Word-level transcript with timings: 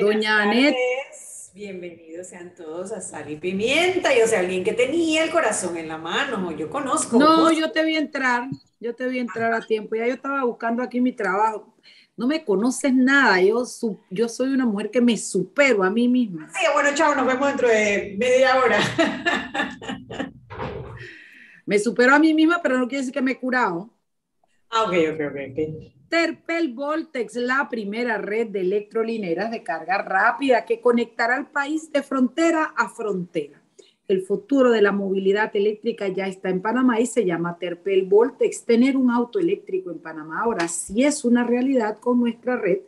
Doña 0.00 0.42
Anet. 0.42 0.74
Bienvenidos 1.54 2.26
sean 2.26 2.52
todos 2.54 2.90
a 2.90 3.00
Sal 3.00 3.30
y 3.30 3.36
Pimienta. 3.36 4.16
Yo 4.16 4.26
sé, 4.26 4.36
alguien 4.36 4.64
que 4.64 4.72
tenía 4.72 5.22
el 5.22 5.30
corazón 5.30 5.76
en 5.76 5.86
la 5.86 5.98
mano. 5.98 6.50
Yo 6.50 6.68
conozco. 6.68 7.16
No, 7.16 7.52
yo 7.52 7.70
te 7.70 7.84
vi 7.84 7.96
entrar. 7.96 8.48
Yo 8.80 8.94
te 8.94 9.06
vi 9.06 9.20
entrar 9.20 9.52
a 9.52 9.60
tiempo. 9.60 9.94
Ya 9.94 10.06
yo 10.06 10.14
estaba 10.14 10.42
buscando 10.44 10.82
aquí 10.82 11.00
mi 11.00 11.12
trabajo. 11.12 11.76
No 12.16 12.26
me 12.26 12.44
conoces 12.44 12.92
nada. 12.92 13.40
Yo, 13.40 13.64
yo 14.10 14.28
soy 14.28 14.48
una 14.48 14.66
mujer 14.66 14.90
que 14.90 15.00
me 15.00 15.16
supero 15.16 15.84
a 15.84 15.90
mí 15.90 16.08
misma. 16.08 16.48
Sí, 16.50 16.66
bueno, 16.72 16.90
chao, 16.94 17.14
nos 17.14 17.26
vemos 17.26 17.46
dentro 17.46 17.68
de 17.68 18.16
media 18.18 18.56
hora. 18.58 18.78
me 21.66 21.78
supero 21.78 22.14
a 22.14 22.18
mí 22.18 22.34
misma, 22.34 22.60
pero 22.62 22.78
no 22.78 22.88
quiere 22.88 23.02
decir 23.02 23.14
que 23.14 23.22
me 23.22 23.32
he 23.32 23.38
curado. 23.38 23.90
Ah, 24.70 24.82
ok, 24.84 24.94
ok, 25.12 25.20
ok. 25.20 25.36
okay. 25.52 25.94
Terpel 26.14 26.72
Voltex, 26.72 27.34
la 27.34 27.68
primera 27.68 28.18
red 28.18 28.46
de 28.46 28.60
electrolineras 28.60 29.50
de 29.50 29.64
carga 29.64 29.98
rápida 29.98 30.64
que 30.64 30.80
conectará 30.80 31.34
al 31.34 31.50
país 31.50 31.90
de 31.90 32.04
frontera 32.04 32.72
a 32.76 32.88
frontera. 32.88 33.60
El 34.06 34.22
futuro 34.22 34.70
de 34.70 34.80
la 34.80 34.92
movilidad 34.92 35.50
eléctrica 35.56 36.06
ya 36.06 36.28
está 36.28 36.50
en 36.50 36.62
Panamá 36.62 37.00
y 37.00 37.06
se 37.06 37.24
llama 37.24 37.58
Terpel 37.58 38.04
Voltex. 38.04 38.64
Tener 38.64 38.96
un 38.96 39.10
auto 39.10 39.40
eléctrico 39.40 39.90
en 39.90 39.98
Panamá 39.98 40.42
ahora 40.42 40.68
sí 40.68 41.02
es 41.02 41.24
una 41.24 41.42
realidad 41.42 41.98
con 41.98 42.20
nuestra 42.20 42.58
red 42.58 42.78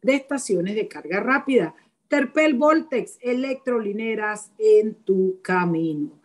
de 0.00 0.14
estaciones 0.14 0.76
de 0.76 0.86
carga 0.86 1.18
rápida. 1.18 1.74
Terpel 2.06 2.54
Voltex, 2.54 3.18
electrolineras 3.20 4.52
en 4.60 4.94
tu 4.94 5.40
camino. 5.42 6.20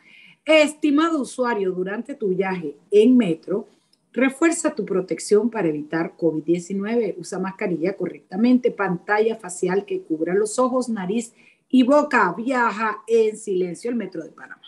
Estimado 0.46 1.22
usuario, 1.22 1.72
durante 1.72 2.14
tu 2.14 2.28
viaje 2.28 2.78
en 2.92 3.18
metro, 3.18 3.68
Refuerza 4.14 4.76
tu 4.76 4.86
protección 4.86 5.50
para 5.50 5.70
evitar 5.70 6.18
COVID-19. 6.18 7.16
Usa 7.18 7.40
mascarilla 7.40 7.96
correctamente, 7.96 8.72
pantalla 8.72 9.38
facial 9.38 9.86
que 9.86 10.02
cubra 10.02 10.34
los 10.34 10.60
ojos, 10.60 10.90
nariz 10.90 11.34
y 11.70 11.84
boca. 11.84 12.34
Viaja 12.36 13.04
en 13.08 13.38
silencio 13.38 13.90
el 13.90 13.96
metro 13.96 14.22
de 14.22 14.32
Panamá. 14.32 14.62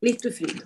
Listo 0.00 0.28
y 0.28 0.32
frito. 0.32 0.64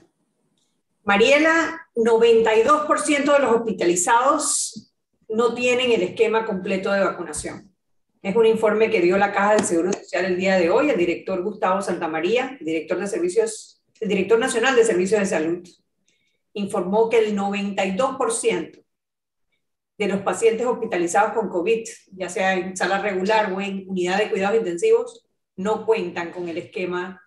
Mariela, 1.04 1.88
92% 1.94 3.32
de 3.32 3.38
los 3.38 3.52
hospitalizados 3.52 4.92
no 5.28 5.54
tienen 5.54 5.92
el 5.92 6.02
esquema 6.02 6.44
completo 6.44 6.92
de 6.92 7.00
vacunación. 7.00 7.72
Es 8.22 8.34
un 8.36 8.44
informe 8.44 8.90
que 8.90 9.00
dio 9.00 9.16
la 9.16 9.32
Caja 9.32 9.54
del 9.54 9.64
Seguro 9.64 9.92
Social 9.92 10.24
el 10.26 10.36
día 10.36 10.56
de 10.56 10.68
hoy, 10.68 10.90
el 10.90 10.98
director 10.98 11.42
Gustavo 11.42 11.80
Santamaría, 11.80 12.58
director 12.60 12.98
de 12.98 13.06
servicios, 13.06 13.82
el 14.00 14.08
director 14.08 14.38
nacional 14.38 14.74
de 14.74 14.84
Servicios 14.84 15.20
de 15.20 15.26
Salud 15.26 15.68
informó 16.56 17.08
que 17.10 17.18
el 17.18 17.36
92% 17.36 18.82
de 19.98 20.08
los 20.08 20.20
pacientes 20.20 20.66
hospitalizados 20.66 21.32
con 21.32 21.48
COVID, 21.48 21.86
ya 22.12 22.28
sea 22.28 22.54
en 22.54 22.76
sala 22.76 23.00
regular 23.00 23.52
o 23.52 23.60
en 23.60 23.84
unidad 23.88 24.18
de 24.18 24.30
cuidados 24.30 24.58
intensivos, 24.58 25.26
no 25.56 25.84
cuentan 25.86 26.32
con 26.32 26.48
el 26.48 26.58
esquema 26.58 27.22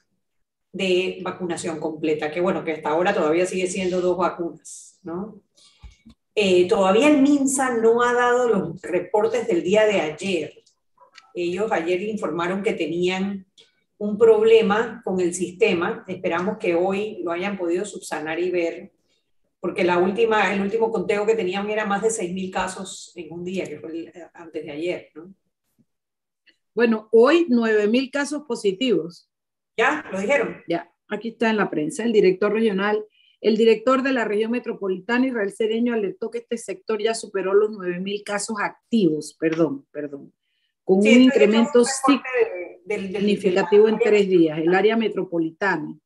de 0.71 1.19
vacunación 1.23 1.79
completa, 1.79 2.31
que 2.31 2.41
bueno, 2.41 2.63
que 2.63 2.73
hasta 2.73 2.89
ahora 2.89 3.13
todavía 3.13 3.45
sigue 3.45 3.67
siendo 3.67 4.01
dos 4.01 4.17
vacunas, 4.17 4.99
¿no? 5.03 5.41
Eh, 6.33 6.67
todavía 6.67 7.07
el 7.09 7.21
MINSA 7.21 7.77
no 7.77 8.01
ha 8.01 8.13
dado 8.13 8.47
los 8.47 8.81
reportes 8.81 9.47
del 9.47 9.63
día 9.63 9.85
de 9.85 9.99
ayer. 9.99 10.53
Ellos 11.35 11.71
ayer 11.71 12.01
informaron 12.01 12.63
que 12.63 12.73
tenían 12.73 13.45
un 13.97 14.17
problema 14.17 15.01
con 15.03 15.19
el 15.19 15.33
sistema. 15.33 16.03
Esperamos 16.07 16.57
que 16.57 16.75
hoy 16.75 17.21
lo 17.23 17.31
hayan 17.31 17.57
podido 17.57 17.83
subsanar 17.83 18.39
y 18.39 18.51
ver 18.51 18.91
porque 19.59 19.83
la 19.83 19.97
última, 19.97 20.53
el 20.53 20.61
último 20.61 20.91
conteo 20.91 21.25
que 21.25 21.35
tenían 21.35 21.69
era 21.69 21.85
más 21.85 22.01
de 22.01 22.09
6.000 22.09 22.51
casos 22.51 23.11
en 23.15 23.31
un 23.31 23.43
día, 23.43 23.65
que 23.65 23.79
fue 23.79 24.11
antes 24.33 24.63
de 24.63 24.71
ayer, 24.71 25.11
¿no? 25.15 25.33
Bueno, 26.73 27.09
hoy 27.11 27.45
9.000 27.49 28.09
casos 28.09 28.43
positivos. 28.47 29.29
¿Ya? 29.75 30.05
¿Lo 30.11 30.19
dijeron? 30.19 30.61
Ya, 30.67 30.89
aquí 31.09 31.29
está 31.29 31.49
en 31.49 31.57
la 31.57 31.69
prensa. 31.69 32.03
El 32.03 32.13
director 32.13 32.53
regional, 32.53 33.03
el 33.41 33.57
director 33.57 34.01
de 34.01 34.13
la 34.13 34.23
región 34.23 34.51
metropolitana, 34.51 35.27
Israel 35.27 35.51
Cereño, 35.51 35.93
alertó 35.93 36.31
que 36.31 36.37
este 36.39 36.57
sector 36.57 37.01
ya 37.01 37.13
superó 37.13 37.53
los 37.53 37.71
9.000 37.71 38.23
casos 38.23 38.57
activos, 38.61 39.35
perdón, 39.37 39.87
perdón, 39.91 40.33
con 40.85 40.99
un 40.99 41.07
incremento 41.07 41.83
significativo 42.85 43.89
en 43.89 43.99
tres 43.99 44.29
días, 44.29 44.59
el 44.59 44.73
área 44.73 44.95
metropolitana. 44.95 45.97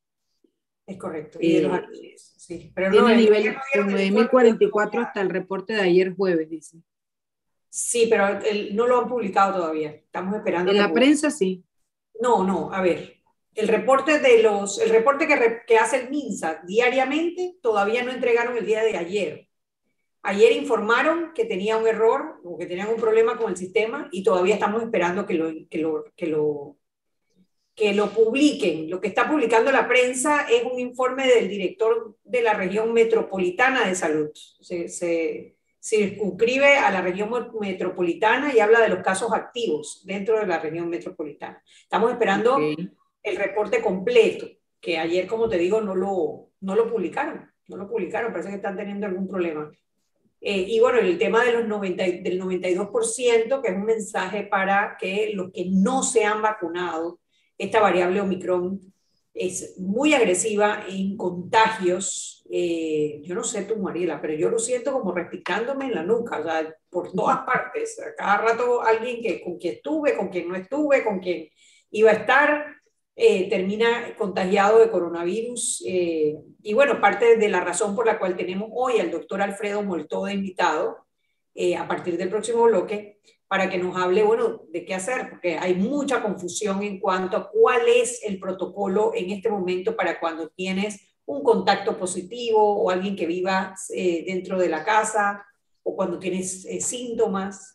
Es 0.86 0.96
correcto. 0.98 1.38
Y 1.40 1.54
de 1.54 1.62
los 1.62 1.78
eh, 1.78 2.16
sí. 2.46 2.72
Pero 2.74 2.90
tiene 2.90 3.08
no, 3.08 3.14
nivel 3.14 3.56
9.044 3.74 5.06
hasta 5.06 5.20
el 5.20 5.30
reporte 5.30 5.74
de 5.74 5.82
ayer 5.82 6.14
jueves, 6.14 6.48
dice. 6.48 6.78
Sí, 7.68 8.06
pero 8.08 8.38
no 8.72 8.86
lo 8.86 9.00
han 9.00 9.08
publicado 9.08 9.58
todavía. 9.58 9.90
Estamos 9.90 10.36
esperando. 10.36 10.70
En 10.70 10.78
la 10.78 10.92
prensa 10.92 11.30
sí. 11.30 11.64
No, 12.20 12.44
no, 12.44 12.72
a 12.72 12.80
ver. 12.80 13.20
El 13.54 13.68
reporte 13.68 14.18
de 14.18 14.42
los, 14.42 14.80
el 14.80 14.90
reporte 14.90 15.26
que, 15.26 15.62
que 15.66 15.76
hace 15.76 16.02
el 16.02 16.10
MINSA 16.10 16.62
diariamente 16.66 17.56
todavía 17.62 18.02
no 18.02 18.12
entregaron 18.12 18.56
el 18.56 18.66
día 18.66 18.82
de 18.82 18.96
ayer. 18.96 19.48
Ayer 20.22 20.52
informaron 20.52 21.32
que 21.34 21.44
tenía 21.44 21.76
un 21.76 21.86
error 21.86 22.40
o 22.44 22.56
que 22.56 22.66
tenían 22.66 22.88
un 22.88 22.96
problema 22.96 23.36
con 23.36 23.50
el 23.50 23.56
sistema 23.56 24.08
y 24.10 24.22
todavía 24.22 24.54
estamos 24.54 24.82
esperando 24.82 25.26
que 25.26 25.34
lo, 25.34 25.52
que 25.68 25.78
lo, 25.78 26.04
que 26.16 26.26
lo 26.26 26.78
que 27.74 27.92
lo 27.92 28.10
publiquen. 28.10 28.88
Lo 28.88 29.00
que 29.00 29.08
está 29.08 29.28
publicando 29.28 29.72
la 29.72 29.88
prensa 29.88 30.46
es 30.50 30.62
un 30.64 30.78
informe 30.78 31.26
del 31.26 31.48
director 31.48 32.16
de 32.22 32.42
la 32.42 32.54
región 32.54 32.92
metropolitana 32.92 33.86
de 33.88 33.94
salud. 33.94 34.30
Se, 34.60 34.88
se 34.88 35.56
circunscribe 35.82 36.78
a 36.78 36.90
la 36.90 37.02
región 37.02 37.30
metropolitana 37.60 38.54
y 38.54 38.60
habla 38.60 38.80
de 38.80 38.88
los 38.88 39.00
casos 39.00 39.32
activos 39.32 40.02
dentro 40.06 40.38
de 40.38 40.46
la 40.46 40.58
región 40.58 40.88
metropolitana. 40.88 41.62
Estamos 41.82 42.10
esperando 42.12 42.58
el 42.58 43.36
reporte 43.36 43.82
completo, 43.82 44.46
que 44.80 44.98
ayer, 44.98 45.26
como 45.26 45.48
te 45.48 45.58
digo, 45.58 45.80
no 45.80 45.94
lo, 45.94 46.50
no 46.60 46.74
lo 46.74 46.90
publicaron. 46.90 47.50
No 47.66 47.76
lo 47.76 47.88
publicaron, 47.88 48.30
parece 48.30 48.50
que 48.50 48.56
están 48.56 48.76
teniendo 48.76 49.06
algún 49.06 49.26
problema. 49.26 49.72
Eh, 50.40 50.66
y 50.68 50.80
bueno, 50.80 50.98
el 50.98 51.16
tema 51.16 51.42
de 51.42 51.52
los 51.52 51.66
90, 51.66 52.04
del 52.04 52.40
92%, 52.40 53.62
que 53.62 53.68
es 53.68 53.74
un 53.74 53.84
mensaje 53.84 54.44
para 54.44 54.96
que 54.98 55.32
los 55.34 55.50
que 55.50 55.66
no 55.70 56.02
se 56.02 56.24
han 56.24 56.42
vacunado 56.42 57.20
esta 57.58 57.80
variable 57.80 58.20
Omicron 58.20 58.80
es 59.34 59.78
muy 59.78 60.14
agresiva 60.14 60.84
en 60.88 61.16
contagios. 61.16 62.44
Eh, 62.50 63.20
yo 63.24 63.34
no 63.34 63.42
sé 63.42 63.64
tú, 63.64 63.76
Mariela, 63.76 64.20
pero 64.20 64.34
yo 64.34 64.48
lo 64.48 64.60
siento 64.60 64.92
como 64.92 65.12
respicándome 65.12 65.86
en 65.86 65.94
la 65.94 66.04
nuca, 66.04 66.38
o 66.38 66.42
sea, 66.44 66.76
por 66.88 67.12
todas 67.12 67.38
partes. 67.38 68.00
cada 68.16 68.38
rato 68.38 68.80
alguien 68.80 69.20
que 69.20 69.42
con 69.42 69.58
quien 69.58 69.74
estuve, 69.74 70.16
con 70.16 70.28
quien 70.28 70.48
no 70.48 70.54
estuve, 70.54 71.02
con 71.02 71.18
quien 71.18 71.48
iba 71.90 72.10
a 72.10 72.14
estar, 72.14 72.66
eh, 73.16 73.48
termina 73.48 74.14
contagiado 74.16 74.78
de 74.78 74.90
coronavirus. 74.90 75.84
Eh, 75.86 76.36
y 76.62 76.74
bueno, 76.74 77.00
parte 77.00 77.36
de 77.36 77.48
la 77.48 77.60
razón 77.60 77.96
por 77.96 78.06
la 78.06 78.18
cual 78.18 78.36
tenemos 78.36 78.68
hoy 78.72 79.00
al 79.00 79.10
doctor 79.10 79.42
Alfredo 79.42 79.82
Molto 79.82 80.24
de 80.24 80.34
invitado, 80.34 80.98
a 81.78 81.86
partir 81.86 82.16
del 82.16 82.30
próximo 82.30 82.64
bloque, 82.64 83.20
para 83.48 83.68
que 83.68 83.78
nos 83.78 83.96
hable, 83.96 84.22
bueno, 84.22 84.62
de 84.68 84.84
qué 84.84 84.94
hacer, 84.94 85.30
porque 85.30 85.56
hay 85.58 85.74
mucha 85.74 86.22
confusión 86.22 86.82
en 86.82 86.98
cuanto 86.98 87.36
a 87.36 87.50
cuál 87.50 87.82
es 87.88 88.22
el 88.24 88.38
protocolo 88.38 89.12
en 89.14 89.30
este 89.30 89.50
momento 89.50 89.96
para 89.96 90.18
cuando 90.18 90.48
tienes 90.48 91.00
un 91.26 91.42
contacto 91.42 91.98
positivo 91.98 92.60
o 92.60 92.90
alguien 92.90 93.16
que 93.16 93.26
viva 93.26 93.74
eh, 93.94 94.24
dentro 94.26 94.58
de 94.58 94.68
la 94.68 94.84
casa 94.84 95.44
o 95.82 95.94
cuando 95.94 96.18
tienes 96.18 96.64
eh, 96.64 96.80
síntomas, 96.80 97.74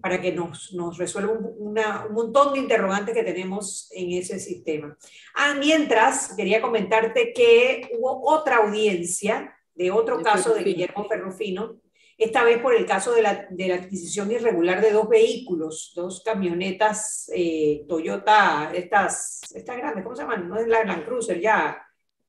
para 0.00 0.20
que 0.20 0.32
nos, 0.32 0.72
nos 0.74 0.98
resuelva 0.98 1.32
un, 1.32 1.54
un, 1.58 1.74
montón 2.12 2.52
de 2.52 2.60
interrogantes 2.60 3.14
que 3.14 3.22
tenemos 3.22 3.88
en 3.92 4.12
ese 4.12 4.38
sistema. 4.38 4.96
Ah, 5.34 5.54
mientras, 5.58 6.34
quería 6.34 6.60
comentarte 6.60 7.32
que 7.32 7.90
hubo 7.98 8.20
otra 8.30 8.58
audiencia 8.58 9.54
de 9.74 9.90
otro 9.90 10.22
caso 10.22 10.54
de 10.54 10.64
Guillermo 10.64 11.06
Ferrufino, 11.08 11.76
esta 12.18 12.44
vez 12.44 12.58
por 12.60 12.74
el 12.74 12.86
caso 12.86 13.12
de 13.12 13.22
la, 13.22 13.46
de 13.50 13.68
la 13.68 13.74
adquisición 13.74 14.30
irregular 14.32 14.80
de 14.80 14.90
dos 14.90 15.08
vehículos, 15.08 15.92
dos 15.94 16.22
camionetas 16.24 17.30
eh, 17.34 17.84
Toyota, 17.86 18.72
estas, 18.74 19.42
estas 19.54 19.76
grandes, 19.76 20.02
¿cómo 20.02 20.16
se 20.16 20.22
llaman? 20.22 20.48
No 20.48 20.58
es 20.58 20.66
la 20.66 20.84
Land 20.84 21.04
Cruiser, 21.04 21.40
ya, 21.40 21.82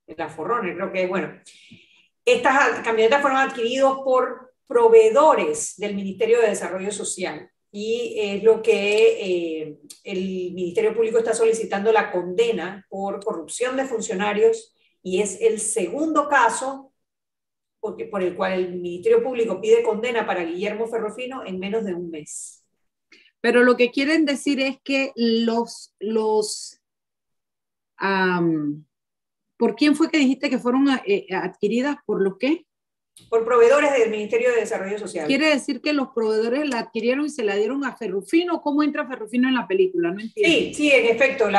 la 0.05 0.29
Forrones, 0.29 0.75
creo 0.75 0.91
que 0.91 1.07
bueno. 1.07 1.39
Estas 2.25 2.81
camionetas 2.83 3.21
fueron 3.21 3.39
adquiridas 3.39 3.93
por 4.03 4.53
proveedores 4.67 5.75
del 5.77 5.95
Ministerio 5.95 6.41
de 6.41 6.49
Desarrollo 6.49 6.91
Social 6.91 7.49
y 7.71 8.15
es 8.17 8.43
lo 8.43 8.61
que 8.61 9.61
eh, 9.61 9.79
el 10.03 10.51
Ministerio 10.53 10.93
Público 10.93 11.19
está 11.19 11.33
solicitando 11.33 11.91
la 11.93 12.11
condena 12.11 12.85
por 12.89 13.23
corrupción 13.23 13.77
de 13.77 13.85
funcionarios 13.85 14.73
y 15.01 15.21
es 15.21 15.39
el 15.41 15.61
segundo 15.61 16.27
caso 16.27 16.86
por 18.11 18.21
el 18.21 18.35
cual 18.35 18.53
el 18.53 18.79
Ministerio 18.79 19.23
Público 19.23 19.59
pide 19.59 19.83
condena 19.83 20.25
para 20.25 20.43
Guillermo 20.43 20.87
Ferrofino 20.87 21.45
en 21.45 21.59
menos 21.59 21.83
de 21.85 21.93
un 21.93 22.09
mes. 22.09 22.63
Pero 23.41 23.63
lo 23.63 23.77
que 23.77 23.91
quieren 23.91 24.25
decir 24.25 24.59
es 24.59 24.77
que 24.83 25.11
los, 25.15 25.95
los 25.99 26.81
¿por 29.57 29.75
quién 29.75 29.95
fue 29.95 30.09
que 30.09 30.19
dijiste 30.19 30.49
que 30.49 30.59
fueron 30.59 30.87
eh, 31.05 31.27
adquiridas? 31.31 31.97
¿Por 32.05 32.21
lo 32.21 32.37
qué? 32.37 32.66
Por 33.29 33.45
proveedores 33.45 33.91
del 33.93 34.09
Ministerio 34.09 34.51
de 34.51 34.61
Desarrollo 34.61 34.97
Social. 34.97 35.27
Quiere 35.27 35.49
decir 35.49 35.81
que 35.81 35.93
los 35.93 36.09
proveedores 36.09 36.67
la 36.69 36.79
adquirieron 36.79 37.25
y 37.25 37.29
se 37.29 37.43
la 37.43 37.55
dieron 37.55 37.83
a 37.85 37.95
Ferrufino. 37.95 38.61
¿Cómo 38.61 38.83
entra 38.83 39.07
Ferrufino 39.07 39.47
en 39.47 39.55
la 39.55 39.67
película? 39.67 40.11
No 40.11 40.21
entiendo. 40.21 40.57
Sí, 40.57 40.73
sí, 40.73 40.91
en 40.91 41.05
efecto, 41.07 41.49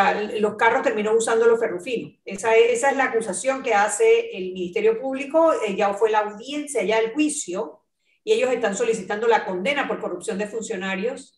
los 0.41 0.55
carros 0.57 0.83
terminó 0.83 1.13
usando 1.13 1.47
los 1.47 1.59
Ferrufino. 1.59 2.13
Esa, 2.25 2.57
esa 2.57 2.91
es 2.91 2.97
la 2.97 3.05
acusación 3.05 3.63
que 3.63 3.75
hace 3.75 4.37
el 4.37 4.53
Ministerio 4.53 5.01
Público. 5.01 5.53
Eh, 5.67 5.75
ya 5.77 5.93
fue 5.95 6.11
la 6.11 6.21
audiencia, 6.21 6.83
ya 6.83 6.99
el 6.99 7.13
juicio, 7.13 7.81
y 8.25 8.33
ellos 8.33 8.51
están 8.53 8.77
solicitando 8.77 9.27
la 9.27 9.45
condena 9.45 9.89
por 9.89 10.01
corrupción 10.01 10.39
de 10.39 10.47
funcionarios 10.47 11.38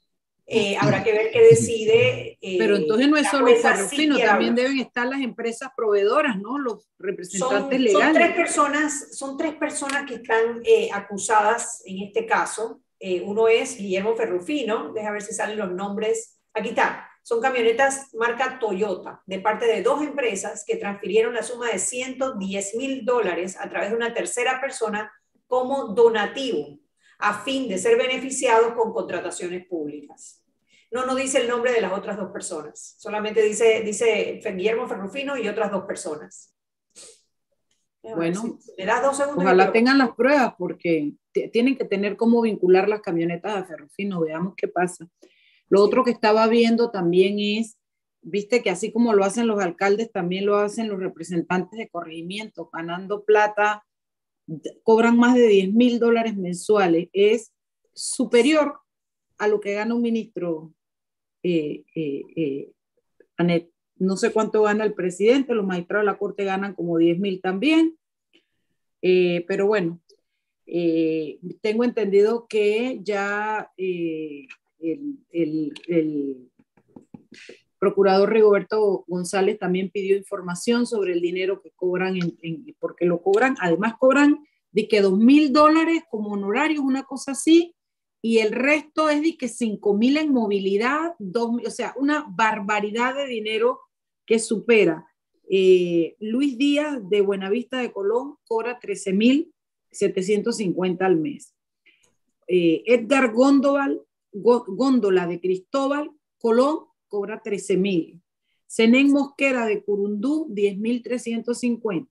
eh, 0.52 0.76
habrá 0.80 1.04
que 1.04 1.12
ver 1.12 1.30
qué 1.30 1.42
decide. 1.42 2.36
Eh, 2.40 2.56
Pero 2.58 2.74
entonces 2.74 3.08
no 3.08 3.16
es 3.16 3.28
solo 3.28 3.54
Ferrufino, 3.54 4.18
también 4.18 4.56
deben 4.56 4.80
estar 4.80 5.06
las 5.06 5.20
empresas 5.20 5.70
proveedoras, 5.76 6.38
¿no? 6.40 6.58
Los 6.58 6.88
representantes 6.98 7.78
legales. 7.78 8.04
Son 8.04 8.14
tres 8.14 8.34
personas, 8.34 9.16
son 9.16 9.36
tres 9.36 9.54
personas 9.54 10.06
que 10.06 10.14
están 10.16 10.60
eh, 10.64 10.90
acusadas 10.92 11.82
en 11.86 12.02
este 12.02 12.26
caso. 12.26 12.82
uno 13.24 13.46
es 13.46 13.78
Guillermo 13.78 14.16
Ferrufino, 14.16 14.92
deja 14.92 15.12
ver 15.12 15.22
si 15.22 15.32
salen 15.32 15.56
los 15.56 15.70
nombres. 15.70 16.40
Aquí 16.52 16.70
está. 16.70 17.06
Son 17.22 17.40
camionetas 17.40 18.12
marca 18.14 18.58
Toyota, 18.58 19.22
de 19.26 19.38
parte 19.38 19.66
de 19.66 19.82
dos 19.82 20.02
empresas 20.02 20.64
que 20.66 20.76
transfirieron 20.76 21.32
la 21.32 21.44
suma 21.44 21.68
de 21.68 21.78
110 21.78 22.74
mil 22.74 23.04
dólares 23.04 23.56
a 23.60 23.68
través 23.68 23.90
de 23.90 23.96
una 23.96 24.12
tercera 24.12 24.60
persona 24.60 25.12
como 25.46 25.94
donativo 25.94 26.80
a 27.20 27.42
fin 27.44 27.68
de 27.68 27.78
ser 27.78 27.96
beneficiados 27.96 28.72
con 28.72 28.92
contrataciones 28.92 29.66
públicas. 29.66 30.39
No, 30.90 31.06
no 31.06 31.14
dice 31.14 31.38
el 31.38 31.48
nombre 31.48 31.72
de 31.72 31.80
las 31.80 31.92
otras 31.92 32.16
dos 32.16 32.30
personas, 32.32 32.96
solamente 32.98 33.42
dice, 33.42 33.82
dice 33.82 34.40
Guillermo 34.44 34.88
Ferrufino 34.88 35.36
y 35.36 35.48
otras 35.48 35.70
dos 35.70 35.84
personas. 35.84 36.54
Bueno, 38.02 38.58
ojalá 39.36 39.72
tengan 39.72 39.98
las 39.98 40.12
pruebas 40.14 40.54
porque 40.58 41.12
tienen 41.52 41.76
que 41.76 41.84
tener 41.84 42.16
cómo 42.16 42.40
vincular 42.40 42.88
las 42.88 43.02
camionetas 43.02 43.54
a 43.54 43.64
Ferrufino, 43.64 44.20
veamos 44.20 44.54
qué 44.56 44.68
pasa. 44.68 45.06
Lo 45.68 45.82
otro 45.82 46.02
que 46.02 46.10
estaba 46.10 46.46
viendo 46.48 46.90
también 46.90 47.38
es, 47.38 47.78
viste 48.22 48.62
que 48.62 48.70
así 48.70 48.90
como 48.90 49.12
lo 49.12 49.24
hacen 49.24 49.46
los 49.46 49.60
alcaldes, 49.60 50.10
también 50.10 50.46
lo 50.46 50.56
hacen 50.56 50.88
los 50.88 50.98
representantes 50.98 51.78
de 51.78 51.88
corregimiento, 51.88 52.70
ganando 52.72 53.24
plata, 53.24 53.86
cobran 54.82 55.16
más 55.16 55.34
de 55.34 55.46
10 55.46 55.72
mil 55.74 55.98
dólares 55.98 56.36
mensuales, 56.36 57.08
es 57.12 57.52
superior 57.94 58.80
a 59.38 59.46
lo 59.46 59.60
que 59.60 59.74
gana 59.74 59.94
un 59.94 60.02
ministro 60.02 60.72
eh, 61.42 61.84
eh, 61.94 62.22
eh, 62.36 62.72
Anet, 63.36 63.70
no 63.96 64.16
sé 64.16 64.32
cuánto 64.32 64.62
gana 64.62 64.84
el 64.84 64.94
presidente, 64.94 65.54
los 65.54 65.66
magistrados 65.66 66.04
de 66.04 66.12
la 66.12 66.18
Corte 66.18 66.44
ganan 66.44 66.74
como 66.74 66.98
10 66.98 67.18
mil 67.18 67.40
también, 67.40 67.96
pero 69.00 69.66
bueno, 69.66 70.00
tengo 71.60 71.84
entendido 71.84 72.46
que 72.48 73.00
ya 73.02 73.70
el, 73.76 74.48
procurador 77.78 78.30
Rigoberto 78.30 79.04
González 79.06 79.58
también 79.58 79.90
pidió 79.90 80.16
información 80.16 80.86
sobre 80.86 81.14
el 81.14 81.20
dinero 81.20 81.62
que 81.62 81.70
cobran, 81.70 82.18
porque 82.78 83.06
lo 83.06 83.22
cobran, 83.22 83.56
además 83.60 83.94
cobran 83.98 84.44
de 84.72 84.86
que 84.86 85.00
2 85.00 85.18
mil 85.18 85.52
dólares 85.52 86.02
como 86.10 86.32
honorarios, 86.32 86.84
una 86.84 87.04
cosa 87.04 87.32
así, 87.32 87.74
y 88.22 88.38
el 88.38 88.52
resto 88.52 89.08
es 89.08 89.22
de 89.22 89.36
que 89.36 89.48
5 89.48 89.94
mil 89.94 90.16
en 90.16 90.32
movilidad, 90.32 91.14
o 91.18 91.70
sea, 91.70 91.94
una 91.96 92.26
barbaridad 92.28 93.14
de 93.14 93.26
dinero 93.26 93.80
que 94.26 94.38
supera. 94.38 95.06
Eh, 95.48 96.16
Luis 96.20 96.58
Díaz 96.58 97.00
de 97.08 97.22
Buenavista 97.22 97.78
de 97.78 97.92
Colón 97.92 98.36
cobra 98.44 98.78
13 98.78 99.12
mil 99.12 99.54
750 99.90 101.04
al 101.04 101.16
mes. 101.16 101.54
Eh, 102.46 102.82
Edgar 102.86 103.32
Góndola 103.32 105.26
de 105.26 105.40
Cristóbal 105.40 106.10
Colón 106.38 106.86
cobra 107.08 107.42
13 107.42 107.76
mil. 107.76 108.22
Zenén 108.68 109.10
Mosquera 109.10 109.66
de 109.66 109.82
Curundú, 109.82 110.46
10 110.50 110.78
mil 110.78 111.02
350. 111.02 112.08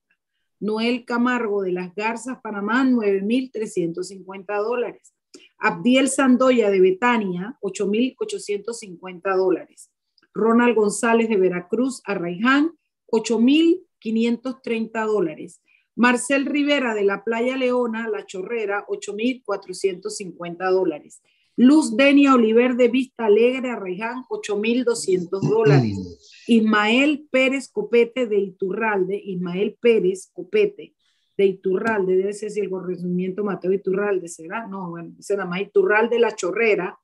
Noel 0.58 1.06
Camargo 1.06 1.62
de 1.62 1.72
Las 1.72 1.94
Garzas, 1.94 2.38
Panamá, 2.42 2.84
9 2.84 3.22
mil 3.22 3.50
350 3.50 4.56
dólares. 4.56 5.14
Abdiel 5.60 6.08
Sandoya 6.08 6.70
de 6.70 6.80
Betania, 6.80 7.58
8.850 7.60 9.36
dólares. 9.36 9.90
Ronald 10.32 10.74
González 10.74 11.28
de 11.28 11.36
Veracruz, 11.36 12.00
Arraiján, 12.04 12.72
8.530 13.08 15.06
dólares. 15.06 15.60
Marcel 15.94 16.46
Rivera 16.46 16.94
de 16.94 17.04
la 17.04 17.24
Playa 17.24 17.58
Leona, 17.58 18.08
La 18.08 18.24
Chorrera, 18.24 18.86
8.450 18.88 20.70
dólares. 20.70 21.20
Luz 21.56 21.94
Denia 21.94 22.34
Oliver 22.34 22.76
de 22.76 22.88
Vista 22.88 23.26
Alegre, 23.26 23.70
Arraiján, 23.70 24.24
8.200 24.30 25.28
dólares. 25.40 26.42
Ismael 26.46 27.28
Pérez 27.30 27.68
Copete 27.70 28.26
de 28.26 28.38
Iturralde, 28.38 29.20
Ismael 29.22 29.76
Pérez 29.78 30.30
Copete 30.32 30.94
de 31.40 31.46
Iturralde, 31.46 32.16
debe 32.16 32.34
ser 32.34 32.50
si 32.50 32.60
el 32.60 32.68
corregimiento 32.68 33.42
Mateo 33.42 33.72
Iturralde 33.72 34.28
será, 34.28 34.66
no, 34.66 34.90
bueno, 34.90 35.14
será 35.20 35.46
más 35.46 35.62
Iturralde 35.62 36.18
La 36.18 36.36
Chorrera, 36.36 36.98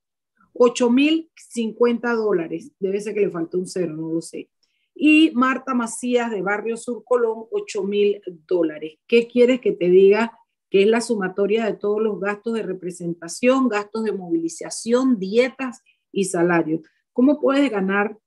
8 0.52 0.90
mil 0.90 1.30
50 1.34 2.12
dólares, 2.12 2.70
debe 2.78 3.00
ser 3.00 3.14
que 3.14 3.20
le 3.20 3.30
faltó 3.30 3.58
un 3.58 3.66
cero, 3.66 3.94
no 3.96 4.12
lo 4.12 4.20
sé. 4.20 4.50
Y 4.94 5.30
Marta 5.32 5.72
Macías 5.72 6.30
de 6.30 6.42
Barrio 6.42 6.76
Sur 6.76 7.02
Colón, 7.04 7.44
8 7.50 7.82
mil 7.84 8.20
dólares. 8.46 8.98
¿Qué 9.06 9.26
quieres 9.26 9.60
que 9.60 9.72
te 9.72 9.88
diga? 9.88 10.38
Que 10.70 10.82
es 10.82 10.88
la 10.88 11.00
sumatoria 11.00 11.64
de 11.64 11.74
todos 11.74 12.02
los 12.02 12.20
gastos 12.20 12.54
de 12.54 12.62
representación, 12.62 13.68
gastos 13.68 14.04
de 14.04 14.12
movilización, 14.12 15.18
dietas 15.18 15.82
y 16.12 16.24
salario. 16.24 16.82
¿Cómo 17.12 17.40
puedes 17.40 17.70
ganar 17.70 18.18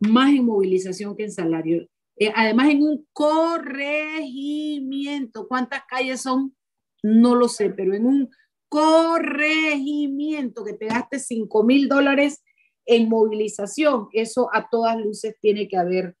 más 0.00 0.30
en 0.30 0.46
movilización 0.46 1.16
que 1.16 1.24
en 1.24 1.32
salario? 1.32 1.86
Eh, 2.20 2.30
además, 2.36 2.68
en 2.68 2.82
un 2.82 3.08
corregimiento, 3.14 5.48
¿cuántas 5.48 5.84
calles 5.88 6.20
son? 6.20 6.54
No 7.02 7.34
lo 7.34 7.48
sé, 7.48 7.70
pero 7.70 7.94
en 7.94 8.04
un 8.04 8.28
corregimiento 8.68 10.62
que 10.62 10.74
te 10.74 10.84
gaste 10.86 11.18
5 11.18 11.64
mil 11.64 11.88
dólares 11.88 12.44
en 12.84 13.08
movilización, 13.08 14.08
eso 14.12 14.50
a 14.52 14.68
todas 14.68 15.00
luces 15.00 15.34
tiene 15.40 15.66
que 15.66 15.78
haber 15.78 16.14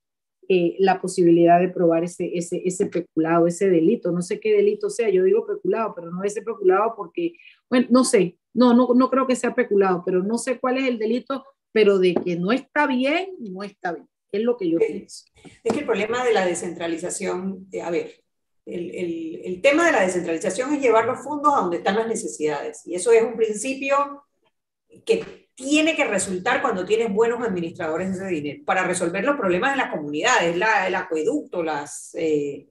eh, 0.48 0.74
la 0.78 1.02
posibilidad 1.02 1.60
de 1.60 1.68
probar 1.68 2.02
ese, 2.02 2.30
ese, 2.34 2.62
ese 2.64 2.86
peculado, 2.86 3.46
ese 3.46 3.68
delito. 3.68 4.10
No 4.10 4.22
sé 4.22 4.40
qué 4.40 4.56
delito 4.56 4.88
sea, 4.88 5.10
yo 5.10 5.22
digo 5.22 5.46
peculado, 5.46 5.92
pero 5.94 6.10
no 6.10 6.24
ese 6.24 6.40
peculado 6.40 6.94
porque, 6.96 7.34
bueno, 7.68 7.88
no 7.90 8.04
sé, 8.04 8.38
no, 8.54 8.72
no, 8.72 8.88
no 8.94 9.10
creo 9.10 9.26
que 9.26 9.36
sea 9.36 9.54
peculado, 9.54 10.02
pero 10.06 10.22
no 10.22 10.38
sé 10.38 10.58
cuál 10.58 10.78
es 10.78 10.88
el 10.88 10.98
delito, 10.98 11.44
pero 11.72 11.98
de 11.98 12.14
que 12.14 12.36
no 12.36 12.52
está 12.52 12.86
bien, 12.86 13.34
no 13.38 13.62
está 13.62 13.92
bien. 13.92 14.08
Es 14.32 14.42
lo 14.42 14.56
que 14.56 14.70
yo 14.70 14.78
pienso. 14.78 15.24
Es 15.64 15.72
que 15.72 15.80
el 15.80 15.86
problema 15.86 16.24
de 16.24 16.32
la 16.32 16.46
descentralización, 16.46 17.66
eh, 17.72 17.82
a 17.82 17.90
ver, 17.90 18.22
el, 18.66 18.94
el, 18.94 19.40
el, 19.44 19.60
tema 19.60 19.86
de 19.86 19.92
la 19.92 20.02
descentralización 20.02 20.74
es 20.74 20.80
llevar 20.80 21.06
los 21.06 21.24
fondos 21.24 21.52
a 21.52 21.60
donde 21.60 21.78
están 21.78 21.96
las 21.96 22.06
necesidades. 22.06 22.82
Y 22.86 22.94
eso 22.94 23.10
es 23.10 23.22
un 23.22 23.36
principio 23.36 24.24
que 25.04 25.48
tiene 25.54 25.96
que 25.96 26.04
resultar 26.04 26.62
cuando 26.62 26.84
tienes 26.84 27.12
buenos 27.12 27.42
administradores 27.42 28.10
de 28.10 28.16
ese 28.16 28.34
dinero 28.34 28.62
para 28.64 28.84
resolver 28.84 29.24
los 29.24 29.36
problemas 29.36 29.72
de 29.72 29.76
las 29.78 29.90
comunidades, 29.90 30.56
la, 30.56 30.86
el 30.86 30.94
acueducto, 30.94 31.62
las, 31.62 32.14
eh, 32.14 32.68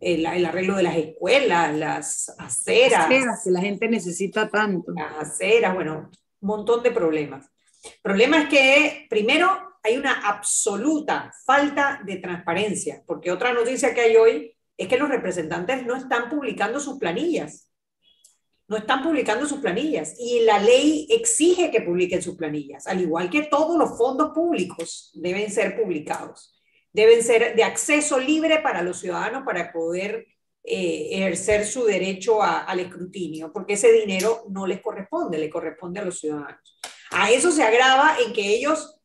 el, 0.00 0.26
el, 0.26 0.44
arreglo 0.44 0.76
de 0.76 0.82
las 0.82 0.96
escuelas, 0.96 1.74
las 1.74 2.34
aceras. 2.38 3.06
Aceras 3.06 3.42
que 3.44 3.50
la 3.50 3.60
gente 3.60 3.88
necesita 3.88 4.48
tanto. 4.48 4.92
Las 4.92 5.30
aceras, 5.30 5.74
bueno, 5.74 6.10
un 6.40 6.46
montón 6.46 6.82
de 6.82 6.90
problemas. 6.90 7.46
El 7.84 8.00
problema 8.02 8.42
es 8.42 8.48
que, 8.48 9.06
primero, 9.08 9.67
hay 9.88 9.96
una 9.96 10.28
absoluta 10.28 11.32
falta 11.44 12.00
de 12.04 12.16
transparencia, 12.16 13.02
porque 13.06 13.32
otra 13.32 13.52
noticia 13.52 13.94
que 13.94 14.02
hay 14.02 14.16
hoy 14.16 14.56
es 14.76 14.88
que 14.88 14.96
los 14.96 15.08
representantes 15.08 15.84
no 15.84 15.96
están 15.96 16.28
publicando 16.28 16.78
sus 16.78 16.98
planillas. 16.98 17.70
No 18.68 18.76
están 18.76 19.02
publicando 19.02 19.46
sus 19.46 19.60
planillas 19.60 20.14
y 20.18 20.40
la 20.40 20.58
ley 20.58 21.06
exige 21.10 21.70
que 21.70 21.80
publiquen 21.80 22.22
sus 22.22 22.36
planillas, 22.36 22.86
al 22.86 23.00
igual 23.00 23.30
que 23.30 23.44
todos 23.44 23.78
los 23.78 23.96
fondos 23.96 24.32
públicos 24.34 25.10
deben 25.14 25.50
ser 25.50 25.74
publicados. 25.80 26.54
Deben 26.92 27.22
ser 27.22 27.56
de 27.56 27.64
acceso 27.64 28.18
libre 28.18 28.60
para 28.60 28.82
los 28.82 29.00
ciudadanos 29.00 29.42
para 29.44 29.72
poder 29.72 30.26
eh, 30.64 31.08
ejercer 31.12 31.64
su 31.64 31.84
derecho 31.84 32.42
al 32.42 32.78
escrutinio, 32.80 33.50
porque 33.52 33.72
ese 33.72 33.90
dinero 33.90 34.44
no 34.50 34.66
les 34.66 34.82
corresponde, 34.82 35.38
le 35.38 35.48
corresponde 35.48 36.00
a 36.00 36.04
los 36.04 36.18
ciudadanos. 36.20 36.78
A 37.10 37.30
eso 37.30 37.50
se 37.50 37.62
agrava 37.62 38.16
en 38.24 38.34
que 38.34 38.54
ellos 38.54 38.97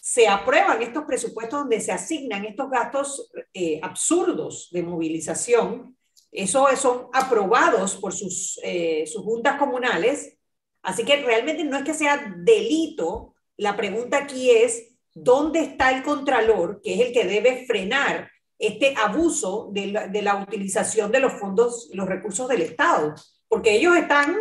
se 0.00 0.26
aprueban 0.26 0.80
estos 0.80 1.04
presupuestos 1.04 1.60
donde 1.60 1.80
se 1.80 1.92
asignan 1.92 2.46
estos 2.46 2.70
gastos 2.70 3.30
eh, 3.52 3.78
absurdos 3.82 4.68
de 4.72 4.82
movilización. 4.82 5.96
Eso 6.32 6.66
son 6.76 7.08
aprobados 7.12 7.96
por 7.96 8.14
sus, 8.14 8.58
eh, 8.62 9.04
sus 9.06 9.22
juntas 9.22 9.58
comunales. 9.58 10.38
Así 10.82 11.04
que 11.04 11.16
realmente 11.22 11.64
no 11.64 11.76
es 11.76 11.84
que 11.84 11.92
sea 11.92 12.34
delito. 12.38 13.34
La 13.58 13.76
pregunta 13.76 14.16
aquí 14.16 14.50
es, 14.50 14.96
¿dónde 15.14 15.60
está 15.60 15.90
el 15.90 16.02
contralor, 16.02 16.80
que 16.82 16.94
es 16.94 17.00
el 17.00 17.12
que 17.12 17.24
debe 17.24 17.66
frenar 17.66 18.30
este 18.58 18.94
abuso 18.96 19.68
de 19.72 19.86
la, 19.88 20.08
de 20.08 20.22
la 20.22 20.36
utilización 20.36 21.12
de 21.12 21.20
los 21.20 21.34
fondos, 21.34 21.90
los 21.92 22.06
recursos 22.08 22.48
del 22.48 22.62
Estado, 22.62 23.14
porque 23.48 23.74
ellos 23.74 23.96
están 23.96 24.36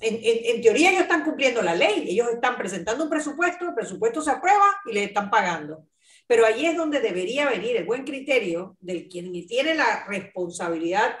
en, 0.00 0.62
teoría 0.62 0.90
ellos 0.90 1.02
están 1.02 1.24
cumpliendo 1.24 1.62
la 1.62 1.74
ley, 1.74 2.06
ellos 2.08 2.28
están 2.32 2.56
presentando 2.56 3.04
un 3.04 3.10
presupuesto, 3.10 3.68
el 3.68 3.74
presupuesto 3.74 4.22
se 4.22 4.30
aprueba 4.30 4.66
y 4.86 4.94
le 4.94 5.04
están 5.04 5.30
pagando. 5.30 5.86
Pero 6.26 6.44
ahí 6.44 6.66
es 6.66 6.76
donde 6.76 7.00
debería 7.00 7.48
venir 7.48 7.76
el 7.76 7.84
buen 7.84 8.04
criterio 8.04 8.76
del 8.80 9.08
quien 9.08 9.32
tiene 9.46 9.74
la 9.74 10.04
responsabilidad 10.06 11.16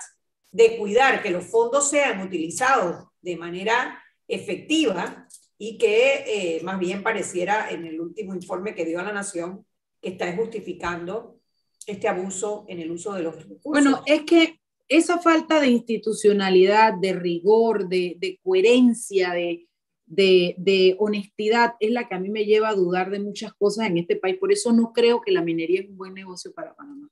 de 0.50 0.76
cuidar 0.76 1.22
que 1.22 1.30
los 1.30 1.46
fondos 1.46 1.88
sean 1.88 2.20
utilizados 2.20 3.06
de 3.20 3.36
manera 3.36 4.02
efectiva 4.26 5.26
y 5.56 5.78
que 5.78 6.24
eh, 6.26 6.62
más 6.62 6.78
bien 6.78 7.02
pareciera 7.02 7.70
en 7.70 7.84
el 7.86 8.00
último 8.00 8.34
informe 8.34 8.74
que 8.74 8.84
dio 8.84 9.00
a 9.00 9.02
la 9.02 9.12
Nación 9.12 9.66
que 10.00 10.10
está 10.10 10.34
justificando 10.36 11.40
este 11.86 12.06
abuso 12.06 12.64
en 12.68 12.80
el 12.80 12.90
uso 12.90 13.14
de 13.14 13.22
los 13.22 13.34
recursos. 13.36 13.62
Bueno, 13.64 14.02
es 14.06 14.22
que 14.22 14.60
esa 14.88 15.18
falta 15.18 15.60
de 15.60 15.68
institucionalidad, 15.68 16.94
de 16.94 17.12
rigor, 17.12 17.88
de, 17.88 18.40
coherencia, 18.42 19.32
de, 19.32 19.66
de, 20.06 20.96
honestidad 20.98 21.74
es 21.80 21.90
la 21.90 22.08
que 22.08 22.14
a 22.14 22.20
mí 22.20 22.30
me 22.30 22.44
lleva 22.44 22.70
a 22.70 22.74
dudar 22.74 23.10
de 23.10 23.20
muchas 23.20 23.52
cosas 23.54 23.86
en 23.86 23.98
este 23.98 24.16
país. 24.16 24.36
Por 24.38 24.52
eso 24.52 24.72
no 24.72 24.92
creo 24.92 25.20
que 25.20 25.32
la 25.32 25.42
minería 25.42 25.80
es 25.80 25.88
un 25.88 25.96
buen 25.96 26.14
negocio 26.14 26.52
para 26.52 26.74
Panamá. 26.74 27.08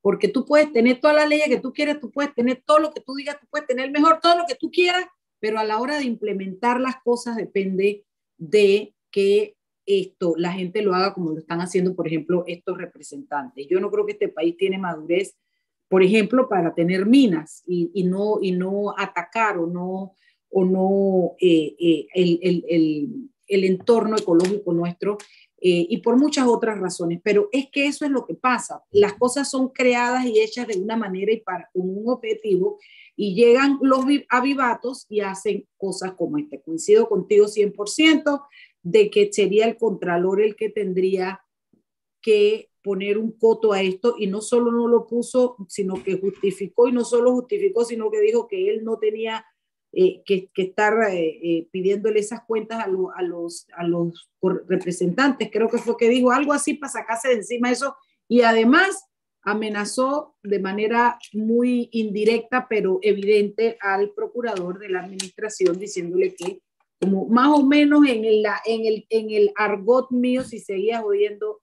Porque 0.00 0.28
tú 0.28 0.46
puedes 0.46 0.72
tener 0.72 1.00
todas 1.00 1.16
las 1.16 1.28
leyes 1.28 1.48
que 1.48 1.60
tú 1.60 1.72
quieres, 1.72 1.98
tú 2.00 2.12
puedes 2.12 2.32
tener 2.32 2.62
todo 2.64 2.78
lo 2.78 2.92
que 2.92 3.00
tú 3.00 3.14
digas, 3.14 3.40
tú 3.40 3.46
puedes 3.50 3.66
tener 3.66 3.90
mejor 3.90 4.20
todo 4.22 4.38
lo 4.38 4.44
que 4.46 4.54
tú 4.54 4.70
quieras, 4.70 5.04
pero 5.40 5.58
a 5.58 5.64
la 5.64 5.80
hora 5.80 5.98
de 5.98 6.04
implementar 6.04 6.80
las 6.80 6.96
cosas 7.02 7.36
depende 7.36 8.04
de 8.38 8.94
que 9.10 9.56
esto, 9.84 10.34
la 10.36 10.52
gente 10.52 10.82
lo 10.82 10.94
haga 10.94 11.14
como 11.14 11.30
lo 11.30 11.38
están 11.38 11.60
haciendo, 11.60 11.94
por 11.94 12.06
ejemplo, 12.06 12.44
estos 12.46 12.76
representantes. 12.76 13.66
Yo 13.68 13.80
no 13.80 13.90
creo 13.90 14.04
que 14.06 14.12
este 14.12 14.28
país 14.28 14.56
tiene 14.56 14.78
madurez, 14.78 15.36
por 15.88 16.02
ejemplo, 16.02 16.48
para 16.48 16.74
tener 16.74 17.06
minas 17.06 17.62
y, 17.66 18.04
no, 18.04 18.38
y 18.40 18.52
no 18.52 18.94
atacar 18.96 19.58
o 19.58 19.66
no 19.66 20.14
o 20.48 20.64
no 20.64 21.36
eh, 21.40 21.76
eh, 21.78 22.06
el, 22.14 22.38
el, 22.42 22.64
el, 22.68 23.30
el, 23.46 23.64
entorno 23.64 24.16
ecológico 24.16 24.72
nuestro 24.72 25.18
eh, 25.58 25.86
y 25.88 25.98
por 25.98 26.16
muchas 26.16 26.46
otras 26.46 26.78
razones. 26.78 27.20
Pero 27.22 27.48
es 27.52 27.68
que 27.70 27.86
eso 27.86 28.04
es 28.04 28.10
lo 28.10 28.26
que 28.26 28.34
pasa. 28.34 28.82
Las 28.90 29.14
cosas 29.14 29.50
son 29.50 29.68
creadas 29.68 30.24
y 30.24 30.40
hechas 30.40 30.66
de 30.66 30.78
una 30.78 30.96
manera 30.96 31.32
y 31.32 31.40
para 31.40 31.68
con 31.72 31.88
un 31.88 32.08
objetivo 32.08 32.78
y 33.16 33.34
llegan 33.34 33.78
los 33.80 34.04
avivatos 34.28 35.06
y 35.08 35.20
hacen 35.20 35.66
cosas 35.76 36.12
como 36.12 36.38
este. 36.38 36.60
Coincido 36.60 37.08
contigo 37.08 37.46
100% 37.46 38.42
de 38.82 39.10
que 39.10 39.32
sería 39.32 39.66
el 39.66 39.76
contralor 39.76 40.40
el 40.40 40.54
que 40.54 40.68
tendría 40.68 41.40
que 42.20 42.70
poner 42.86 43.18
un 43.18 43.32
coto 43.32 43.72
a 43.72 43.82
esto 43.82 44.14
y 44.16 44.28
no 44.28 44.40
solo 44.40 44.70
no 44.70 44.86
lo 44.86 45.08
puso, 45.08 45.56
sino 45.68 46.04
que 46.04 46.20
justificó 46.20 46.86
y 46.86 46.92
no 46.92 47.04
solo 47.04 47.32
justificó, 47.32 47.84
sino 47.84 48.12
que 48.12 48.20
dijo 48.20 48.46
que 48.46 48.70
él 48.70 48.84
no 48.84 48.96
tenía 48.98 49.44
eh, 49.92 50.22
que, 50.24 50.50
que, 50.54 50.62
estar 50.62 50.94
eh, 51.10 51.40
eh, 51.42 51.68
pidiéndole 51.72 52.20
esas 52.20 52.44
cuentas 52.46 52.84
a, 52.84 52.86
lo, 52.86 53.10
a, 53.10 53.22
los, 53.22 53.66
a 53.76 53.84
los 53.84 54.30
representantes. 54.68 55.50
Creo 55.50 55.68
que 55.68 55.78
fue 55.78 55.96
que 55.96 56.08
dijo 56.08 56.30
algo 56.30 56.52
así 56.52 56.74
para 56.74 56.92
sacarse 56.92 57.26
de 57.26 57.34
encima 57.34 57.72
eso 57.72 57.96
y 58.28 58.42
además 58.42 59.04
amenazó 59.42 60.36
de 60.44 60.60
manera 60.60 61.18
muy 61.32 61.88
indirecta 61.90 62.68
pero 62.70 63.00
evidente 63.02 63.78
al 63.80 64.12
procurador 64.12 64.78
de 64.78 64.90
la 64.90 65.00
administración 65.00 65.76
diciéndole 65.76 66.36
que 66.36 66.60
como 67.00 67.26
más 67.26 67.48
o 67.48 67.64
menos 67.66 68.06
en 68.06 68.24
el, 68.24 68.44
en 68.64 68.86
el, 68.86 69.06
en 69.10 69.30
el 69.30 69.52
argot 69.56 70.10
mío, 70.10 70.44
si 70.44 70.60
seguía 70.60 71.00
jodiendo, 71.02 71.60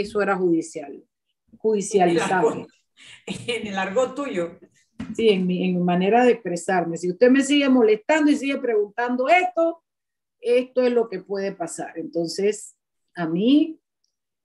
eso 0.00 0.20
era 0.22 0.36
judicial, 0.36 1.02
judicializable. 1.58 2.66
En 3.26 3.66
el 3.66 3.76
argot 3.76 4.14
tuyo 4.14 4.56
sí, 5.14 5.28
en 5.30 5.46
mi, 5.46 5.64
en 5.64 5.76
mi 5.76 5.82
manera 5.82 6.24
de 6.24 6.32
expresarme. 6.32 6.96
Si 6.96 7.10
usted 7.10 7.30
me 7.30 7.42
sigue 7.42 7.68
molestando 7.68 8.30
y 8.30 8.36
sigue 8.36 8.58
preguntando 8.58 9.28
esto, 9.28 9.82
esto 10.40 10.82
es 10.82 10.92
lo 10.92 11.08
que 11.08 11.20
puede 11.20 11.52
pasar. 11.52 11.98
Entonces, 11.98 12.76
a 13.14 13.26
mí, 13.26 13.80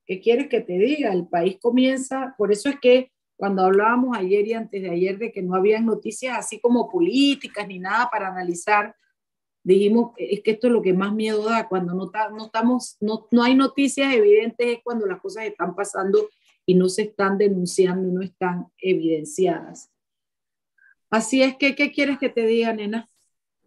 ¿qué 0.06 0.20
quieres 0.20 0.48
que 0.48 0.62
te 0.62 0.74
diga? 0.74 1.14
El 1.14 1.28
país 1.28 1.58
comienza, 1.62 2.36
por 2.38 2.52
eso 2.52 2.70
es 2.70 2.80
que 2.80 3.12
cuando 3.36 3.64
hablábamos 3.64 4.18
ayer 4.18 4.48
y 4.48 4.54
antes 4.54 4.82
de 4.82 4.90
ayer 4.90 5.18
de 5.18 5.32
que 5.32 5.42
no 5.42 5.56
habían 5.56 5.86
noticias 5.86 6.38
así 6.38 6.60
como 6.60 6.90
políticas 6.90 7.68
ni 7.68 7.80
nada 7.80 8.10
para 8.12 8.28
analizar, 8.28 8.96
dijimos, 9.64 10.14
es 10.18 10.42
que 10.42 10.52
esto 10.52 10.68
es 10.68 10.74
lo 10.74 10.82
que 10.82 10.94
más 10.94 11.14
miedo 11.14 11.44
da, 11.44 11.68
cuando 11.68 11.94
no, 11.94 12.12
no, 12.32 12.46
estamos, 12.46 12.98
no, 13.00 13.28
no 13.32 13.44
hay 13.44 13.56
noticias 13.56 14.14
evidentes, 14.14 14.68
es 14.68 14.80
cuando 14.84 15.06
las 15.06 15.20
cosas 15.20 15.46
están 15.46 15.76
pasando 15.76 16.30
y 16.66 16.76
no 16.76 16.88
se 16.88 17.02
están 17.02 17.38
denunciando 17.38 18.12
no 18.12 18.22
están 18.22 18.68
evidenciadas. 18.78 19.92
Así 21.10 21.42
es 21.42 21.56
que, 21.56 21.74
¿qué 21.74 21.92
quieres 21.92 22.20
que 22.20 22.30
te 22.30 22.46
diga, 22.46 22.74
nena? 22.74 23.10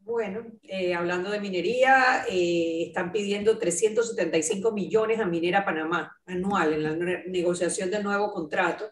Bueno, 0.05 0.47
eh, 0.63 0.95
hablando 0.95 1.31
de 1.31 1.41
minería, 1.41 2.25
eh, 2.29 2.85
están 2.87 3.11
pidiendo 3.11 3.59
375 3.59 4.73
millones 4.73 5.21
a 5.21 5.27
Minera 5.27 5.65
Panamá 5.65 6.17
anual 6.27 6.75
en 6.75 6.83
la 6.83 7.23
negociación 7.27 7.91
del 7.91 8.03
nuevo 8.03 8.33
contrato. 8.33 8.85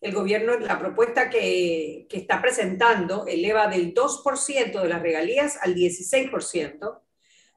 El 0.00 0.14
gobierno, 0.14 0.58
la 0.58 0.78
propuesta 0.78 1.28
que, 1.28 2.06
está 2.10 2.40
presentando 2.40 3.26
eleva 3.26 3.68
del 3.68 3.92
2% 3.94 4.82
de 4.82 4.88
las 4.88 5.02
regalías 5.02 5.58
al 5.60 5.74
16% 5.74 7.00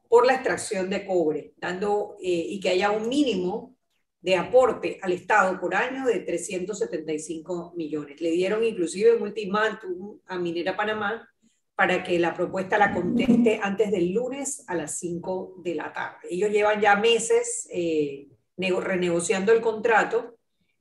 por 0.08 0.26
la 0.26 0.34
extracción 0.34 0.90
de 0.90 1.06
cobre, 1.06 1.54
dando 1.56 2.16
eh, 2.22 2.28
y 2.30 2.60
que 2.60 2.68
haya 2.68 2.90
un 2.90 3.08
mínimo 3.08 3.74
de 4.20 4.36
aporte 4.36 4.98
al 5.02 5.12
Estado 5.12 5.58
por 5.60 5.74
año 5.74 6.06
de 6.06 6.20
375 6.20 7.74
millones. 7.76 8.20
Le 8.20 8.30
dieron 8.30 8.62
inclusive 8.62 9.14
un 9.14 9.22
ultimátum 9.22 10.20
a 10.26 10.38
Minera 10.38 10.76
Panamá 10.76 11.28
para 11.74 12.02
que 12.02 12.18
la 12.18 12.34
propuesta 12.34 12.78
la 12.78 12.92
conteste 12.92 13.58
antes 13.62 13.90
del 13.90 14.12
lunes 14.12 14.64
a 14.68 14.74
las 14.74 14.98
5 14.98 15.56
de 15.62 15.74
la 15.74 15.92
tarde. 15.92 16.28
Ellos 16.30 16.50
llevan 16.50 16.80
ya 16.80 16.96
meses 16.96 17.68
eh, 17.72 18.28
renegociando 18.56 19.52
el 19.52 19.60
contrato 19.60 20.33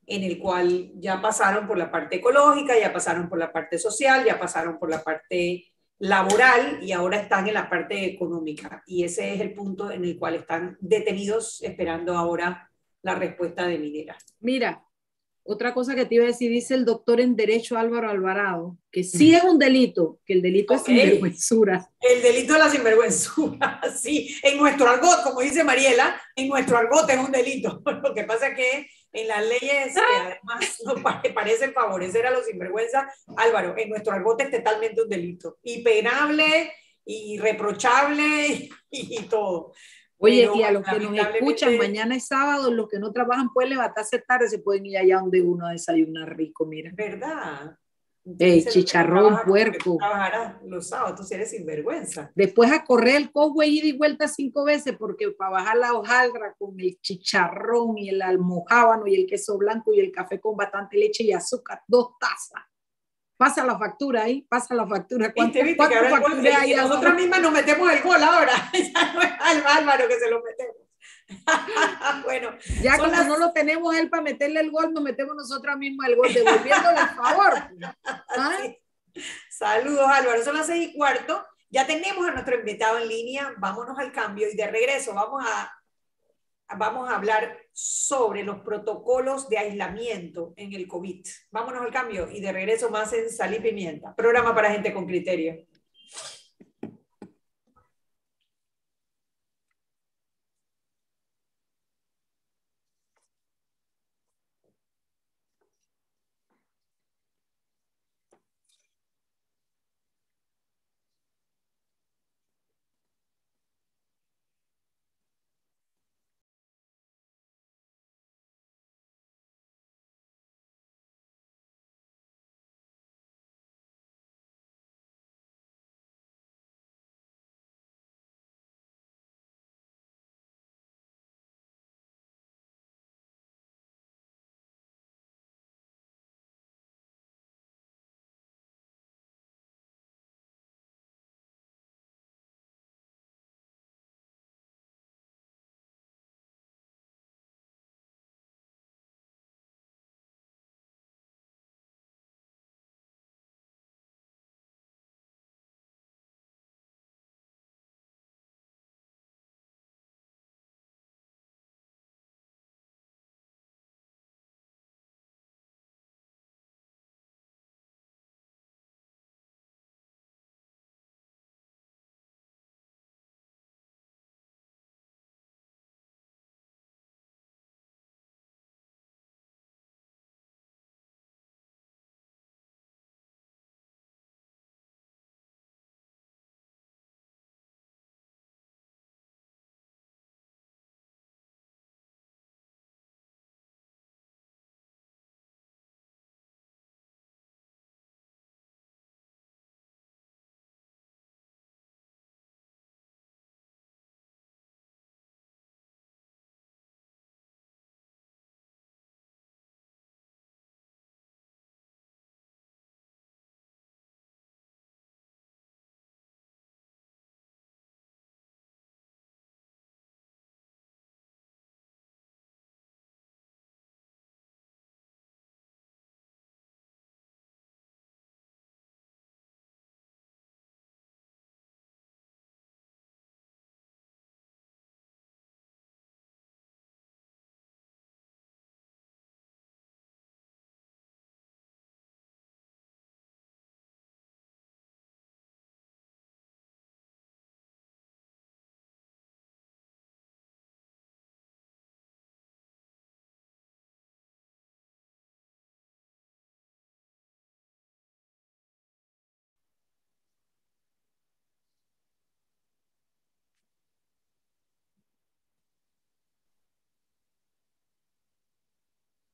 en 0.05 0.23
el 0.23 0.39
cual 0.39 0.91
ya 0.95 1.21
pasaron 1.21 1.67
por 1.67 1.77
la 1.77 1.91
parte 1.91 2.17
ecológica, 2.17 2.77
ya 2.77 2.91
pasaron 2.91 3.29
por 3.29 3.39
la 3.39 3.51
parte 3.51 3.77
social, 3.77 4.25
ya 4.25 4.39
pasaron 4.39 4.77
por 4.77 4.89
la 4.89 5.03
parte 5.03 5.65
laboral 5.99 6.79
y 6.81 6.91
ahora 6.91 7.17
están 7.17 7.47
en 7.47 7.53
la 7.53 7.69
parte 7.69 8.05
económica. 8.05 8.83
Y 8.85 9.03
ese 9.03 9.33
es 9.33 9.41
el 9.41 9.53
punto 9.53 9.91
en 9.91 10.03
el 10.03 10.17
cual 10.17 10.35
están 10.35 10.77
detenidos 10.81 11.61
esperando 11.61 12.17
ahora 12.17 12.69
la 13.01 13.15
respuesta 13.15 13.67
de 13.67 13.77
Minera. 13.77 14.17
Mira, 14.39 14.83
otra 15.45 15.73
cosa 15.73 15.93
que 15.93 16.05
te 16.05 16.15
iba 16.15 16.23
a 16.23 16.27
decir, 16.27 16.49
dice 16.49 16.73
el 16.73 16.85
doctor 16.85 17.19
en 17.19 17.35
Derecho 17.35 17.77
Álvaro 17.77 18.09
Alvarado, 18.09 18.77
que 18.89 19.03
sí 19.03 19.35
es 19.35 19.43
un 19.43 19.59
delito, 19.59 20.19
que 20.25 20.33
el 20.33 20.41
delito 20.41 20.73
okay. 20.73 20.95
es 20.95 21.01
sinvergüenzura. 21.03 21.91
El 21.99 22.21
delito 22.21 22.53
de 22.53 22.59
la 22.59 22.69
sinvergüenzura, 22.69 23.81
sí. 23.97 24.35
En 24.41 24.57
nuestro 24.57 24.87
argot, 24.87 25.23
como 25.23 25.41
dice 25.41 25.65
Mariela, 25.65 26.19
en 26.35 26.47
nuestro 26.47 26.77
argot 26.77 27.09
es 27.09 27.19
un 27.19 27.31
delito. 27.31 27.81
Lo 28.03 28.13
que 28.13 28.23
pasa 28.23 28.47
es 28.47 28.55
que 28.55 28.87
en 29.13 29.27
las 29.27 29.47
leyes 29.47 29.93
que 29.93 30.01
además 30.01 30.81
nos 30.85 31.01
parecen 31.33 31.71
favorecer 31.71 32.25
a 32.25 32.31
los 32.31 32.45
sinvergüenza, 32.45 33.07
Álvaro, 33.37 33.75
en 33.77 33.89
nuestro 33.89 34.13
argot 34.13 34.41
es 34.41 34.51
totalmente 34.51 35.01
un 35.01 35.09
delito. 35.09 35.59
Y 35.63 35.83
penable, 35.83 36.73
y 37.05 37.37
reprochable, 37.37 38.69
y, 38.89 39.17
y 39.19 39.23
todo. 39.29 39.73
Oye, 40.17 40.41
Pero, 40.41 40.55
y 40.55 40.63
a 40.63 40.71
los 40.71 40.83
que 40.83 40.99
nos 40.99 41.17
escuchan, 41.17 41.77
mañana 41.77 42.15
es 42.15 42.27
sábado, 42.27 42.71
los 42.71 42.87
que 42.87 42.97
no 42.97 43.11
trabajan 43.11 43.51
pueden 43.51 43.71
levantarse 43.71 44.19
tarde, 44.19 44.47
se 44.47 44.59
pueden 44.59 44.85
ir 44.85 44.97
allá 44.97 45.19
donde 45.19 45.41
uno 45.41 45.67
desayunar 45.67 46.35
rico, 46.35 46.65
mira. 46.65 46.91
¿Verdad? 46.93 47.77
Ey, 48.39 48.63
chicharrón, 48.63 49.39
puerco. 49.45 49.97
los 50.65 50.87
sábados, 50.87 51.27
tú 51.27 51.35
eres 51.35 51.51
sinvergüenza. 51.51 52.31
Después 52.35 52.71
a 52.71 52.83
correr 52.85 53.17
el 53.17 53.31
cosway 53.31 53.77
ida 53.77 53.87
y 53.87 53.97
vuelta 53.97 54.27
cinco 54.27 54.63
veces, 54.63 54.95
porque 54.97 55.31
para 55.31 55.51
bajar 55.51 55.77
la 55.77 55.93
hojaldra 55.93 56.53
con 56.57 56.79
el 56.79 56.99
chicharrón 57.01 57.97
y 57.97 58.09
el 58.09 58.21
almojábano 58.21 59.07
y 59.07 59.15
el 59.15 59.25
queso 59.27 59.57
blanco 59.57 59.93
y 59.93 59.99
el 59.99 60.11
café 60.11 60.39
con 60.39 60.55
bastante 60.55 60.97
leche 60.97 61.23
y 61.23 61.33
azúcar, 61.33 61.81
dos 61.87 62.11
tazas 62.19 62.63
pasa 63.43 63.65
la 63.65 63.77
factura 63.77 64.23
ahí, 64.23 64.41
pasa 64.43 64.73
la 64.73 64.87
factura. 64.87 65.33
¿Cuánto, 65.33 65.59
¿Viste, 65.61 65.83
viste 65.83 65.93
que 65.93 66.09
factura 66.09 66.61
hay? 66.61 66.75
Nosotras 66.75 67.15
mismas 67.15 67.41
nos 67.41 67.51
metemos 67.51 67.91
el 67.91 68.01
gol 68.01 68.23
ahora. 68.23 68.53
ya 68.73 69.13
no 69.13 69.21
es 69.21 69.31
al 69.37 69.67
Álvaro 69.79 70.07
que 70.07 70.17
se 70.17 70.29
lo 70.29 70.41
metemos. 70.41 70.82
bueno, 72.23 72.51
ya 72.81 72.97
como 72.97 73.11
las... 73.11 73.27
no 73.27 73.37
lo 73.37 73.51
tenemos 73.51 73.95
él 73.95 74.09
para 74.09 74.23
meterle 74.23 74.59
el 74.59 74.71
gol, 74.71 74.93
nos 74.93 75.03
metemos 75.03 75.35
nosotras 75.35 75.77
mismas 75.77 76.09
el 76.09 76.15
gol, 76.15 76.33
devolviéndole 76.33 76.99
el 76.99 77.09
favor. 77.09 77.53
¿Ah? 78.03 78.57
Sí. 78.61 78.77
Saludos, 79.49 80.07
Álvaro. 80.07 80.43
Son 80.43 80.55
las 80.55 80.67
seis 80.67 80.89
y 80.89 80.97
cuarto. 80.97 81.45
Ya 81.69 81.85
tenemos 81.85 82.27
a 82.27 82.31
nuestro 82.31 82.55
invitado 82.55 82.97
en 82.99 83.07
línea. 83.07 83.53
Vámonos 83.57 83.97
al 83.97 84.11
cambio 84.11 84.47
y 84.51 84.55
de 84.55 84.67
regreso 84.67 85.13
vamos 85.13 85.43
a 85.45 85.71
vamos 86.77 87.09
a 87.09 87.15
hablar 87.15 87.57
sobre 87.71 88.43
los 88.43 88.59
protocolos 88.59 89.49
de 89.49 89.57
aislamiento 89.57 90.53
en 90.57 90.73
el 90.73 90.87
COVID. 90.87 91.25
Vámonos 91.51 91.81
al 91.81 91.91
cambio 91.91 92.29
y 92.31 92.39
de 92.41 92.51
regreso 92.51 92.89
más 92.89 93.13
en 93.13 93.29
Sal 93.29 93.53
y 93.53 93.59
Pimienta, 93.59 94.15
programa 94.15 94.53
para 94.53 94.71
gente 94.71 94.93
con 94.93 95.05
criterio. 95.05 95.65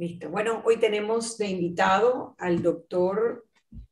Listo. 0.00 0.30
Bueno, 0.30 0.62
hoy 0.64 0.78
tenemos 0.78 1.36
de 1.36 1.48
invitado 1.48 2.34
al 2.38 2.62
doctor 2.62 3.44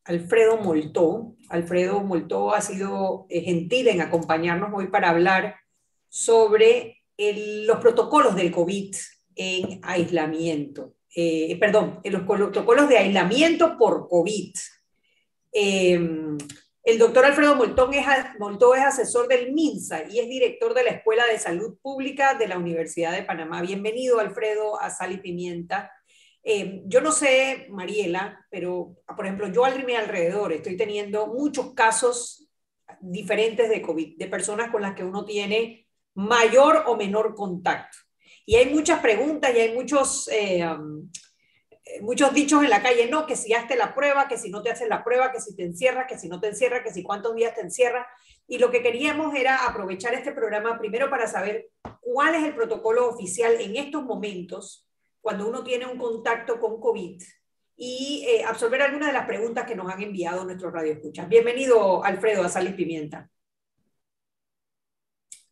Alfredo 0.04 0.56
Moltó. 0.56 1.36
Alfredo 1.50 2.00
Moltó 2.00 2.54
ha 2.54 2.62
sido 2.62 3.26
eh, 3.28 3.42
gentil 3.42 3.88
en 3.88 4.00
acompañarnos 4.00 4.70
hoy 4.72 4.86
para 4.86 5.10
hablar 5.10 5.56
sobre 6.08 7.04
los 7.18 7.76
protocolos 7.80 8.34
del 8.36 8.50
COVID 8.50 8.96
en 9.36 9.80
aislamiento. 9.82 10.94
Eh, 11.14 11.58
perdón, 11.60 12.00
los 12.02 12.22
protocolos 12.22 12.88
de 12.88 12.96
aislamiento 12.96 13.76
por 13.76 14.08
COVID. 14.08 14.54
Em, 15.52 16.38
el 16.84 16.98
doctor 16.98 17.26
Alfredo 17.26 17.54
Moltó 17.54 17.90
es, 17.92 18.06
Moltó 18.38 18.74
es 18.74 18.82
asesor 18.82 19.28
del 19.28 19.52
MINSA 19.52 20.04
y 20.10 20.20
es 20.20 20.28
director 20.30 20.72
de 20.72 20.84
la 20.84 20.90
Escuela 20.90 21.26
de 21.26 21.38
Salud 21.38 21.76
Pública 21.82 22.32
de 22.32 22.48
la 22.48 22.56
Universidad 22.56 23.12
de 23.12 23.24
Panamá. 23.24 23.60
Bienvenido, 23.60 24.20
Alfredo, 24.20 24.80
a 24.80 24.88
Sal 24.88 25.12
y 25.12 25.18
Pimienta. 25.18 25.92
Eh, 26.50 26.80
yo 26.86 27.02
no 27.02 27.12
sé, 27.12 27.66
Mariela, 27.68 28.46
pero 28.48 28.96
por 29.14 29.26
ejemplo, 29.26 29.48
yo 29.48 29.66
al 29.66 29.84
mi 29.84 29.94
alrededor 29.94 30.50
estoy 30.50 30.78
teniendo 30.78 31.26
muchos 31.26 31.74
casos 31.74 32.48
diferentes 33.00 33.68
de 33.68 33.82
COVID, 33.82 34.16
de 34.16 34.26
personas 34.28 34.70
con 34.70 34.80
las 34.80 34.94
que 34.94 35.04
uno 35.04 35.26
tiene 35.26 35.86
mayor 36.14 36.84
o 36.86 36.96
menor 36.96 37.34
contacto. 37.34 37.98
Y 38.46 38.56
hay 38.56 38.72
muchas 38.72 39.00
preguntas 39.00 39.54
y 39.54 39.60
hay 39.60 39.74
muchos, 39.74 40.26
eh, 40.32 40.66
um, 40.66 41.10
muchos 42.00 42.32
dichos 42.32 42.64
en 42.64 42.70
la 42.70 42.82
calle, 42.82 43.10
no, 43.10 43.26
que 43.26 43.36
si 43.36 43.52
hazte 43.52 43.76
la 43.76 43.94
prueba, 43.94 44.26
que 44.26 44.38
si 44.38 44.48
no 44.48 44.62
te 44.62 44.70
haces 44.70 44.88
la 44.88 45.04
prueba, 45.04 45.30
que 45.30 45.42
si 45.42 45.54
te 45.54 45.64
encierras, 45.64 46.06
que 46.08 46.18
si 46.18 46.30
no 46.30 46.40
te 46.40 46.48
encierras, 46.48 46.80
que 46.82 46.94
si 46.94 47.02
cuántos 47.02 47.34
días 47.34 47.54
te 47.54 47.60
encierras. 47.60 48.06
Y 48.46 48.56
lo 48.56 48.70
que 48.70 48.82
queríamos 48.82 49.34
era 49.34 49.66
aprovechar 49.66 50.14
este 50.14 50.32
programa 50.32 50.78
primero 50.78 51.10
para 51.10 51.26
saber 51.26 51.68
cuál 52.00 52.36
es 52.36 52.44
el 52.44 52.54
protocolo 52.54 53.06
oficial 53.06 53.60
en 53.60 53.76
estos 53.76 54.02
momentos 54.02 54.87
cuando 55.28 55.46
uno 55.46 55.62
tiene 55.62 55.84
un 55.84 55.98
contacto 55.98 56.58
con 56.58 56.80
COVID 56.80 57.22
y 57.76 58.24
eh, 58.26 58.44
absorber 58.44 58.80
algunas 58.80 59.08
de 59.08 59.12
las 59.12 59.26
preguntas 59.26 59.66
que 59.66 59.76
nos 59.76 59.92
han 59.92 60.00
enviado 60.00 60.42
nuestros 60.42 60.72
radioescuchas. 60.72 61.28
Bienvenido, 61.28 62.02
Alfredo, 62.02 62.44
a 62.44 62.48
Sal 62.48 62.68
y 62.68 62.72
Pimienta. 62.72 63.28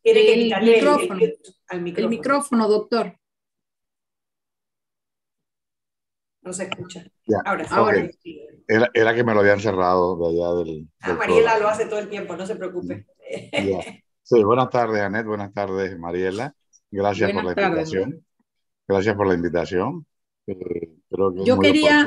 Tiene 0.01 0.25
que 0.25 0.35
quitarle 0.35 0.77
micrófono. 0.77 1.21
El, 1.21 1.39
al 1.69 1.83
micrófono. 1.83 2.07
El 2.07 2.09
micrófono, 2.09 2.69
doctor. 2.69 3.19
No 6.41 6.55
se 6.55 6.63
escucha. 6.63 7.05
Ahora, 7.45 7.67
ahora 7.69 8.09
era, 8.67 8.91
era, 8.95 9.15
que 9.15 9.25
me 9.25 9.35
lo 9.35 9.41
habían 9.41 9.61
cerrado 9.61 10.17
de 10.17 10.27
allá 10.29 10.55
del. 10.55 10.89
Ah, 11.01 11.13
Mariela 11.13 11.59
lo 11.59 11.69
hace 11.69 11.85
todo 11.85 11.99
el 11.99 12.09
tiempo, 12.09 12.35
no 12.35 12.47
se 12.47 12.57
preocupe. 12.57 13.05
Sí, 14.23 14.43
buenas 14.43 14.71
tardes, 14.71 15.03
Anet. 15.03 15.27
Buenas 15.27 15.53
tardes, 15.53 15.99
Mariela. 15.99 16.57
Gracias 16.91 17.31
por 17.31 17.45
la 17.45 17.63
invitación. 17.63 18.26
Gracias 18.89 19.17
por 19.17 19.27
la 19.27 19.35
invitación. 19.35 20.07
Eh, 20.47 20.93
yo, 21.45 21.59
quería, 21.59 22.05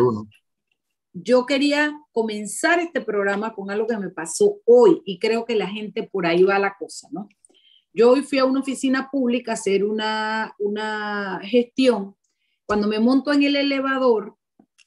yo 1.13 1.45
quería 1.45 1.91
comenzar 2.11 2.79
este 2.79 3.01
programa 3.01 3.53
con 3.53 3.69
algo 3.69 3.87
que 3.87 3.97
me 3.97 4.09
pasó 4.09 4.59
hoy 4.65 5.01
y 5.05 5.19
creo 5.19 5.45
que 5.45 5.55
la 5.55 5.67
gente 5.67 6.03
por 6.03 6.25
ahí 6.25 6.43
va 6.43 6.57
la 6.59 6.75
cosa, 6.77 7.09
¿no? 7.11 7.27
Yo 7.91 8.11
hoy 8.11 8.21
fui 8.21 8.37
a 8.37 8.45
una 8.45 8.61
oficina 8.61 9.09
pública 9.11 9.51
a 9.51 9.53
hacer 9.55 9.83
una, 9.83 10.55
una 10.59 11.39
gestión. 11.43 12.15
Cuando 12.65 12.87
me 12.87 12.99
monto 12.99 13.33
en 13.33 13.43
el 13.43 13.55
elevador, 13.55 14.35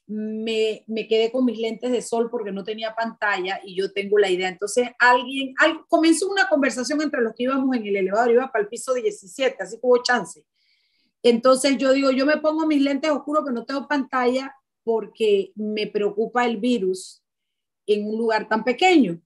me, 0.06 0.84
me, 0.86 1.08
quedé 1.08 1.32
con 1.32 1.44
mis 1.44 1.58
lentes 1.58 1.90
de 1.90 2.00
sol 2.00 2.28
porque 2.30 2.52
no 2.52 2.64
tenía 2.64 2.94
pantalla 2.94 3.60
y 3.64 3.74
yo 3.74 3.92
tengo 3.92 4.18
la 4.18 4.30
idea. 4.30 4.48
Entonces 4.48 4.88
alguien, 4.98 5.54
comenzó 5.88 6.30
una 6.30 6.48
conversación 6.48 7.02
entre 7.02 7.22
los 7.22 7.34
que 7.34 7.44
íbamos 7.44 7.76
en 7.76 7.86
el 7.86 7.96
elevador, 7.96 8.30
iba 8.30 8.52
para 8.52 8.62
el 8.62 8.68
piso 8.68 8.94
17, 8.94 9.56
así 9.60 9.76
que 9.76 9.80
hubo 9.82 10.02
chance. 10.02 10.44
Entonces 11.22 11.78
yo 11.78 11.92
digo, 11.92 12.10
yo 12.10 12.26
me 12.26 12.38
pongo 12.38 12.66
mis 12.66 12.82
lentes 12.82 13.10
oscuros 13.10 13.44
que 13.44 13.52
no 13.52 13.64
tengo 13.64 13.86
pantalla 13.86 14.54
porque 14.84 15.52
me 15.54 15.86
preocupa 15.86 16.44
el 16.44 16.56
virus 16.56 17.22
en 17.86 18.06
un 18.06 18.18
lugar 18.18 18.48
tan 18.48 18.64
pequeño. 18.64 19.20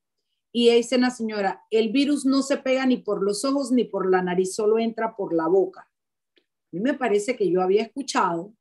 Y 0.52 0.70
dice 0.70 0.98
la 0.98 1.10
señora, 1.10 1.64
el 1.70 1.90
virus 1.90 2.24
no 2.24 2.42
se 2.42 2.56
pega 2.56 2.86
ni 2.86 2.98
por 2.98 3.22
los 3.22 3.44
ojos 3.44 3.72
ni 3.72 3.84
por 3.84 4.10
la 4.10 4.22
nariz, 4.22 4.54
solo 4.54 4.78
entra 4.78 5.14
por 5.14 5.34
la 5.34 5.48
boca. 5.48 5.82
A 5.82 6.68
mí 6.72 6.80
me 6.80 6.94
parece 6.94 7.36
que 7.36 7.50
yo 7.50 7.62
había 7.62 7.82
escuchado 7.82 8.52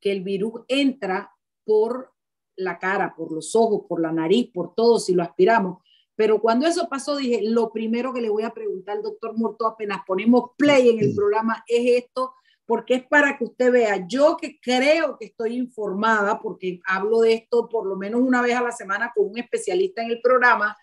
que 0.00 0.12
el 0.12 0.22
virus 0.22 0.62
entra 0.68 1.30
por 1.64 2.12
la 2.56 2.78
cara, 2.78 3.14
por 3.14 3.32
los 3.32 3.54
ojos, 3.54 3.82
por 3.88 4.00
la 4.00 4.12
nariz, 4.12 4.50
por 4.52 4.74
todo, 4.74 4.98
si 4.98 5.14
lo 5.14 5.22
aspiramos. 5.22 5.82
Pero 6.14 6.40
cuando 6.40 6.66
eso 6.66 6.88
pasó, 6.88 7.16
dije, 7.16 7.40
lo 7.42 7.72
primero 7.72 8.12
que 8.12 8.20
le 8.20 8.30
voy 8.30 8.42
a 8.42 8.54
preguntar 8.54 8.96
al 8.96 9.02
doctor 9.02 9.36
Morto 9.36 9.66
apenas 9.66 10.02
ponemos 10.06 10.50
play 10.56 10.90
en 10.90 11.00
el 11.00 11.14
programa 11.14 11.64
es 11.66 12.04
esto, 12.04 12.34
porque 12.66 12.94
es 12.94 13.06
para 13.06 13.36
que 13.36 13.44
usted 13.44 13.72
vea, 13.72 14.06
yo 14.06 14.36
que 14.36 14.58
creo 14.60 15.16
que 15.18 15.26
estoy 15.26 15.56
informada, 15.56 16.40
porque 16.40 16.80
hablo 16.86 17.20
de 17.20 17.34
esto 17.34 17.68
por 17.68 17.86
lo 17.86 17.96
menos 17.96 18.20
una 18.20 18.40
vez 18.40 18.54
a 18.54 18.62
la 18.62 18.72
semana 18.72 19.12
con 19.14 19.30
un 19.30 19.38
especialista 19.38 20.02
en 20.02 20.10
el 20.10 20.20
programa, 20.20 20.76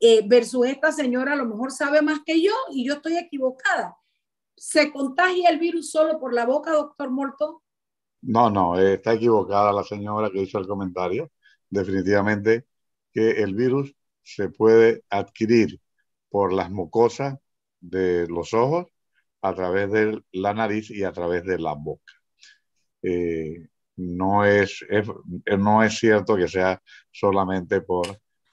eh, 0.00 0.22
versus 0.26 0.66
esta 0.66 0.92
señora 0.92 1.32
a 1.32 1.36
lo 1.36 1.46
mejor 1.46 1.72
sabe 1.72 2.02
más 2.02 2.20
que 2.26 2.42
yo 2.42 2.52
y 2.70 2.86
yo 2.86 2.94
estoy 2.94 3.16
equivocada. 3.16 3.96
¿Se 4.56 4.92
contagia 4.92 5.48
el 5.48 5.58
virus 5.58 5.90
solo 5.90 6.18
por 6.18 6.34
la 6.34 6.46
boca, 6.46 6.72
doctor 6.72 7.10
Morto? 7.10 7.62
No, 8.22 8.50
no, 8.50 8.78
está 8.78 9.14
equivocada 9.14 9.72
la 9.72 9.82
señora 9.82 10.30
que 10.30 10.42
hizo 10.42 10.58
el 10.58 10.66
comentario. 10.66 11.30
Definitivamente 11.68 12.66
que 13.12 13.42
el 13.42 13.54
virus 13.54 13.94
se 14.22 14.48
puede 14.48 15.04
adquirir 15.10 15.80
por 16.28 16.52
las 16.52 16.70
mucosas 16.70 17.38
de 17.80 18.26
los 18.28 18.54
ojos 18.54 18.86
a 19.44 19.54
través 19.54 19.92
de 19.92 20.22
la 20.32 20.54
nariz 20.54 20.90
y 20.90 21.04
a 21.04 21.12
través 21.12 21.44
de 21.44 21.58
la 21.58 21.74
boca. 21.74 22.14
Eh, 23.02 23.68
no, 23.96 24.46
es, 24.46 24.82
no 25.58 25.82
es 25.82 25.98
cierto 25.98 26.34
que 26.34 26.48
sea 26.48 26.82
solamente 27.12 27.82
por 27.82 28.06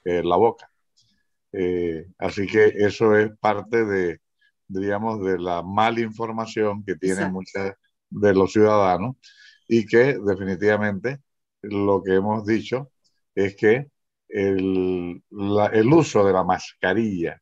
eh, 0.04 0.22
la 0.22 0.36
boca. 0.36 0.70
Eh, 1.54 2.08
así 2.18 2.46
que 2.46 2.74
eso 2.76 3.16
es 3.16 3.32
parte 3.40 3.86
de, 3.86 4.20
digamos, 4.68 5.24
de 5.24 5.40
la 5.40 5.64
mala 5.64 6.02
información 6.02 6.84
que 6.84 6.98
tienen 6.98 7.32
muchos 7.32 7.72
de 8.10 8.34
los 8.34 8.52
ciudadanos 8.52 9.16
y 9.70 9.86
que 9.86 10.18
definitivamente 10.22 11.22
lo 11.62 12.04
que 12.04 12.16
hemos 12.16 12.46
dicho 12.46 12.92
es 13.34 13.56
que 13.56 13.88
el, 14.28 15.24
el 15.74 15.94
uso 15.94 16.26
de 16.26 16.34
la 16.34 16.44
mascarilla 16.44 17.42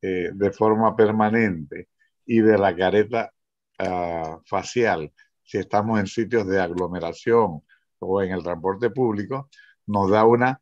de 0.00 0.52
forma 0.52 0.94
permanente 0.96 1.88
y 2.28 2.42
de 2.42 2.58
la 2.58 2.76
careta 2.76 3.32
ah, 3.78 4.38
facial, 4.44 5.12
si 5.42 5.56
estamos 5.58 5.98
en 5.98 6.06
sitios 6.06 6.46
de 6.46 6.60
aglomeración 6.60 7.62
o 7.98 8.22
en 8.22 8.32
el 8.32 8.42
transporte 8.42 8.90
público, 8.90 9.48
nos 9.86 10.10
da 10.10 10.26
una 10.26 10.60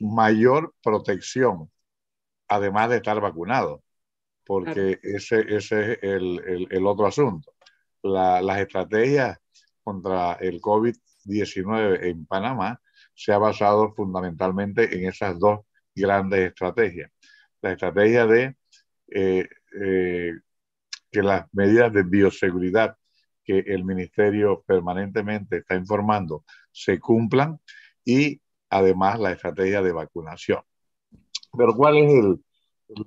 mayor 0.00 0.74
protección, 0.82 1.70
además 2.48 2.88
de 2.88 2.96
estar 2.96 3.20
vacunado, 3.20 3.84
porque 4.46 4.98
ese, 5.02 5.40
ese, 5.54 5.92
es 5.92 5.98
el, 6.02 6.66
el, 6.70 6.86
otro 6.86 7.06
asunto. 7.06 7.52
las 8.02 8.58
estrategias 8.58 9.38
contra 9.84 10.34
el 10.34 10.62
COVID-19 10.62 12.04
en 12.04 12.24
Panamá 12.26 12.80
se 13.14 13.32
ha 13.32 13.38
basado 13.38 13.92
fundamentalmente 13.92 14.96
en 14.96 15.08
esas 15.08 15.38
dos 15.38 15.60
grandes 15.94 16.48
estrategias. 16.48 17.10
La 17.60 17.72
estrategia 17.72 18.26
de 18.26 18.56
eh, 19.08 19.46
eh, 19.78 20.32
que 21.16 21.22
las 21.22 21.46
medidas 21.54 21.90
de 21.94 22.02
bioseguridad 22.02 22.94
que 23.42 23.60
el 23.60 23.84
ministerio 23.84 24.62
permanentemente 24.66 25.58
está 25.58 25.74
informando 25.74 26.44
se 26.70 27.00
cumplan 27.00 27.58
y 28.04 28.38
además 28.68 29.18
la 29.18 29.32
estrategia 29.32 29.80
de 29.80 29.92
vacunación. 29.92 30.60
Pero 31.56 31.74
¿cuál 31.74 31.96
es 31.96 32.12
el, 32.12 32.44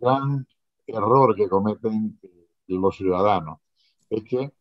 gran 0.02 0.48
error 0.88 1.36
que 1.36 1.48
cometen 1.48 2.20
los 2.66 2.98
ciudadanos? 2.98 3.60
Es 4.10 4.24
que 4.24 4.54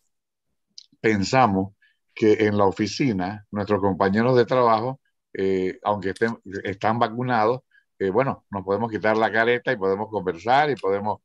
pensamos 1.01 1.73
que 2.15 2.35
en 2.45 2.59
la 2.59 2.67
oficina 2.67 3.47
nuestros 3.51 3.81
compañeros 3.81 4.37
de 4.37 4.45
trabajo, 4.45 5.01
eh, 5.33 5.79
aunque 5.85 6.11
estén, 6.11 6.39
están 6.65 6.99
vacunados, 6.99 7.63
eh, 7.99 8.11
bueno, 8.11 8.45
nos 8.51 8.63
podemos 8.63 8.91
quitar 8.91 9.17
la 9.17 9.33
careta 9.33 9.73
y 9.73 9.77
podemos 9.77 10.11
conversar 10.11 10.69
y 10.69 10.77
podemos 10.77 11.21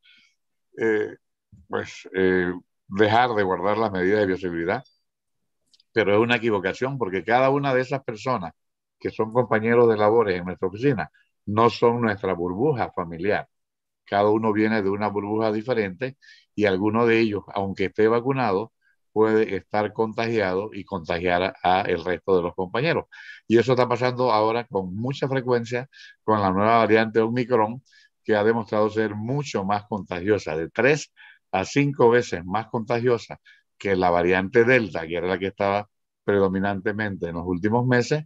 eh, 0.77 1.17
pues 1.67 2.07
eh, 2.15 2.53
dejar 2.87 3.31
de 3.35 3.43
guardar 3.43 3.77
las 3.77 3.91
medidas 3.91 4.21
de 4.21 4.27
bioseguridad. 4.27 4.83
pero 5.91 6.13
es 6.13 6.19
una 6.19 6.37
equivocación 6.37 6.97
porque 6.97 7.23
cada 7.23 7.49
una 7.49 7.73
de 7.73 7.81
esas 7.81 8.03
personas 8.03 8.53
que 8.99 9.11
son 9.11 9.33
compañeros 9.33 9.89
de 9.89 9.97
labores 9.97 10.37
en 10.39 10.45
nuestra 10.45 10.67
oficina 10.67 11.11
no 11.45 11.69
son 11.69 12.01
nuestra 12.01 12.33
burbuja 12.33 12.91
familiar. 12.91 13.47
Cada 14.05 14.29
uno 14.29 14.53
viene 14.53 14.81
de 14.83 14.89
una 14.89 15.09
burbuja 15.09 15.51
diferente 15.51 16.17
y 16.55 16.65
alguno 16.65 17.05
de 17.05 17.19
ellos, 17.19 17.43
aunque 17.53 17.85
esté 17.85 18.07
vacunado, 18.07 18.73
puede 19.11 19.55
estar 19.55 19.93
contagiado 19.93 20.71
y 20.73 20.83
contagiar 20.85 21.55
a, 21.63 21.81
el 21.83 22.03
resto 22.03 22.35
de 22.35 22.43
los 22.43 22.55
compañeros. 22.55 23.05
Y 23.47 23.57
eso 23.59 23.73
está 23.73 23.87
pasando 23.87 24.31
ahora 24.31 24.65
con 24.65 24.95
mucha 24.95 25.27
frecuencia 25.27 25.89
con 26.23 26.41
la 26.41 26.51
nueva 26.51 26.79
variante 26.79 27.19
Omicron, 27.21 27.83
que 28.23 28.35
ha 28.35 28.43
demostrado 28.43 28.89
ser 28.89 29.15
mucho 29.15 29.63
más 29.65 29.85
contagiosa, 29.87 30.57
de 30.57 30.69
tres 30.69 31.13
a 31.53 31.65
cinco 31.65 32.09
veces 32.09 32.43
más 32.45 32.67
contagiosa 32.67 33.39
que 33.77 33.95
la 33.95 34.09
variante 34.09 34.65
Delta, 34.65 35.07
que 35.07 35.17
era 35.17 35.27
la 35.27 35.39
que 35.39 35.47
estaba 35.47 35.89
predominantemente 36.23 37.27
en 37.27 37.35
los 37.35 37.45
últimos 37.45 37.85
meses, 37.85 38.25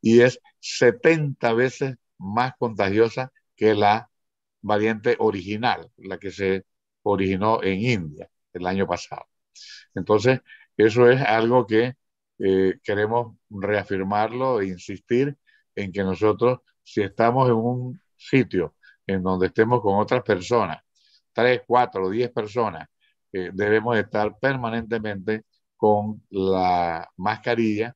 y 0.00 0.20
es 0.20 0.40
70 0.60 1.52
veces 1.54 1.96
más 2.18 2.52
contagiosa 2.58 3.32
que 3.56 3.74
la 3.74 4.10
variante 4.62 5.16
original, 5.18 5.90
la 5.96 6.18
que 6.18 6.30
se 6.30 6.66
originó 7.02 7.62
en 7.62 7.80
India 7.80 8.30
el 8.52 8.66
año 8.66 8.86
pasado. 8.86 9.26
Entonces, 9.94 10.40
eso 10.76 11.10
es 11.10 11.20
algo 11.22 11.66
que 11.66 11.94
eh, 12.38 12.78
queremos 12.84 13.36
reafirmarlo 13.50 14.60
e 14.60 14.68
insistir 14.68 15.36
en 15.74 15.92
que 15.92 16.04
nosotros, 16.04 16.60
si 16.82 17.02
estamos 17.02 17.48
en 17.48 17.56
un 17.56 18.00
sitio 18.16 18.76
en 19.06 19.22
donde 19.22 19.46
estemos 19.48 19.80
con 19.82 19.98
otras 19.98 20.22
personas, 20.22 20.78
tres, 21.38 21.62
cuatro, 21.64 22.10
diez 22.10 22.32
personas, 22.32 22.88
eh, 23.32 23.50
debemos 23.54 23.96
estar 23.96 24.36
permanentemente 24.40 25.44
con 25.76 26.20
la 26.30 27.08
mascarilla. 27.16 27.94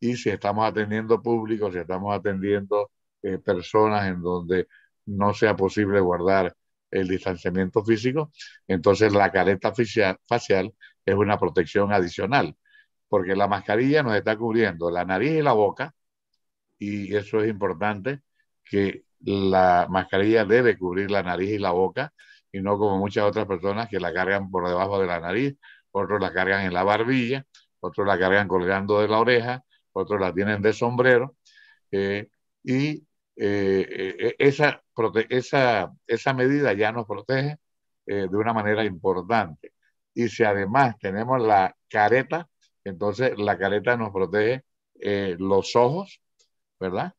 Y 0.00 0.16
si 0.16 0.30
estamos 0.30 0.66
atendiendo 0.68 1.22
público, 1.22 1.70
si 1.70 1.78
estamos 1.78 2.12
atendiendo 2.16 2.90
eh, 3.22 3.38
personas 3.38 4.08
en 4.08 4.20
donde 4.20 4.66
no 5.06 5.32
sea 5.34 5.54
posible 5.54 6.00
guardar 6.00 6.52
el 6.90 7.06
distanciamiento 7.06 7.84
físico, 7.84 8.32
entonces 8.66 9.12
la 9.12 9.30
careta 9.30 9.72
facial 10.26 10.74
es 11.06 11.14
una 11.14 11.38
protección 11.38 11.92
adicional, 11.92 12.56
porque 13.08 13.36
la 13.36 13.46
mascarilla 13.46 14.02
nos 14.02 14.16
está 14.16 14.36
cubriendo 14.36 14.90
la 14.90 15.04
nariz 15.04 15.30
y 15.30 15.42
la 15.42 15.52
boca, 15.52 15.94
y 16.78 17.14
eso 17.14 17.40
es 17.40 17.50
importante, 17.50 18.22
que 18.64 19.04
la 19.20 19.86
mascarilla 19.88 20.44
debe 20.44 20.76
cubrir 20.76 21.10
la 21.10 21.22
nariz 21.22 21.50
y 21.50 21.58
la 21.58 21.70
boca, 21.70 22.12
y 22.52 22.60
no 22.60 22.78
como 22.78 22.98
muchas 22.98 23.24
otras 23.24 23.46
personas 23.46 23.88
que 23.88 24.00
la 24.00 24.12
cargan 24.12 24.50
por 24.50 24.66
debajo 24.68 25.00
de 25.00 25.06
la 25.06 25.20
nariz, 25.20 25.56
otros 25.92 26.20
la 26.20 26.32
cargan 26.32 26.64
en 26.66 26.74
la 26.74 26.82
barbilla, 26.84 27.44
otros 27.80 28.06
la 28.06 28.18
cargan 28.18 28.48
colgando 28.48 29.00
de 29.00 29.08
la 29.08 29.18
oreja, 29.20 29.64
otros 29.92 30.20
la 30.20 30.32
tienen 30.32 30.62
de 30.62 30.72
sombrero, 30.72 31.36
eh, 31.90 32.28
y 32.62 33.06
eh, 33.36 34.16
eh, 34.18 34.36
esa, 34.38 34.82
esa, 35.28 35.92
esa 36.06 36.34
medida 36.34 36.72
ya 36.74 36.92
nos 36.92 37.06
protege 37.06 37.58
de 38.06 38.36
una 38.36 38.52
manera 38.52 38.84
importante. 38.84 39.72
Y 40.14 40.28
si 40.28 40.42
además 40.42 40.96
tenemos 40.98 41.40
la 41.40 41.76
careta, 41.88 42.48
entonces 42.82 43.38
la 43.38 43.56
careta 43.56 43.96
nos 43.96 44.10
protege 44.10 44.64
los 45.38 45.76
ojos, 45.76 46.20
¿verdad? 46.80 47.14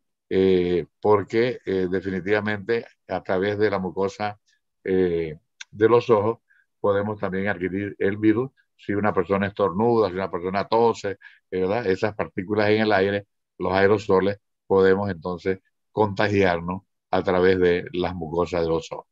porque 1.00 1.60
definitivamente 1.66 2.86
a 3.08 3.24
través 3.24 3.58
de 3.58 3.70
la 3.70 3.80
mucosa 3.80 4.41
de 4.84 5.40
los 5.72 6.10
ojos 6.10 6.40
podemos 6.80 7.20
también 7.20 7.48
adquirir 7.48 7.96
el 8.00 8.18
virus 8.18 8.52
si 8.76 8.94
una 8.94 9.14
persona 9.14 9.48
estornuda, 9.48 10.10
si 10.10 10.16
una 10.16 10.32
persona 10.32 10.68
tose, 10.68 11.18
¿verdad? 11.50 11.86
Esas 11.86 12.16
partículas 12.16 12.70
en 12.70 12.82
el 12.82 12.92
aire, 12.92 13.28
los 13.60 13.74
aerosoles, 13.74 14.38
podemos 14.66 15.10
entonces 15.10 15.60
contagiarnos 15.92 16.82
a 17.12 17.24
través 17.24 17.60
de 17.60 17.86
las 17.94 18.16
mucosas 18.16 18.62
de 18.62 18.70
los 18.70 18.92
ojos. 18.92 19.08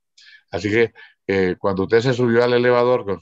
Así 0.51 0.69
que 0.71 0.93
eh, 1.27 1.55
cuando 1.60 1.84
usted 1.84 2.01
se 2.01 2.13
subió 2.13 2.43
al 2.43 2.53
elevador 2.53 3.05
con, 3.05 3.19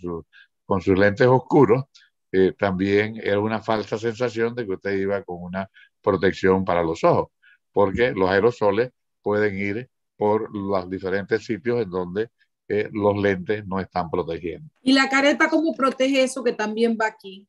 con 0.66 0.82
sus 0.82 0.98
lentes 0.98 1.28
oscuros, 1.28 1.86
eh, 2.32 2.54
también 2.58 3.18
era 3.22 3.40
una 3.40 3.62
falsa 3.62 3.98
sensación 3.98 4.56
de 4.56 4.66
que 4.66 4.74
usted 4.74 4.94
iba 4.98 5.24
con 5.24 5.42
una 5.44 5.70
protección 6.02 6.64
para 6.66 6.84
los 6.84 7.04
ojos, 7.04 7.30
porque 7.72 8.12
los 8.12 8.30
aerosoles 8.30 8.92
pueden 9.22 9.58
ir 9.58 9.90
por 10.16 10.56
los 10.56 10.90
diferentes 10.90 11.46
sitios 11.46 11.82
en 11.82 11.90
donde 11.90 12.30
los 12.68 13.18
lentes 13.18 13.66
no 13.66 13.80
están 13.80 14.10
protegiendo. 14.10 14.70
¿Y 14.82 14.94
la 14.94 15.10
careta 15.10 15.50
cómo 15.50 15.74
protege 15.74 16.24
eso 16.24 16.44
que 16.44 16.54
también 16.54 16.98
va 17.00 17.08
aquí? 17.08 17.48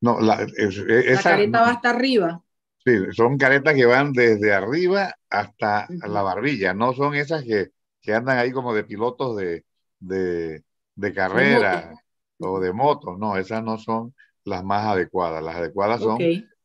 No, 0.00 0.20
la, 0.20 0.46
esa, 0.56 1.22
careta 1.22 1.62
va 1.62 1.70
hasta 1.70 1.90
arriba. 1.90 2.42
Sí, 2.84 2.92
son 3.12 3.36
caretas 3.36 3.74
que 3.74 3.86
van 3.86 4.12
desde 4.12 4.52
arriba 4.52 5.14
hasta 5.28 5.86
la 5.88 6.22
barbilla, 6.22 6.72
no 6.72 6.92
son 6.92 7.14
esas 7.14 7.42
que, 7.42 7.70
que, 8.00 8.14
andan 8.14 8.38
ahí 8.38 8.52
como 8.52 8.72
de 8.72 8.84
pilotos 8.84 9.36
de, 9.36 9.64
de, 9.98 10.62
de 10.94 11.12
carrera 11.12 11.92
o 12.38 12.60
de 12.60 12.72
motos, 12.72 13.18
no, 13.18 13.36
esas 13.36 13.62
no 13.62 13.78
son 13.78 14.14
las 14.44 14.64
más 14.64 14.86
adecuadas, 14.86 15.42
las 15.42 15.56
adecuadas 15.56 16.00
son 16.00 16.18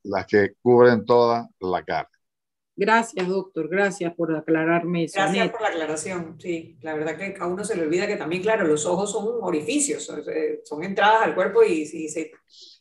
las 0.03 0.25
que 0.27 0.53
cubren 0.61 1.05
toda 1.05 1.49
la 1.59 1.83
cara. 1.83 2.09
Gracias, 2.75 3.27
doctor. 3.27 3.69
Gracias 3.69 4.13
por 4.15 4.35
aclararme 4.35 5.05
eso. 5.05 5.19
Gracias 5.19 5.49
por 5.49 5.61
la 5.61 5.67
aclaración. 5.67 6.37
Sí, 6.39 6.77
la 6.81 6.95
verdad 6.95 7.17
que 7.17 7.35
a 7.39 7.45
uno 7.45 7.63
se 7.63 7.75
le 7.75 7.83
olvida 7.83 8.07
que 8.07 8.15
también, 8.15 8.41
claro, 8.41 8.65
los 8.65 8.85
ojos 8.85 9.11
son 9.11 9.27
orificios, 9.41 10.11
son 10.63 10.83
entradas 10.83 11.23
al 11.23 11.35
cuerpo 11.35 11.63
y 11.63 11.85
si 11.85 12.09
se, 12.09 12.31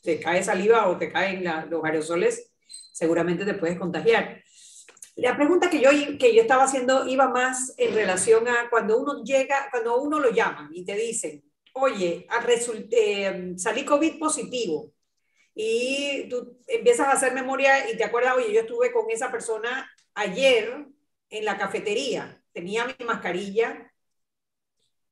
te 0.02 0.18
cae 0.18 0.42
saliva 0.42 0.88
o 0.88 0.96
te 0.96 1.12
caen 1.12 1.44
los 1.70 1.84
aerosoles, 1.84 2.50
seguramente 2.92 3.44
te 3.44 3.54
puedes 3.54 3.78
contagiar. 3.78 4.42
La 5.16 5.36
pregunta 5.36 5.68
que 5.68 5.80
yo, 5.80 5.90
que 6.18 6.34
yo 6.34 6.40
estaba 6.40 6.64
haciendo 6.64 7.06
iba 7.06 7.28
más 7.28 7.74
en 7.76 7.94
relación 7.94 8.48
a 8.48 8.70
cuando 8.70 8.98
uno 8.98 9.22
llega, 9.22 9.68
cuando 9.70 10.00
uno 10.00 10.18
lo 10.18 10.30
llaman 10.30 10.70
y 10.72 10.86
te 10.86 10.96
dicen, 10.96 11.44
oye, 11.74 12.26
eh, 12.90 13.52
salí 13.56 13.84
COVID 13.84 14.18
positivo 14.18 14.92
y 15.54 16.28
tú 16.28 16.58
empiezas 16.66 17.08
a 17.08 17.12
hacer 17.12 17.34
memoria 17.34 17.90
y 17.90 17.96
te 17.96 18.04
acuerdas, 18.04 18.36
oye, 18.36 18.52
yo 18.52 18.60
estuve 18.60 18.92
con 18.92 19.10
esa 19.10 19.30
persona 19.30 19.90
ayer 20.14 20.86
en 21.30 21.44
la 21.44 21.58
cafetería, 21.58 22.42
tenía 22.52 22.86
mi 22.86 23.04
mascarilla, 23.04 23.92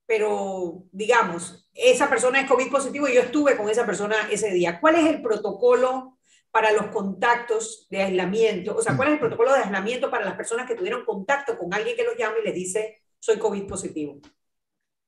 pero 0.07 0.85
digamos, 0.93 1.71
esa 1.75 2.09
persona 2.09 2.41
es 2.41 2.49
COVID 2.49 2.71
positivo 2.71 3.07
y 3.09 3.15
yo 3.15 3.21
estuve 3.21 3.57
con 3.57 3.69
esa 3.69 3.87
persona 3.87 4.17
ese 4.31 4.51
día. 4.51 4.81
¿Cuál 4.81 4.97
es 4.97 5.07
el 5.07 5.23
protocolo 5.23 6.19
para 6.51 6.73
los 6.73 6.87
contactos 6.87 7.87
de 7.91 8.03
aislamiento? 8.03 8.75
O 8.77 8.83
sea, 8.83 8.97
¿cuál 8.97 9.09
es 9.09 9.15
el 9.15 9.21
protocolo 9.21 9.53
de 9.53 9.61
aislamiento 9.61 10.11
para 10.11 10.25
las 10.25 10.35
personas 10.35 10.67
que 10.67 10.75
tuvieron 10.75 11.05
contacto 11.05 11.57
con 11.57 11.73
alguien 11.73 11.97
que 11.97 12.05
los 12.05 12.17
llama 12.17 12.39
y 12.41 12.45
les 12.45 12.55
dice, 12.55 13.03
soy 13.21 13.39
COVID 13.39 13.69
positivo? 13.69 14.21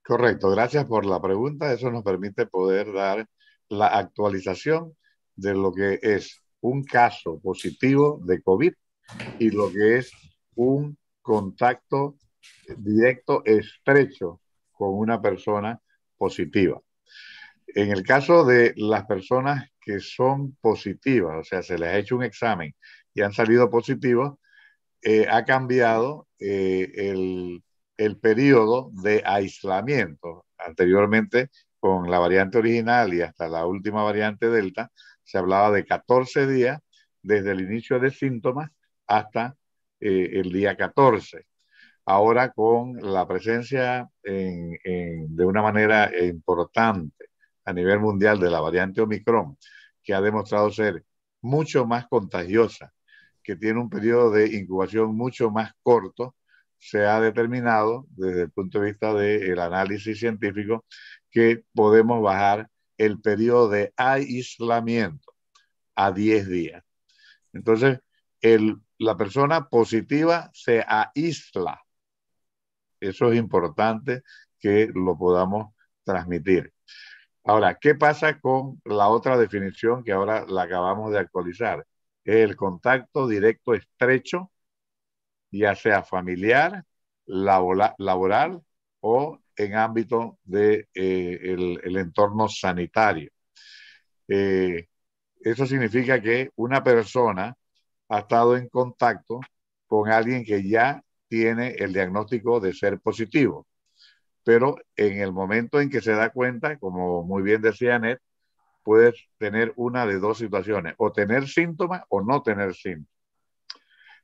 Correcto, 0.05 0.51
gracias 0.51 0.85
por 0.85 1.05
la 1.05 1.21
pregunta. 1.21 1.73
Eso 1.73 1.91
nos 1.91 2.05
permite 2.05 2.47
poder 2.47 2.93
dar 2.93 3.27
la 3.69 3.89
actualización 3.89 4.97
de 5.37 5.55
lo 5.55 5.73
que 5.73 5.99
es 6.03 6.41
un 6.61 6.85
caso 6.85 7.41
positivo 7.41 8.21
de 8.25 8.41
COVID 8.43 8.73
y 9.39 9.51
lo 9.51 9.71
que 9.71 9.99
es 9.99 10.13
un 10.55 10.97
contacto 11.21 12.17
directo 12.77 13.43
estrecho 13.45 14.41
con 14.73 14.95
una 14.95 15.21
persona 15.21 15.81
positiva. 16.17 16.81
En 17.69 17.91
el 17.91 18.03
caso 18.03 18.45
de 18.45 18.75
las 18.77 19.07
personas 19.07 19.69
que 19.81 19.99
son 20.01 20.57
positivas, 20.61 21.37
o 21.41 21.45
sea, 21.45 21.63
se 21.63 21.79
les 21.79 21.89
ha 21.89 21.99
hecho 21.99 22.17
un 22.17 22.25
examen 22.25 22.75
y 23.15 23.23
han 23.23 23.33
salido 23.33 23.71
positivos, 23.71 24.35
eh, 25.03 25.27
ha 25.29 25.45
cambiado 25.45 26.29
eh, 26.39 26.91
el, 26.95 27.63
el 27.97 28.19
periodo 28.19 28.91
de 28.93 29.23
aislamiento. 29.25 30.47
Anteriormente, 30.59 31.51
con 31.81 32.09
la 32.09 32.21
variante 32.21 32.59
original 32.59 33.13
y 33.13 33.23
hasta 33.23 33.49
la 33.49 33.67
última 33.67 34.05
variante 34.05 34.49
Delta, 34.49 34.93
se 35.33 35.39
hablaba 35.39 35.71
de 35.71 35.87
14 35.87 36.47
días 36.47 36.79
desde 37.23 37.53
el 37.53 37.63
inicio 37.63 37.99
de 37.99 38.11
síntomas 38.11 38.71
hasta 39.07 39.57
eh, 39.99 40.29
el 40.35 40.53
día 40.53 40.77
14. 40.77 41.47
Ahora 42.05 42.53
con 42.53 42.99
la 43.01 43.27
presencia 43.27 44.11
de 44.23 45.45
una 45.47 45.63
manera 45.63 46.11
importante 46.23 47.27
a 47.65 47.73
nivel 47.73 48.01
mundial 48.01 48.41
de 48.41 48.51
la 48.51 48.61
variante 48.61 49.01
Omicron, 49.01 49.57
que 50.03 50.13
ha 50.13 50.21
demostrado 50.21 50.71
ser 50.71 51.05
mucho 51.41 51.87
más 51.87 52.09
contagiosa, 52.09 52.93
que 53.43 53.57
tiene 53.57 53.81
un 53.81 53.89
periodo 53.89 54.33
de 54.33 54.55
incubación 54.55 55.17
mucho 55.17 55.51
más 55.51 55.73
corto, 55.83 56.35
se 56.79 57.07
ha 57.07 57.21
determinado 57.21 58.07
desde 58.11 58.43
el 58.43 58.51
punto 58.51 58.81
de 58.81 58.91
vista 58.91 59.15
del 59.15 59.59
análisis 59.61 60.19
científico 60.19 60.85
que 61.31 61.65
podemos 61.73 62.21
bajar 62.21 62.69
el 62.99 63.21
periodo 63.21 63.69
de 63.69 63.93
aislamiento 63.97 65.33
a 65.95 66.13
10 66.13 66.49
días. 66.49 66.85
Entonces, 67.53 68.01
el, 68.41 68.77
la 68.99 69.17
persona 69.17 69.69
positiva 69.69 70.51
se 70.53 70.85
aísla. 70.87 71.81
Eso 73.01 73.33
es 73.33 73.39
importante 73.39 74.23
que 74.59 74.91
lo 74.95 75.17
podamos 75.19 75.75
transmitir. 76.05 76.73
Ahora, 77.45 77.77
¿qué 77.81 77.95
pasa 77.95 78.41
con 78.41 78.81
la 78.85 79.09
otra 79.09 79.37
definición 79.37 80.05
que 80.05 80.13
ahora 80.13 80.47
la 80.47 80.63
acabamos 80.63 81.13
de 81.13 81.19
actualizar? 81.19 81.87
El 82.25 82.57
contacto 82.57 83.27
directo 83.27 83.75
estrecho, 83.75 84.53
ya 85.51 85.75
sea 85.75 86.03
familiar, 86.05 86.85
laboral, 87.27 88.63
o 89.01 89.41
en 89.57 89.75
ámbito 89.75 90.39
del 90.45 90.89
de, 90.95 91.35
eh, 91.35 91.79
el, 91.85 91.97
entorno 91.97 92.49
sanitario. 92.49 93.31
Eh, 94.29 94.89
eso 95.41 95.67
significa 95.67 96.21
que 96.21 96.51
una 96.57 96.83
persona 96.83 97.55
ha 98.09 98.19
estado 98.19 98.57
en 98.57 98.69
contacto 98.69 99.41
con 99.87 100.11
alguien 100.11 100.45
que 100.45 100.67
ya 100.69 101.03
tiene 101.29 101.71
el 101.79 101.93
diagnóstico 101.93 102.61
de 102.61 102.73
ser 102.73 103.01
positivo 103.01 103.67
pero 104.45 104.77
en 104.97 105.21
el 105.21 105.33
momento 105.33 105.81
en 105.81 105.91
que 105.91 106.01
se 106.01 106.13
da 106.13 106.31
cuenta, 106.31 106.79
como 106.79 107.23
muy 107.23 107.43
bien 107.43 107.63
decía 107.63 107.99
Net, 107.99 108.21
puedes 108.83 109.15
tener 109.39 109.73
una 109.77 110.07
de 110.07 110.19
dos 110.19 110.39
situaciones, 110.39 110.95
o 110.99 111.13
tener 111.13 111.49
síntomas 111.49 112.03
o 112.09 112.23
no 112.23 112.43
tener 112.43 112.75
síntomas. 112.75 113.09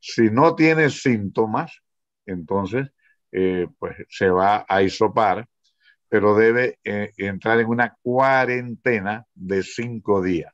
Si 0.01 0.31
no 0.31 0.55
tienes 0.55 1.03
síntomas, 1.03 1.81
entonces 2.27 2.91
eh, 3.33 3.67
pues 3.79 3.97
se 4.09 4.29
va 4.31 4.65
a 4.69 4.83
isopar, 4.83 5.47
pero 6.09 6.35
debe 6.35 6.79
eh, 6.85 7.13
entrar 7.17 7.61
en 7.61 7.69
una 7.69 7.97
cuarentena 8.03 9.25
de 9.35 9.63
cinco 9.63 10.23
días. 10.23 10.53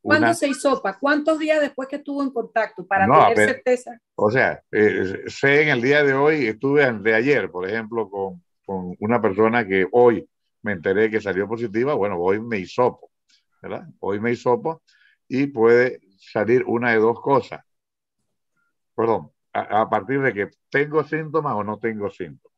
¿Cuándo 0.00 0.34
se 0.34 0.48
hisopa? 0.48 0.98
¿Cuántos 0.98 1.38
días 1.38 1.60
después 1.60 1.88
que 1.88 1.96
estuvo 1.96 2.22
en 2.22 2.30
contacto 2.30 2.86
para 2.86 3.06
tener 3.06 3.54
certeza? 3.54 3.98
O 4.14 4.30
sea, 4.30 4.62
eh, 4.70 5.24
sé 5.26 5.62
en 5.62 5.68
el 5.70 5.82
día 5.82 6.04
de 6.04 6.14
hoy, 6.14 6.46
estuve 6.46 6.90
de 6.92 7.14
ayer, 7.14 7.50
por 7.50 7.68
ejemplo, 7.68 8.08
con 8.08 8.40
con 8.66 8.96
una 8.98 9.22
persona 9.22 9.66
que 9.66 9.86
hoy 9.92 10.28
me 10.62 10.72
enteré 10.72 11.08
que 11.08 11.20
salió 11.20 11.46
positiva, 11.48 11.94
bueno, 11.94 12.18
hoy 12.18 12.40
me 12.40 12.58
hisopo, 12.58 13.12
¿verdad? 13.62 13.86
Hoy 14.00 14.18
me 14.18 14.32
hisopo 14.32 14.82
y 15.28 15.46
puede 15.46 16.00
salir 16.18 16.64
una 16.66 16.90
de 16.90 16.98
dos 16.98 17.20
cosas. 17.20 17.64
Perdón, 18.96 19.30
a, 19.56 19.88
partir 19.88 20.20
de 20.20 20.32
que 20.32 20.50
tengo 20.70 21.04
síntomas 21.04 21.54
o 21.54 21.64
no 21.64 21.78
tengo 21.78 22.10
síntomas. 22.10 22.56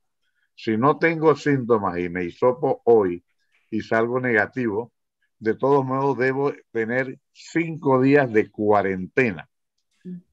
Si 0.55 0.77
no 0.77 0.99
tengo 0.99 1.37
síntomas 1.37 1.99
y 1.99 2.09
me 2.09 2.25
hisopo 2.25 2.83
hoy 2.85 3.25
y 3.71 3.81
salgo 3.83 4.21
negativo, 4.21 4.93
de 5.39 5.55
todos 5.55 5.85
modos 5.85 6.19
debo 6.19 6.53
tener 6.73 7.19
cinco 7.33 8.01
días 8.01 8.33
de 8.33 8.51
cuarentena. 8.51 9.49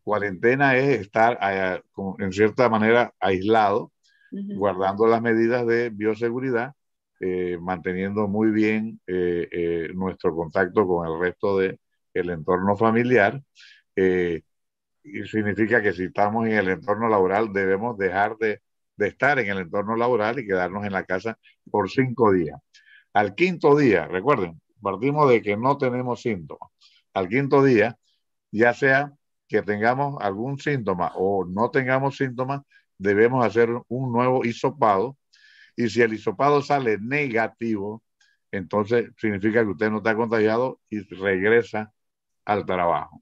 Cuarentena 0.03 0.77
es 0.77 1.01
estar 1.01 1.37
en 2.19 2.31
cierta 2.31 2.69
manera 2.69 3.13
aislado 3.19 3.91
guardando 4.31 5.07
las 5.07 5.21
medidas 5.21 5.65
de 5.65 5.89
bioseguridad, 5.89 6.73
eh, 7.19 7.57
manteniendo 7.59 8.27
muy 8.27 8.51
bien 8.51 8.99
eh, 9.07 9.47
eh, 9.51 9.89
nuestro 9.93 10.35
contacto 10.35 10.85
con 10.85 11.07
el 11.07 11.19
resto 11.19 11.57
del 11.57 11.79
el 12.13 12.29
entorno 12.29 12.75
familiar. 12.77 13.41
Y 15.05 15.23
significa 15.27 15.81
que 15.81 15.93
si 15.93 16.05
estamos 16.05 16.47
en 16.47 16.53
el 16.53 16.69
entorno 16.69 17.07
laboral 17.07 17.53
debemos 17.53 17.97
dejar 17.97 18.37
de, 18.37 18.61
de 18.97 19.07
estar 19.07 19.39
en 19.39 19.49
el 19.49 19.59
entorno 19.59 19.95
laboral 19.95 20.39
y 20.39 20.47
quedarnos 20.47 20.85
en 20.85 20.93
la 20.93 21.03
casa 21.05 21.37
por 21.69 21.89
cinco 21.89 22.31
días. 22.31 22.59
Al 23.13 23.35
quinto 23.35 23.75
día, 23.77 24.07
recuerden, 24.07 24.61
partimos 24.81 25.29
de 25.29 25.41
que 25.41 25.55
no 25.57 25.77
tenemos 25.77 26.21
síntomas. 26.21 26.69
Al 27.13 27.29
quinto 27.29 27.63
día, 27.63 27.97
ya 28.51 28.73
sea 28.73 29.13
que 29.47 29.61
tengamos 29.61 30.17
algún 30.21 30.59
síntoma 30.59 31.11
o 31.15 31.45
no 31.45 31.69
tengamos 31.69 32.17
síntomas, 32.17 32.61
debemos 32.97 33.45
hacer 33.45 33.69
un 33.87 34.11
nuevo 34.11 34.43
hisopado 34.43 35.17
y 35.75 35.89
si 35.89 36.01
el 36.01 36.13
hisopado 36.13 36.61
sale 36.61 36.97
negativo, 36.99 38.03
entonces 38.51 39.11
significa 39.17 39.63
que 39.63 39.71
usted 39.71 39.91
no 39.91 39.97
está 39.97 40.15
contagiado 40.15 40.79
y 40.89 41.01
regresa 41.15 41.93
al 42.45 42.65
trabajo. 42.65 43.21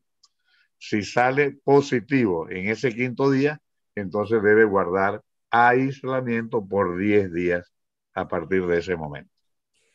Si 0.86 1.02
sale 1.02 1.52
positivo 1.63 2.50
en 2.50 2.67
ese 2.67 2.93
quinto 2.93 3.32
día, 3.32 3.62
entonces 3.96 4.43
debe 4.43 4.65
guardar 4.65 5.22
aislamiento 5.50 6.67
por 6.67 6.98
10 6.98 7.32
días 7.32 7.72
a 8.13 8.28
partir 8.28 8.65
de 8.65 8.80
ese 8.80 8.98
momento. 8.98 9.32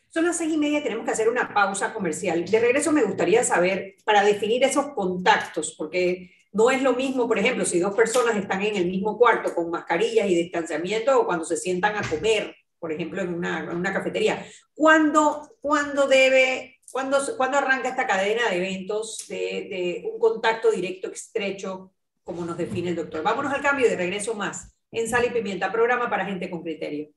Son 0.09 0.25
las 0.25 0.39
seis 0.39 0.55
y 0.55 0.57
media, 0.57 0.83
tenemos 0.83 1.05
que 1.05 1.11
hacer 1.11 1.29
una 1.29 1.53
pausa 1.53 1.93
comercial. 1.93 2.43
De 2.43 2.59
regreso 2.59 2.91
me 2.91 3.03
gustaría 3.03 3.45
saber, 3.45 3.97
para 4.03 4.25
definir 4.25 4.65
esos 4.65 4.95
contactos, 4.95 5.75
porque 5.77 6.31
no 6.53 6.71
es 6.71 6.81
lo 6.81 6.95
mismo, 6.95 7.29
por 7.29 7.39
ejemplo, 7.39 7.67
si 7.67 7.81
dos 7.81 7.95
personas 7.95 8.35
están 8.37 8.63
en 8.63 8.77
el 8.77 8.87
mismo 8.87 9.19
cuarto 9.19 9.55
con 9.55 9.69
mascarillas 9.69 10.27
y 10.27 10.35
distanciamiento 10.35 11.21
o 11.21 11.27
cuando 11.27 11.45
se 11.45 11.59
sientan 11.59 11.97
a 11.97 12.09
comer, 12.09 12.57
por 12.79 12.93
ejemplo, 12.93 13.21
en 13.21 13.35
una, 13.35 13.93
cafetería. 13.93 14.43
¿Cuándo, 14.73 15.51
cuándo 15.61 16.09
debe, 16.09 16.78
cuándo, 16.91 17.19
arranca 17.59 17.89
esta 17.89 18.07
cadena 18.07 18.49
de 18.49 18.57
eventos 18.57 19.27
de, 19.29 20.09
un 20.13 20.19
contacto 20.19 20.71
directo, 20.71 21.11
estrecho, 21.11 21.93
como 22.25 22.45
nos 22.45 22.59
define 22.59 22.91
el 22.91 22.97
doctor? 22.97 23.23
Vámonos 23.23 23.53
al 23.53 23.63
cambio 23.63 23.89
de 23.89 23.97
regreso 23.97 24.35
más 24.35 24.75
en 24.91 25.09
Sal 25.09 25.27
y 25.27 25.31
Pimienta, 25.31 25.73
programa 25.73 26.09
para 26.09 26.25
gente 26.25 26.51
con 26.51 26.63
criterio. 26.63 27.11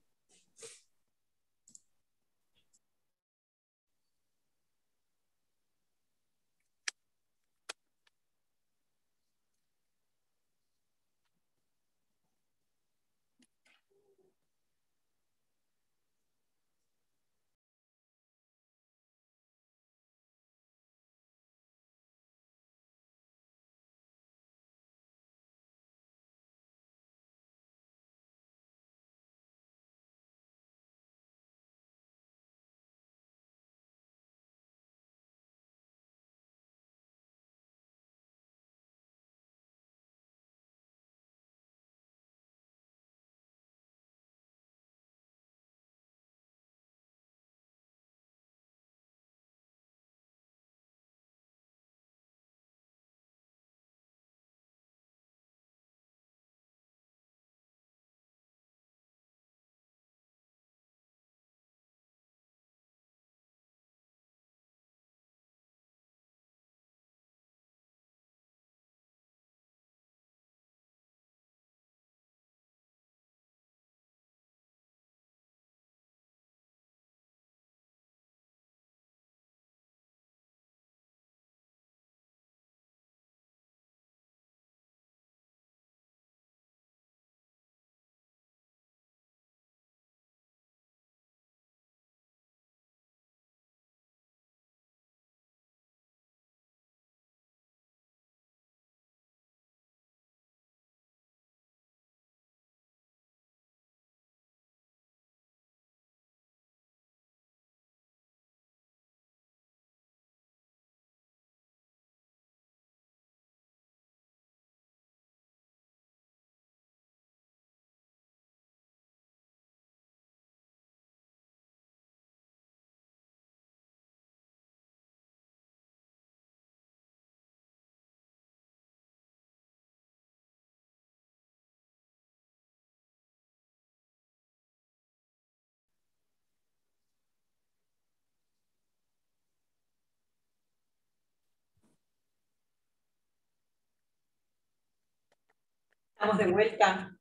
Estamos 146.22 146.38
de 146.38 146.52
vuelta. 146.52 147.18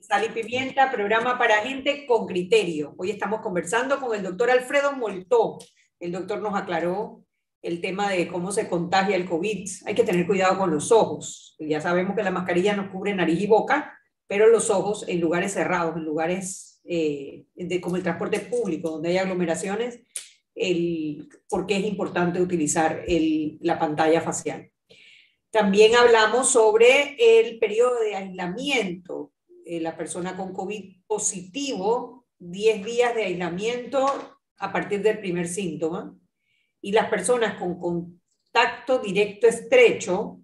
Sal 0.00 0.26
y 0.26 0.28
Pimienta, 0.28 0.92
programa 0.92 1.36
para 1.36 1.56
gente 1.56 2.06
con 2.06 2.24
criterio. 2.24 2.94
Hoy 2.96 3.10
estamos 3.10 3.40
conversando 3.40 3.98
con 3.98 4.14
el 4.14 4.22
doctor 4.22 4.48
Alfredo 4.48 4.92
Moltó. 4.92 5.58
El 5.98 6.12
doctor 6.12 6.40
nos 6.40 6.54
aclaró 6.54 7.24
el 7.62 7.80
tema 7.80 8.08
de 8.08 8.28
cómo 8.28 8.52
se 8.52 8.68
contagia 8.68 9.16
el 9.16 9.28
COVID. 9.28 9.68
Hay 9.86 9.94
que 9.96 10.04
tener 10.04 10.24
cuidado 10.24 10.56
con 10.56 10.70
los 10.70 10.92
ojos. 10.92 11.56
Ya 11.58 11.80
sabemos 11.80 12.14
que 12.14 12.22
la 12.22 12.30
mascarilla 12.30 12.76
nos 12.76 12.92
cubre 12.92 13.12
nariz 13.12 13.40
y 13.40 13.48
boca, 13.48 13.98
pero 14.28 14.46
los 14.46 14.70
ojos 14.70 15.04
en 15.08 15.20
lugares 15.20 15.54
cerrados, 15.54 15.96
en 15.96 16.04
lugares 16.04 16.80
eh, 16.84 17.44
de, 17.56 17.80
como 17.80 17.96
el 17.96 18.04
transporte 18.04 18.38
público, 18.38 18.90
donde 18.90 19.08
hay 19.08 19.18
aglomeraciones, 19.18 19.98
el, 20.54 21.28
por 21.48 21.66
qué 21.66 21.78
es 21.78 21.84
importante 21.86 22.40
utilizar 22.40 23.02
el, 23.08 23.58
la 23.62 23.80
pantalla 23.80 24.20
facial. 24.20 24.70
También 25.50 25.96
hablamos 25.96 26.50
sobre 26.50 27.16
el 27.18 27.58
periodo 27.58 28.00
de 28.00 28.16
aislamiento. 28.16 29.32
Eh, 29.64 29.80
la 29.80 29.96
persona 29.96 30.36
con 30.36 30.52
COVID 30.52 31.02
positivo, 31.06 32.26
10 32.38 32.84
días 32.84 33.14
de 33.14 33.24
aislamiento 33.24 34.38
a 34.58 34.72
partir 34.72 35.02
del 35.02 35.18
primer 35.18 35.48
síntoma. 35.48 36.16
Y 36.80 36.92
las 36.92 37.08
personas 37.08 37.58
con 37.58 37.78
contacto 37.78 38.98
directo 38.98 39.46
estrecho 39.46 40.40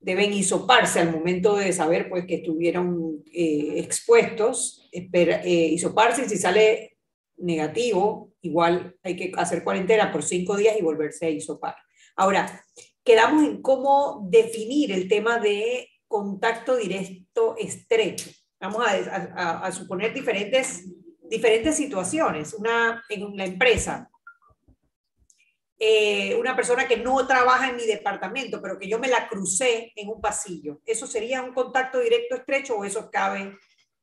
deben 0.00 0.32
hisoparse 0.32 1.00
al 1.00 1.12
momento 1.12 1.56
de 1.56 1.72
saber 1.72 2.08
pues, 2.08 2.26
que 2.26 2.36
estuvieron 2.36 3.24
eh, 3.32 3.74
expuestos, 3.76 4.88
espera, 4.92 5.42
eh, 5.44 5.68
hisoparse 5.68 6.24
y 6.24 6.28
si 6.28 6.36
sale 6.36 6.98
negativo, 7.38 8.32
igual 8.42 8.96
hay 9.02 9.16
que 9.16 9.32
hacer 9.36 9.64
cuarentena 9.64 10.12
por 10.12 10.22
cinco 10.22 10.56
días 10.56 10.76
y 10.78 10.82
volverse 10.82 11.26
a 11.26 11.30
hisopar. 11.30 11.74
Ahora, 12.14 12.64
quedamos 13.06 13.44
en 13.44 13.62
cómo 13.62 14.26
definir 14.28 14.90
el 14.90 15.08
tema 15.08 15.38
de 15.38 15.88
contacto 16.08 16.76
directo 16.76 17.54
estrecho. 17.56 18.28
Vamos 18.60 18.84
a, 18.84 19.70
suponer 19.70 20.12
diferentes, 20.12 20.84
diferentes 21.30 21.76
situaciones. 21.76 22.52
Una, 22.54 23.04
en 23.08 23.36
la 23.36 23.44
empresa, 23.44 24.10
eh, 25.78 26.34
una 26.34 26.56
persona 26.56 26.88
que 26.88 26.96
no 26.96 27.24
trabaja 27.28 27.70
en 27.70 27.76
mi 27.76 27.86
departamento, 27.86 28.60
pero 28.60 28.76
que 28.76 28.88
yo 28.88 28.98
me 28.98 29.08
la 29.08 29.28
crucé 29.28 29.92
en 29.94 30.08
un 30.08 30.20
pasillo. 30.20 30.80
¿Eso 30.84 31.06
sería 31.06 31.42
un 31.42 31.54
contacto 31.54 32.00
directo 32.00 32.34
estrecho 32.34 32.76
o 32.76 32.84
eso 32.84 33.08
cabe 33.12 33.56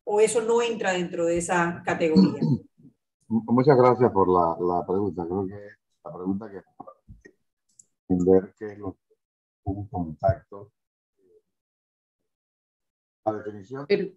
o 0.06 0.22
eso 0.22 0.42
no 0.42 0.62
entra 0.62 0.94
dentro 0.94 1.26
de 1.26 1.40
esa 1.40 1.82
categoría? 1.86 2.40
Muchas 3.28 3.76
gracias 3.76 4.12
por 4.14 4.30
la, 4.30 4.56
la 4.60 4.86
pregunta. 4.86 5.26
Creo 5.26 5.46
que 5.46 5.60
la 6.06 6.14
pregunta 6.14 6.50
que 6.50 6.62
ver 8.20 8.54
qué 8.58 8.68
es 8.68 8.78
lo 8.78 8.94
que 8.94 9.00
un 9.66 9.88
contacto. 9.88 10.72
La 13.26 13.34
definición. 13.34 13.86
Pero, 13.88 14.12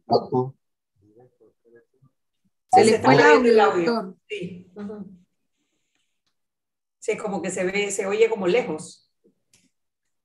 se 2.72 2.84
le 2.84 3.00
fue 3.00 3.14
el 3.14 3.60
audio. 3.60 4.18
Sí. 4.28 4.70
sí, 6.98 7.12
es 7.12 7.22
como 7.22 7.40
que 7.40 7.50
se 7.50 7.64
ve, 7.64 7.90
se 7.90 8.06
oye 8.06 8.28
como 8.28 8.46
lejos. 8.46 9.10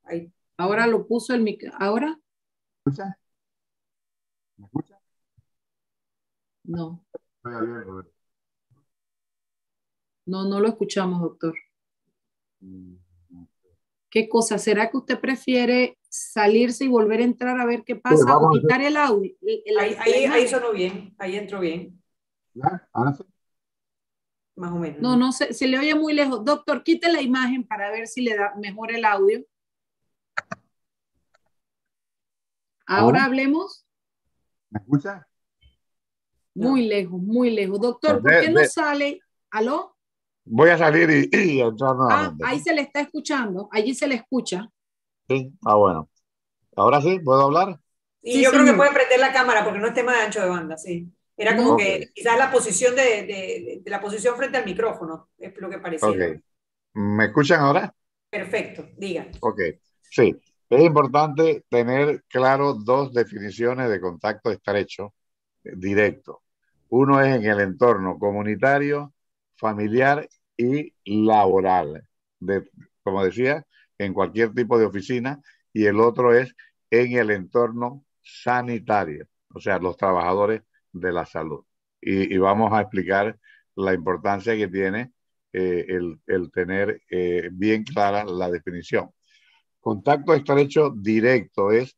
Ahí. 0.03 0.33
Ahora 0.57 0.87
lo 0.87 1.07
puso 1.07 1.33
el 1.33 1.41
micro. 1.41 1.71
¿Ahora? 1.79 2.19
¿Me 2.85 2.91
escucha? 2.91 3.19
¿Me 4.57 4.65
escucha? 4.65 4.99
No. 6.63 7.05
No, 10.25 10.43
no 10.45 10.59
lo 10.59 10.67
escuchamos, 10.67 11.21
doctor. 11.21 11.55
Mm. 12.59 13.00
¿Qué 14.11 14.27
cosa? 14.27 14.57
¿Será 14.57 14.91
que 14.91 14.97
usted 14.97 15.19
prefiere 15.21 15.97
salirse 16.09 16.83
y 16.83 16.89
volver 16.89 17.21
a 17.21 17.23
entrar 17.23 17.57
a 17.57 17.65
ver 17.65 17.83
qué 17.85 17.95
pasa 17.95 18.37
o 18.37 18.51
quitar 18.51 18.81
el 18.81 18.97
audio? 18.97 19.33
ahí, 19.79 19.95
ahí, 20.25 20.47
sonó 20.49 20.73
bien, 20.73 21.15
ahí 21.17 21.37
entró 21.37 21.61
bien. 21.61 21.97
¿Ya? 22.53 22.89
¿Ahora 22.91 23.13
sí? 23.13 23.23
Más 24.57 24.73
o 24.73 24.75
menos. 24.75 25.01
No, 25.01 25.15
no, 25.15 25.31
se, 25.31 25.53
se 25.53 25.65
le 25.65 25.79
oye 25.79 25.95
muy 25.95 26.11
lejos. 26.11 26.43
Doctor, 26.43 26.83
quite 26.83 27.09
la 27.09 27.21
imagen 27.21 27.65
para 27.65 27.89
ver 27.89 28.05
si 28.05 28.21
le 28.21 28.35
da 28.35 28.53
mejor 28.57 28.91
el 28.91 29.05
audio. 29.05 29.45
Ahora 32.85 33.23
hablemos. 33.23 33.87
¿Me 34.71 34.79
escucha? 34.81 35.25
Muy 36.53 36.85
lejos, 36.85 37.21
muy 37.21 37.51
lejos. 37.51 37.79
Doctor, 37.79 38.21
¿por 38.21 38.41
qué 38.41 38.49
no 38.49 38.65
sale? 38.65 39.21
¿Aló? 39.51 39.90
Voy 40.53 40.69
a 40.69 40.77
salir 40.77 41.29
y, 41.31 41.61
entrar 41.61 41.95
Ah, 42.09 42.35
ahí 42.43 42.59
se 42.59 42.73
le 42.73 42.81
está 42.81 42.99
escuchando, 42.99 43.69
allí 43.71 43.95
se 43.95 44.05
le 44.05 44.15
escucha. 44.15 44.67
Sí, 45.29 45.49
ah, 45.65 45.75
bueno. 45.75 46.09
Ahora 46.75 47.01
sí, 47.01 47.19
¿puedo 47.19 47.43
hablar? 47.43 47.79
Y 48.21 48.43
yo 48.43 48.51
creo 48.51 48.65
que 48.65 48.73
puede 48.73 48.91
prender 48.91 49.19
la 49.19 49.31
cámara 49.31 49.63
porque 49.63 49.79
no 49.79 49.87
es 49.87 49.93
tema 49.93 50.13
de 50.13 50.23
ancho 50.23 50.41
de 50.41 50.49
banda, 50.49 50.77
sí. 50.77 51.09
Era 51.37 51.55
como 51.55 51.77
que 51.77 52.09
quizás 52.13 52.37
la 52.37 52.51
posición 52.51 52.95
de, 52.95 53.81
de, 53.81 53.89
la 53.89 54.01
posición 54.01 54.35
frente 54.35 54.57
al 54.57 54.65
micrófono, 54.65 55.29
es 55.37 55.53
lo 55.57 55.69
que 55.69 55.79
parecía. 55.79 56.09
Ok. 56.09 56.41
¿Me 56.95 57.25
escuchan 57.25 57.61
ahora? 57.61 57.93
Perfecto, 58.29 58.89
diga. 58.97 59.27
Ok, 59.39 59.59
sí. 60.01 60.35
Es 60.69 60.81
importante 60.81 61.63
tener 61.69 62.23
claro 62.27 62.73
dos 62.73 63.13
definiciones 63.13 63.89
de 63.89 64.01
contacto 64.01 64.51
estrecho 64.51 65.13
eh, 65.63 65.71
directo. 65.77 66.41
Uno 66.89 67.21
es 67.21 67.37
en 67.37 67.45
el 67.45 67.61
entorno 67.61 68.19
comunitario 68.19 69.13
familiar 69.55 70.27
y 70.61 70.93
laboral, 71.05 72.07
de, 72.39 72.69
como 73.03 73.23
decía, 73.23 73.65
en 73.97 74.13
cualquier 74.13 74.53
tipo 74.53 74.77
de 74.77 74.85
oficina, 74.85 75.41
y 75.73 75.85
el 75.85 75.99
otro 75.99 76.33
es 76.33 76.55
en 76.89 77.13
el 77.13 77.31
entorno 77.31 78.05
sanitario, 78.21 79.27
o 79.53 79.59
sea, 79.59 79.79
los 79.79 79.97
trabajadores 79.97 80.61
de 80.91 81.11
la 81.11 81.25
salud. 81.25 81.65
Y, 82.01 82.37
vamos 82.37 82.73
a 82.73 82.81
explicar 82.81 83.37
la 83.75 83.93
importancia 83.93 84.55
que 84.55 84.67
tiene 84.67 85.11
eh, 85.53 85.85
el, 85.87 86.51
tener 86.51 87.01
eh, 87.09 87.49
bien 87.51 87.83
clara 87.83 88.25
la 88.25 88.49
definición. 88.49 89.11
Contacto 89.79 90.33
estrecho 90.33 90.91
directo 90.95 91.71
es 91.71 91.97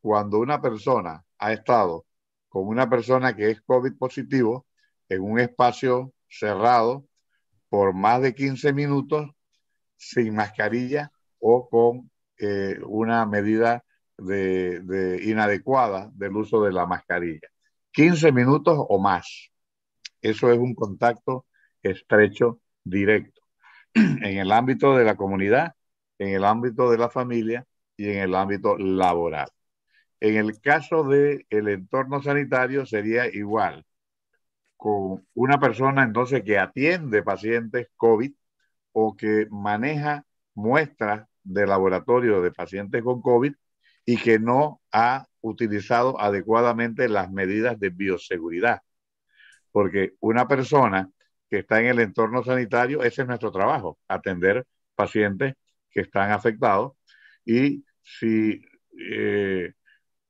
cuando 0.00 0.38
una 0.38 0.60
persona 0.60 1.24
ha 1.38 1.52
estado 1.52 2.06
con 2.48 2.66
una 2.66 2.88
persona 2.88 3.36
que 3.36 3.50
es 3.50 3.60
COVID 3.62 3.96
positivo 3.98 4.66
en 5.08 5.22
un 5.22 5.38
espacio 5.40 6.12
cerrado 6.28 7.06
por 7.70 7.94
más 7.94 8.20
de 8.20 8.34
15 8.34 8.74
minutos 8.74 9.30
sin 9.96 10.34
mascarilla 10.34 11.12
o 11.38 11.68
con 11.70 12.10
eh, 12.38 12.78
una 12.86 13.24
medida 13.26 13.84
de, 14.18 15.20
inadecuada 15.24 16.10
del 16.14 16.36
uso 16.36 16.62
de 16.62 16.72
la 16.72 16.86
mascarilla. 16.86 17.48
15 17.92 18.32
minutos 18.32 18.76
o 18.78 18.98
más. 18.98 19.50
Eso 20.20 20.52
es 20.52 20.58
un 20.58 20.74
contacto 20.74 21.46
estrecho 21.82 22.60
directo 22.84 23.40
en 23.94 24.38
el 24.38 24.52
ámbito 24.52 24.96
de 24.96 25.04
la 25.04 25.16
comunidad, 25.16 25.74
en 26.18 26.34
el 26.34 26.44
ámbito 26.44 26.90
de 26.90 26.98
la 26.98 27.08
familia 27.08 27.66
y 27.96 28.10
en 28.10 28.18
el 28.18 28.34
ámbito 28.34 28.76
laboral. 28.78 29.48
En 30.20 30.36
el 30.36 30.60
caso 30.60 31.04
del 31.04 31.46
el 31.50 31.68
entorno 31.68 32.22
sanitario 32.22 32.84
sería 32.84 33.26
igual 33.26 33.86
con 34.80 35.26
una 35.34 35.60
persona 35.60 36.04
entonces 36.04 36.42
que 36.42 36.58
atiende 36.58 37.22
pacientes 37.22 37.88
COVID 37.96 38.32
o 38.92 39.14
que 39.14 39.46
maneja 39.50 40.24
muestras 40.54 41.28
de 41.42 41.66
laboratorio 41.66 42.40
de 42.40 42.50
pacientes 42.50 43.02
con 43.02 43.20
COVID 43.20 43.52
y 44.06 44.16
que 44.16 44.38
no 44.38 44.80
ha 44.90 45.26
utilizado 45.42 46.18
adecuadamente 46.18 47.10
las 47.10 47.30
medidas 47.30 47.78
de 47.78 47.90
bioseguridad. 47.90 48.80
Porque 49.70 50.14
una 50.20 50.48
persona 50.48 51.10
que 51.50 51.58
está 51.58 51.80
en 51.80 51.86
el 51.88 52.00
entorno 52.00 52.42
sanitario, 52.42 53.02
ese 53.02 53.20
es 53.22 53.28
nuestro 53.28 53.52
trabajo, 53.52 53.98
atender 54.08 54.66
pacientes 54.94 55.56
que 55.90 56.00
están 56.00 56.32
afectados 56.32 56.92
y 57.44 57.84
si 58.02 58.62
eh, 59.12 59.74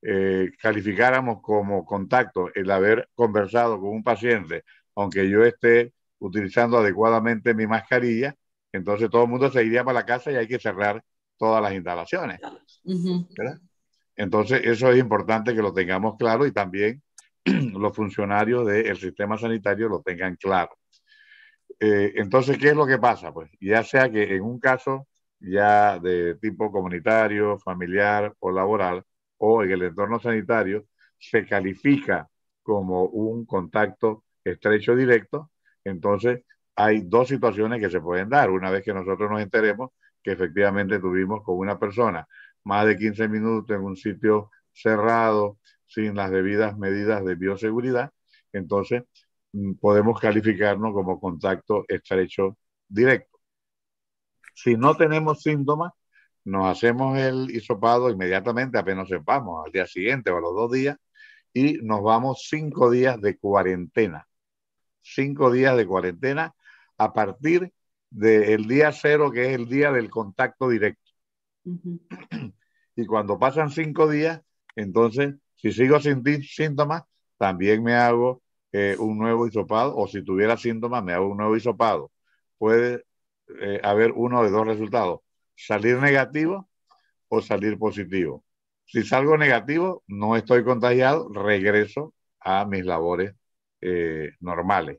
eh, 0.03 0.51
calificáramos 0.59 1.41
como 1.43 1.85
contacto 1.85 2.51
el 2.55 2.71
haber 2.71 3.09
conversado 3.15 3.79
con 3.79 3.91
un 3.91 4.03
paciente, 4.03 4.65
aunque 4.95 5.29
yo 5.29 5.45
esté 5.45 5.93
utilizando 6.19 6.79
adecuadamente 6.79 7.55
mi 7.55 7.67
mascarilla, 7.67 8.35
entonces 8.73 9.11
todo 9.11 9.25
el 9.25 9.31
mundo 9.31 9.51
se 9.51 9.65
iría 9.65 9.85
para 9.85 10.01
la 10.01 10.07
casa 10.07 10.31
y 10.31 10.37
hay 10.37 10.47
que 10.47 10.59
cerrar 10.59 11.03
todas 11.37 11.63
las 11.63 11.73
instalaciones. 11.73 12.41
Entonces, 14.17 14.61
eso 14.65 14.91
es 14.91 14.99
importante 14.99 15.55
que 15.55 15.63
lo 15.63 15.73
tengamos 15.73 16.17
claro 16.19 16.47
y 16.47 16.53
también 16.53 17.03
los 17.45 17.95
funcionarios 17.95 18.67
del 18.67 18.97
sistema 18.97 19.39
sanitario 19.39 19.89
lo 19.89 20.03
tengan 20.03 20.37
claro. 20.37 20.77
Eh, 21.79 22.13
entonces, 22.17 22.59
¿qué 22.59 22.69
es 22.69 22.77
lo 22.77 22.87
que 22.87 22.99
pasa? 22.99 23.33
Pues 23.33 23.51
ya 23.61 23.83
sea 23.83 24.11
que 24.11 24.37
en 24.37 24.43
un 24.43 24.61
caso 24.61 25.07
ya 25.39 25.99
de 25.99 26.35
tipo 26.35 26.71
comunitario, 26.71 27.59
familiar 27.59 28.35
o 28.41 28.51
laboral, 28.51 29.03
o 29.41 29.63
en 29.63 29.73
el 29.73 29.83
entorno 29.83 30.21
sanitario 30.21 30.87
se 31.19 31.47
califica 31.47 32.29
como 32.63 33.05
un 33.07 33.47
contacto 33.47 34.25
estrecho 34.45 34.95
directo, 34.95 35.51
entonces 35.85 36.43
hay 36.77 37.03
dos 37.03 37.29
situaciones 37.29 37.81
que 37.81 37.91
se 37.91 38.01
pueden 38.01 38.29
dar. 38.29 38.51
Una 38.51 38.71
vez 38.71 38.85
que 38.85 38.95
nosotros 38.95 39.31
nos 39.31 39.43
enteremos 39.43 39.91
que 40.23 40.33
efectivamente 40.33 40.99
tuvimos 40.99 41.43
con 41.43 41.57
una 41.59 41.79
persona 41.79 42.27
más 42.65 42.87
de 42.87 42.97
15 42.97 43.29
minutos 43.29 43.77
en 43.77 43.83
un 43.83 43.97
sitio 43.97 44.51
cerrado, 44.73 45.59
sin 45.87 46.15
las 46.15 46.31
debidas 46.31 46.79
medidas 46.79 47.25
de 47.25 47.35
bioseguridad, 47.35 48.13
entonces 48.53 49.05
mm, 49.53 49.75
podemos 49.75 50.21
calificarnos 50.21 50.93
como 50.93 51.19
contacto 51.21 51.85
estrecho 51.89 52.57
directo. 52.89 53.39
Si 54.55 54.77
no 54.77 54.95
tenemos 54.97 55.43
síntomas, 55.43 55.93
nos 56.51 56.67
hacemos 56.67 57.17
el 57.19 57.51
hisopado 57.51 58.11
inmediatamente, 58.11 58.79
apenas 58.79 59.09
sepamos, 59.09 59.65
al 59.65 59.73
día 59.73 59.87
siguiente 59.87 60.31
o 60.31 60.39
a 60.39 60.41
los 60.41 60.55
dos 60.55 60.73
días, 60.73 60.97
y 61.53 61.75
nos 61.83 62.03
vamos 62.03 62.47
cinco 62.49 62.91
días 62.91 63.21
de 63.21 63.39
cuarentena. 63.39 64.27
Cinco 65.01 65.51
días 65.51 65.77
de 65.77 65.87
cuarentena 65.87 66.55
a 66.99 67.13
partir 67.13 67.73
del 68.11 68.67
día 68.67 68.93
cero, 68.93 69.31
que 69.31 69.47
es 69.47 69.55
el 69.55 69.69
día 69.69 69.93
del 69.93 70.11
contacto 70.11 70.69
directo. 70.69 71.11
Y 72.97 73.07
cuando 73.07 73.39
pasan 73.39 73.71
cinco 73.71 74.09
días, 74.09 74.43
entonces, 74.77 75.35
si 75.55 75.73
sigo 75.73 76.01
sin 76.01 76.23
síntomas, 76.43 77.05
también 77.39 77.83
me 77.83 77.95
hago 77.95 78.43
eh, 78.73 78.97
un 78.99 79.19
nuevo 79.19 79.47
hisopado, 79.47 79.97
o 79.97 80.07
si 80.07 80.23
tuviera 80.23 80.57
síntomas, 80.57 81.03
me 81.05 81.13
hago 81.13 81.29
un 81.29 81.39
nuevo 81.39 81.57
hisopado. 81.57 82.11
Puede 82.59 83.05
eh, 83.61 83.81
haber 83.83 84.13
uno 84.13 84.43
de 84.43 84.51
dos 84.51 84.67
resultados, 84.67 85.21
salir 85.67 85.99
negativo 85.99 86.69
o 87.29 87.41
salir 87.43 87.79
positivo. 87.79 88.45
Si 88.85 89.03
salgo 89.05 89.37
negativo, 89.37 90.03
no 90.09 90.37
estoy 90.37 90.65
contagiado, 90.65 91.29
regreso 91.33 92.15
a 92.41 92.65
mis 92.65 92.85
labores 92.85 93.35
eh, 93.81 94.31
normales. 94.41 94.99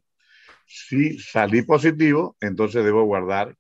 Si 0.65 1.19
salí 1.19 1.63
positivo, 1.63 2.37
entonces 2.39 2.85
debo 2.85 3.03
guardar 3.03 3.57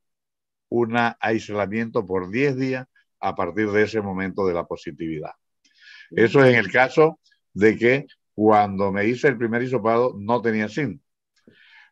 un 0.69 0.95
aislamiento 1.19 2.05
por 2.05 2.31
10 2.31 2.55
días 2.55 2.87
a 3.19 3.35
partir 3.35 3.69
de 3.71 3.83
ese 3.83 4.01
momento 4.01 4.45
de 4.47 4.53
la 4.53 4.65
positividad. 4.65 5.31
Eso 6.11 6.43
es 6.43 6.53
en 6.53 6.59
el 6.59 6.71
caso 6.71 7.19
de 7.53 7.77
que 7.77 8.05
cuando 8.33 8.91
me 8.91 9.05
hice 9.05 9.27
el 9.27 9.37
primer 9.37 9.61
hisopado 9.63 10.15
no 10.17 10.41
tenía 10.41 10.69
síntomas. 10.69 11.05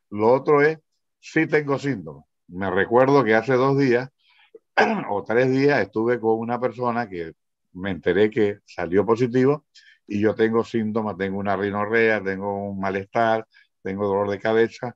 Lo 0.09 0.31
otro 0.31 0.61
es, 0.61 0.79
si 1.19 1.45
tengo 1.45 1.77
síntomas. 1.77 2.25
Me 2.47 2.71
recuerdo 2.71 3.23
que 3.23 3.35
hace 3.35 3.53
dos 3.53 3.77
días 3.77 4.09
o 5.09 5.23
tres 5.23 5.51
días 5.51 5.81
estuve 5.81 6.19
con 6.19 6.39
una 6.39 6.59
persona 6.59 7.09
que 7.09 7.33
me 7.73 7.91
enteré 7.91 8.29
que 8.29 8.59
salió 8.65 9.05
positivo 9.05 9.65
y 10.07 10.21
yo 10.21 10.35
tengo 10.35 10.63
síntomas, 10.63 11.17
tengo 11.17 11.37
una 11.39 11.55
rinorrea, 11.55 12.23
tengo 12.23 12.69
un 12.69 12.79
malestar, 12.79 13.47
tengo 13.83 14.07
dolor 14.07 14.29
de 14.29 14.39
cabeza, 14.39 14.95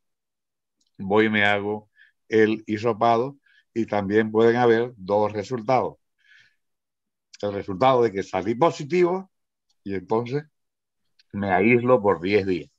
voy 0.98 1.26
y 1.28 1.30
me 1.30 1.46
hago 1.46 1.90
el 2.30 2.64
hisopado 2.68 3.38
y 3.74 3.86
también 3.86 4.32
pueden 4.32 4.56
haber 4.58 4.94
dos 4.98 5.32
resultados. 5.34 5.98
El 7.42 7.54
resultado 7.54 8.02
de 8.04 8.12
que 8.12 8.24
salí 8.24 8.56
positivo 8.56 9.30
y 9.84 9.96
entonces 9.96 10.46
me 11.34 11.52
aíslo 11.52 12.02
por 12.02 12.22
10 12.22 12.46
días. 12.48 12.70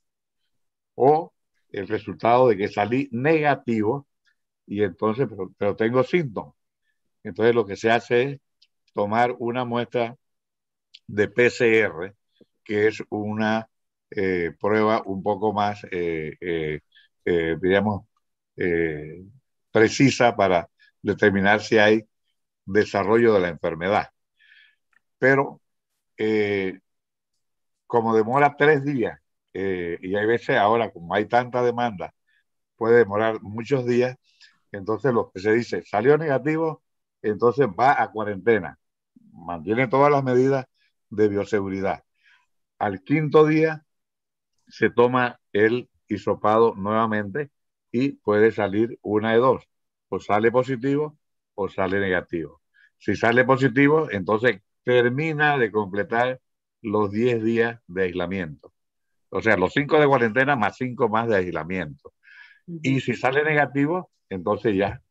O 0.95 1.33
el 1.71 1.87
resultado 1.87 2.47
de 2.49 2.57
que 2.57 2.67
salí 2.69 3.09
negativo 3.11 4.07
y 4.67 4.83
entonces, 4.83 5.27
pero, 5.57 5.75
tengo 5.75 6.03
síntomas. 6.03 6.54
Entonces 7.25 7.55
lo 7.55 7.65
que 7.65 7.75
se 7.75 7.91
hace 7.91 8.23
es 8.23 8.39
tomar 8.93 9.35
una 9.39 9.65
muestra 9.65 10.15
de 11.07 11.27
PCR, 11.29 12.15
que 12.63 12.87
es 12.87 13.03
una 13.09 13.69
eh, 14.11 14.51
prueba 14.59 15.01
un 15.05 15.23
poco 15.23 15.53
más, 15.53 15.85
eh, 15.91 16.37
eh, 17.25 17.57
diríamos, 17.61 18.05
precisa 19.71 20.35
para 20.35 20.69
determinar 21.01 21.61
si 21.61 21.77
hay 21.77 22.07
desarrollo 22.65 23.33
de 23.33 23.41
la 23.41 23.49
enfermedad. 23.49 24.09
Pero 25.17 25.61
como 27.87 28.15
demora 28.15 28.55
tres 28.57 28.83
días, 28.83 29.19
y 29.53 30.15
hay 30.15 30.25
veces 30.25 30.57
ahora, 30.57 30.91
como 30.91 31.13
hay 31.15 31.25
tanta 31.25 31.63
demanda, 31.63 32.13
puede 32.77 32.97
demorar 32.99 33.41
muchos 33.41 33.85
días, 33.85 34.17
entonces 34.71 35.13
lo 35.13 35.31
que 35.31 35.39
se 35.39 35.53
dice, 35.53 35.83
salió 35.85 36.17
negativo, 36.17 36.84
entonces 37.29 37.67
va 37.67 38.01
a 38.01 38.11
cuarentena, 38.11 38.79
mantiene 39.31 39.87
todas 39.87 40.11
las 40.11 40.23
medidas 40.23 40.65
de 41.09 41.27
bioseguridad. 41.27 42.03
Al 42.79 43.01
quinto 43.03 43.45
día 43.45 43.85
se 44.67 44.89
toma 44.89 45.39
el 45.53 45.89
hisopado 46.07 46.75
nuevamente 46.75 47.51
y 47.91 48.13
puede 48.13 48.51
salir 48.51 48.99
una 49.01 49.31
de 49.31 49.37
dos, 49.37 49.63
o 50.09 50.19
sale 50.19 50.51
positivo 50.51 51.17
o 51.55 51.69
sale 51.69 51.99
negativo. 51.99 52.61
Si 52.97 53.15
sale 53.15 53.45
positivo, 53.45 54.09
entonces 54.11 54.61
termina 54.83 55.57
de 55.57 55.71
completar 55.71 56.41
los 56.81 57.11
10 57.11 57.43
días 57.43 57.79
de 57.87 58.03
aislamiento. 58.03 58.73
O 59.29 59.41
sea, 59.41 59.57
los 59.57 59.73
5 59.73 59.99
de 59.99 60.07
cuarentena 60.07 60.55
más 60.55 60.77
5 60.77 61.09
más 61.09 61.27
de 61.27 61.37
aislamiento. 61.37 62.13
Y 62.67 62.99
si 63.01 63.15
sale 63.15 63.43
negativo, 63.43 64.11
entonces 64.29 64.75
ya 64.75 65.01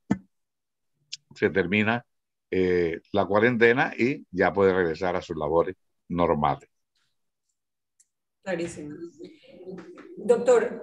se 1.35 1.51
termina 1.51 2.05
eh, 2.51 3.01
la 3.13 3.27
cuarentena 3.27 3.93
y 3.97 4.27
ya 4.31 4.53
puede 4.53 4.73
regresar 4.73 5.17
a 5.17 5.23
sus 5.23 5.37
labores 5.37 5.77
normales. 6.09 6.69
Clarísimo. 8.43 8.95
Doctor, 10.17 10.83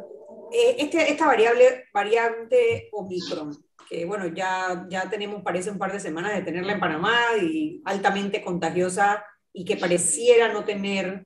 eh, 0.52 0.76
este, 0.80 1.12
esta 1.12 1.28
variable, 1.28 1.86
variante 1.94 2.90
Omicron, 2.92 3.56
que 3.88 4.06
bueno, 4.06 4.28
ya, 4.28 4.86
ya 4.90 5.10
tenemos, 5.10 5.44
parece 5.44 5.72
un 5.72 5.78
par 5.78 5.92
de 5.92 6.00
semanas 6.00 6.36
de 6.36 6.42
tenerla 6.42 6.74
en 6.74 6.80
Panamá 6.80 7.16
y 7.42 7.82
altamente 7.86 8.44
contagiosa 8.44 9.24
y 9.54 9.64
que 9.64 9.78
pareciera 9.78 10.52
no 10.52 10.66
tener 10.66 11.26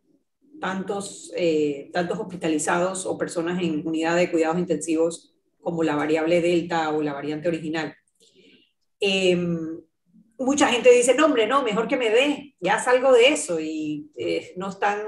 tantos, 0.59 1.31
eh, 1.35 1.89
tantos 1.93 2.19
hospitalizados 2.19 3.05
o 3.05 3.17
personas 3.17 3.61
en 3.61 3.85
unidad 3.87 4.15
de 4.15 4.29
cuidados 4.29 4.59
intensivos 4.59 5.33
como 5.61 5.83
la 5.83 5.95
variable 5.95 6.41
delta 6.41 6.91
o 6.91 7.01
la 7.01 7.13
variante 7.13 7.47
original. 7.47 7.95
Em, 8.99 9.81
mucha 10.37 10.67
gente 10.67 10.91
dice, 10.91 11.13
no, 11.15 11.25
hombre, 11.25 11.47
no, 11.47 11.63
mejor 11.63 11.87
que 11.87 11.97
me 11.97 12.09
dé, 12.09 12.55
ya 12.59 12.79
salgo 12.79 13.11
de 13.11 13.29
eso 13.29 13.59
y 13.59 14.11
eh, 14.17 14.53
no 14.57 14.69
están 14.69 15.01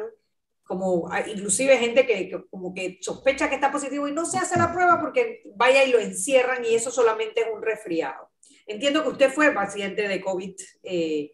como, 0.63 1.09
ah, 1.11 1.21
inclusive 1.27 1.77
gente 1.77 2.05
que, 2.05 2.29
como 2.49 2.73
que 2.73 2.99
sospecha 3.01 3.49
que 3.49 3.55
está 3.55 3.71
positivo 3.71 4.07
y 4.07 4.11
no 4.11 4.25
se 4.25 4.37
hace 4.37 4.59
la 4.59 4.71
prueba 4.71 4.99
porque 4.99 5.41
vaya 5.55 5.83
y 5.83 5.91
lo 5.91 5.99
encierran 5.99 6.63
y 6.65 6.75
eso 6.75 6.91
solamente 6.91 7.41
es 7.41 7.47
un 7.53 7.61
resfriado. 7.61 8.29
Entiendo 8.65 9.01
que 9.01 9.09
usted 9.09 9.31
fue 9.31 9.53
paciente 9.53 10.07
de 10.07 10.21
COVID 10.21 10.55
eh, 10.83 11.31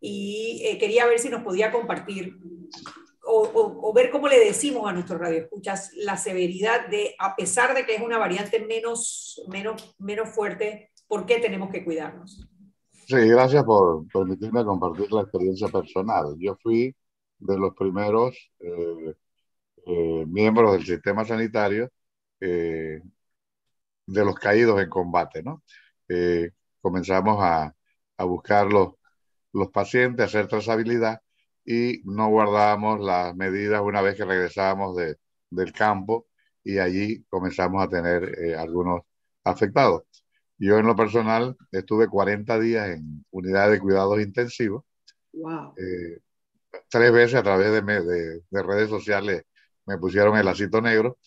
y 0.00 0.62
eh, 0.64 0.78
quería 0.78 1.04
ver 1.06 1.18
si 1.18 1.28
nos 1.28 1.42
podía 1.42 1.70
compartir 1.70 2.38
o, 3.22 3.92
ver 3.94 4.10
cómo 4.10 4.28
le 4.28 4.38
decimos 4.38 4.88
a 4.88 4.92
nuestros 4.92 5.20
radioescuchas 5.20 5.92
la 5.94 6.16
severidad 6.16 6.88
de, 6.88 7.14
a 7.18 7.36
pesar 7.36 7.74
de 7.74 7.84
que 7.84 7.94
es 7.94 8.00
una 8.00 8.18
variante 8.18 8.60
menos, 8.60 9.40
menos, 9.48 9.94
menos 9.98 10.30
fuerte, 10.30 10.89
¿por 11.10 11.26
qué 11.26 11.40
tenemos 11.40 11.70
que 11.70 11.84
cuidarnos? 11.84 12.48
Sí, 13.06 13.16
gracias 13.28 13.64
por 13.64 14.06
permitirme 14.08 14.64
compartir 14.64 15.10
la 15.12 15.22
experiencia 15.22 15.68
personal. 15.68 16.36
Yo 16.38 16.56
fui 16.62 16.94
de 17.38 17.58
los 17.58 17.74
primeros 17.74 18.36
eh, 18.60 19.14
eh, 19.86 20.26
miembros 20.28 20.72
del 20.74 20.86
sistema 20.86 21.24
sanitario 21.24 21.90
eh, 22.40 23.00
de 24.06 24.24
los 24.24 24.34
caídos 24.36 24.80
en 24.82 24.88
combate, 24.90 25.42
¿no? 25.42 25.62
comenzamos 26.80 27.38
a, 27.40 27.74
a 28.16 28.24
buscar 28.24 28.66
los, 28.72 28.94
los 29.52 29.70
pacientes, 29.70 30.26
hacer 30.26 30.48
trazabilidad 30.48 31.20
y 31.66 32.02
no 32.04 32.28
guardábamos 32.30 33.00
las 33.00 33.34
medidas 33.36 33.82
una 33.82 34.02
vez 34.02 34.16
que 34.16 34.24
regresábamos 34.26 34.96
de, 34.96 35.16
del 35.50 35.72
campo 35.72 36.28
y 36.64 36.78
allí 36.78 37.24
comenzamos 37.30 37.82
a 37.84 37.88
tener 37.88 38.24
eh, 38.40 38.56
algunos 38.56 39.02
afectados. 39.44 40.04
Yo 40.60 40.78
en 40.78 40.86
lo 40.86 40.94
personal 40.94 41.56
estuve 41.72 42.06
40 42.06 42.60
días 42.60 42.90
en 42.90 43.24
unidad 43.30 43.70
de 43.70 43.80
cuidados 43.80 44.20
intensivos. 44.20 44.84
Wow. 45.32 45.74
Eh, 45.76 46.20
tres 46.88 47.12
veces 47.12 47.34
a 47.34 47.42
través 47.42 47.72
de, 47.72 47.82
de, 47.82 48.40
de, 48.48 48.62
redes 48.62 48.88
sociales 48.88 49.42
me 49.86 49.98
pusieron 49.98 50.36
el 50.36 50.44
lacito 50.44 50.80
negro. 50.80 51.18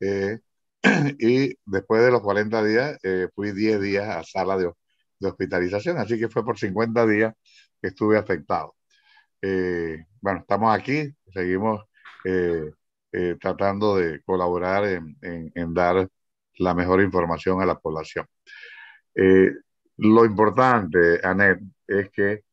Eh, 0.00 0.40
y 1.20 1.54
después 1.66 2.02
de 2.02 2.10
los 2.10 2.22
40 2.22 2.64
días 2.64 2.98
fui 3.34 3.52
10 3.52 3.80
días 3.80 4.08
a 4.08 4.24
sala 4.24 4.56
de, 4.56 4.72
de 5.20 5.28
hospitalización. 5.28 5.98
Así 5.98 6.18
que 6.18 6.28
fue 6.28 6.44
por 6.44 6.58
50 6.58 7.06
días 7.06 7.34
que 7.80 7.88
estuve 7.88 8.18
afectado. 8.18 8.74
Eh, 9.42 10.04
bueno, 10.20 10.40
estamos 10.40 10.76
aquí, 10.76 11.14
seguimos 11.32 11.84
eh, 12.24 12.70
eh, 13.12 13.36
tratando 13.40 13.96
de 13.96 14.22
colaborar 14.22 14.84
en, 14.84 15.16
en, 15.22 15.74
dar 15.74 16.08
la 16.58 16.74
mejor 16.74 17.00
información 17.02 17.62
a 17.62 17.66
la 17.66 17.78
población. 17.78 18.26
Lo 19.96 20.24
importante, 20.24 21.20
Anet, 21.22 21.60
es 21.86 22.10
que 22.10 22.44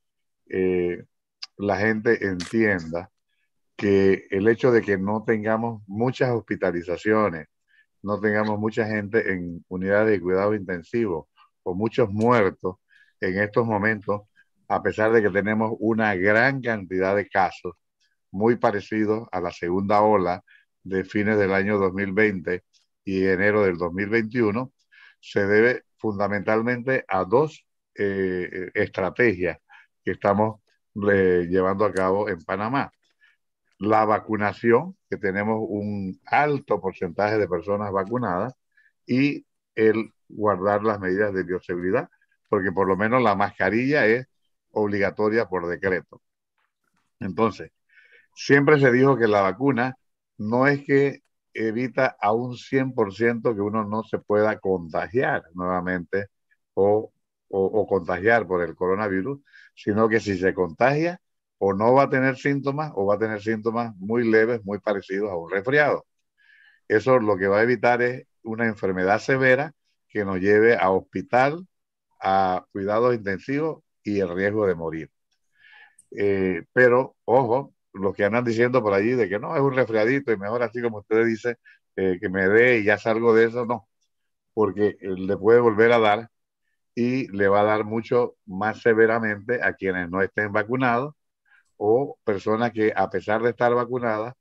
la 1.57 1.77
gente 1.77 2.25
entienda 2.25 3.11
que 3.75 4.27
el 4.31 4.47
hecho 4.47 4.71
de 4.71 4.81
que 4.81 4.97
no 4.97 5.23
tengamos 5.23 5.83
muchas 5.87 6.31
hospitalizaciones, 6.31 7.47
no 8.01 8.19
tengamos 8.19 8.59
mucha 8.59 8.85
gente 8.87 9.31
en 9.33 9.65
unidades 9.67 10.11
de 10.11 10.21
cuidado 10.21 10.55
intensivo 10.55 11.29
o 11.63 11.73
muchos 11.75 12.09
muertos 12.11 12.77
en 13.19 13.39
estos 13.39 13.65
momentos, 13.65 14.21
a 14.67 14.81
pesar 14.83 15.11
de 15.11 15.21
que 15.21 15.29
tenemos 15.29 15.73
una 15.79 16.15
gran 16.15 16.61
cantidad 16.61 17.15
de 17.15 17.27
casos, 17.27 17.73
muy 18.31 18.57
parecidos 18.57 19.27
a 19.31 19.39
la 19.39 19.51
segunda 19.51 20.01
ola 20.01 20.43
de 20.83 21.03
fines 21.03 21.37
del 21.37 21.53
año 21.53 21.77
2020 21.77 22.63
y 23.05 23.25
enero 23.25 23.63
del 23.63 23.77
2021, 23.77 24.71
se 25.19 25.47
debe 25.47 25.83
fundamentalmente 25.97 27.05
a 27.07 27.23
dos 27.23 27.65
eh, 27.95 28.71
estrategias 28.73 29.57
que 30.03 30.11
estamos 30.11 30.61
eh, 31.11 31.47
llevando 31.49 31.85
a 31.85 31.93
cabo 31.93 32.29
en 32.29 32.43
Panamá. 32.43 32.91
La 33.79 34.05
vacunación, 34.05 34.97
que 35.09 35.17
tenemos 35.17 35.57
un 35.67 36.19
alto 36.25 36.79
porcentaje 36.81 37.37
de 37.37 37.47
personas 37.47 37.91
vacunadas, 37.91 38.53
y 39.05 39.45
el 39.75 40.11
guardar 40.29 40.83
las 40.83 40.99
medidas 40.99 41.33
de 41.33 41.43
bioseguridad, 41.43 42.09
porque 42.49 42.71
por 42.71 42.87
lo 42.87 42.97
menos 42.97 43.21
la 43.21 43.35
mascarilla 43.35 44.05
es 44.05 44.27
obligatoria 44.71 45.47
por 45.47 45.67
decreto. 45.67 46.21
Entonces, 47.19 47.71
siempre 48.35 48.79
se 48.79 48.91
dijo 48.91 49.17
que 49.17 49.27
la 49.27 49.41
vacuna 49.41 49.95
no 50.37 50.67
es 50.67 50.83
que 50.85 51.21
evita 51.55 52.17
a 52.19 52.33
un 52.33 52.57
100% 52.57 53.55
que 53.55 53.61
uno 53.61 53.85
no 53.85 54.03
se 54.03 54.19
pueda 54.19 54.59
contagiar 54.59 55.43
nuevamente 55.53 56.27
o, 56.73 57.11
o, 57.49 57.87
contagiar 57.87 58.47
por 58.47 58.61
el 58.63 58.75
coronavirus, 58.75 59.39
sino 59.75 60.09
que 60.09 60.19
si 60.19 60.37
se 60.37 60.53
contagia 60.53 61.21
o 61.57 61.73
no 61.73 61.93
va 61.93 62.03
a 62.03 62.09
tener 62.09 62.37
síntomas 62.37 62.91
o 62.95 63.05
va 63.05 63.15
a 63.15 63.19
tener 63.19 63.41
síntomas 63.41 63.95
muy 63.97 64.29
leves, 64.29 64.63
muy 64.65 64.79
parecidos 64.79 65.31
a 65.31 65.37
un 65.37 65.49
resfriado. 65.51 66.05
Eso 66.87 67.19
lo 67.19 67.37
que 67.37 67.47
va 67.47 67.59
a 67.59 67.63
evitar 67.63 68.01
es 68.01 68.27
una 68.43 68.65
enfermedad 68.67 69.19
severa 69.19 69.73
que 70.09 70.25
nos 70.25 70.39
lleve 70.39 70.77
a 70.77 70.91
hospital, 70.91 71.67
a 72.21 72.65
cuidados 72.71 73.15
intensivos 73.15 73.83
y 74.03 74.19
el 74.19 74.33
riesgo 74.35 74.67
de 74.67 74.75
morir. 74.75 75.11
Eh, 76.11 76.63
pero, 76.73 77.15
ojo, 77.25 77.74
los 77.95 78.15
que 78.15 78.25
andan 78.25 78.43
diciendo 78.43 78.81
por 78.83 78.93
allí 78.93 79.11
de 79.11 79.29
que 79.29 79.39
no, 79.39 79.55
es 79.55 79.61
un 79.61 79.75
resfriadito 79.75 80.31
y 80.31 80.37
mejor 80.37 80.63
así 80.63 80.81
como 80.81 80.99
usted 80.99 81.25
dice, 81.25 81.57
eh, 81.95 82.17
que 82.21 82.29
me 82.29 82.47
dé 82.47 82.79
y 82.79 82.83
ya 82.85 82.97
salgo 82.97 83.33
de 83.35 83.45
eso, 83.45 83.65
no, 83.65 83.87
porque 84.53 84.97
le 85.01 85.37
puede 85.37 85.59
volver 85.59 85.93
a 85.93 85.99
dar 85.99 86.29
y 86.95 87.27
le 87.35 87.47
va 87.47 87.61
a 87.61 87.63
dar 87.65 87.85
mucho 87.85 88.35
más 88.45 88.81
severamente 88.81 89.61
a 89.63 89.73
quienes 89.73 90.09
no 90.09 90.21
estén 90.21 90.51
vacunados 90.53 91.15
o 91.77 92.17
personas 92.23 92.71
que 92.71 92.93
a 92.95 93.09
pesar 93.09 93.41
de 93.43 93.51
estar 93.51 93.73
vacunadas 93.75 94.33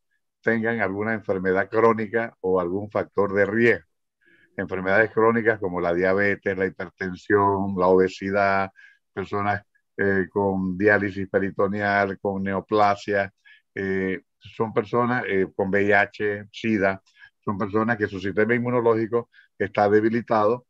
tengan 0.42 0.80
alguna 0.80 1.14
enfermedad 1.14 1.68
crónica 1.70 2.36
o 2.40 2.60
algún 2.60 2.90
factor 2.90 3.32
de 3.34 3.46
riesgo. 3.46 3.88
Enfermedades 4.56 5.10
crónicas 5.12 5.58
como 5.60 5.80
la 5.80 5.94
diabetes, 5.94 6.56
la 6.56 6.66
hipertensión, 6.66 7.74
la 7.76 7.88
obesidad, 7.88 8.70
personas 9.12 9.62
eh, 9.96 10.26
con 10.30 10.76
diálisis 10.78 11.28
peritoneal, 11.28 12.18
con 12.20 12.42
neoplasia, 12.42 13.32
eh, 13.74 14.22
son 14.38 14.72
personas 14.72 15.24
eh, 15.28 15.46
con 15.54 15.70
VIH, 15.70 16.48
SIDA, 16.52 17.02
son 17.44 17.58
personas 17.58 17.96
que 17.96 18.06
su 18.06 18.20
sistema 18.20 18.54
inmunológico 18.54 19.30
está 19.58 19.88
debilitado 19.88 20.66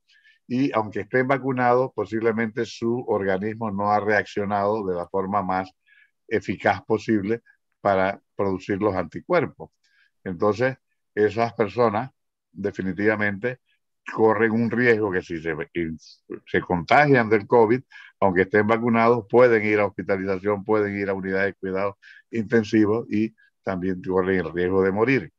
y 0.46 0.72
aunque 0.74 1.00
estén 1.00 1.26
vacunados, 1.26 1.92
posiblemente 1.94 2.64
su 2.66 3.04
organismo 3.08 3.70
no 3.70 3.90
ha 3.90 4.00
reaccionado 4.00 4.86
de 4.86 4.94
la 4.94 5.06
forma 5.08 5.42
más 5.42 5.70
eficaz 6.28 6.82
posible 6.84 7.42
para 7.80 8.20
producir 8.34 8.80
los 8.80 8.94
anticuerpos. 8.94 9.70
Entonces, 10.22 10.76
esas 11.14 11.52
personas 11.54 12.10
definitivamente 12.52 13.60
corren 14.12 14.52
un 14.52 14.70
riesgo 14.70 15.10
que 15.10 15.22
si 15.22 15.40
se, 15.40 15.54
se 16.46 16.60
contagian 16.60 17.28
del 17.28 17.46
COVID, 17.46 17.80
aunque 18.20 18.42
estén 18.42 18.66
vacunados, 18.66 19.26
pueden 19.28 19.64
ir 19.64 19.80
a 19.80 19.86
hospitalización, 19.86 20.64
pueden 20.64 20.96
ir 20.96 21.08
a 21.08 21.14
unidades 21.14 21.54
de 21.54 21.54
cuidado 21.54 21.98
intensivos 22.30 23.06
y 23.10 23.34
también 23.62 24.02
corren 24.02 24.40
el 24.40 24.52
riesgo 24.52 24.82
de 24.82 24.92
morir. 24.92 25.32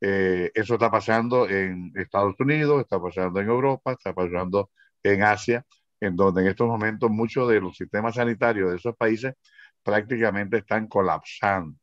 Eh, 0.00 0.50
eso 0.54 0.74
está 0.74 0.90
pasando 0.90 1.48
en 1.48 1.92
Estados 1.94 2.34
Unidos, 2.40 2.80
está 2.80 3.00
pasando 3.00 3.40
en 3.40 3.48
Europa, 3.48 3.92
está 3.92 4.12
pasando 4.12 4.70
en 5.02 5.22
Asia, 5.22 5.64
en 6.00 6.16
donde 6.16 6.42
en 6.42 6.48
estos 6.48 6.66
momentos 6.66 7.10
muchos 7.10 7.48
de 7.48 7.60
los 7.60 7.76
sistemas 7.76 8.16
sanitarios 8.16 8.70
de 8.70 8.76
esos 8.76 8.96
países 8.96 9.34
prácticamente 9.82 10.58
están 10.58 10.88
colapsando. 10.88 11.76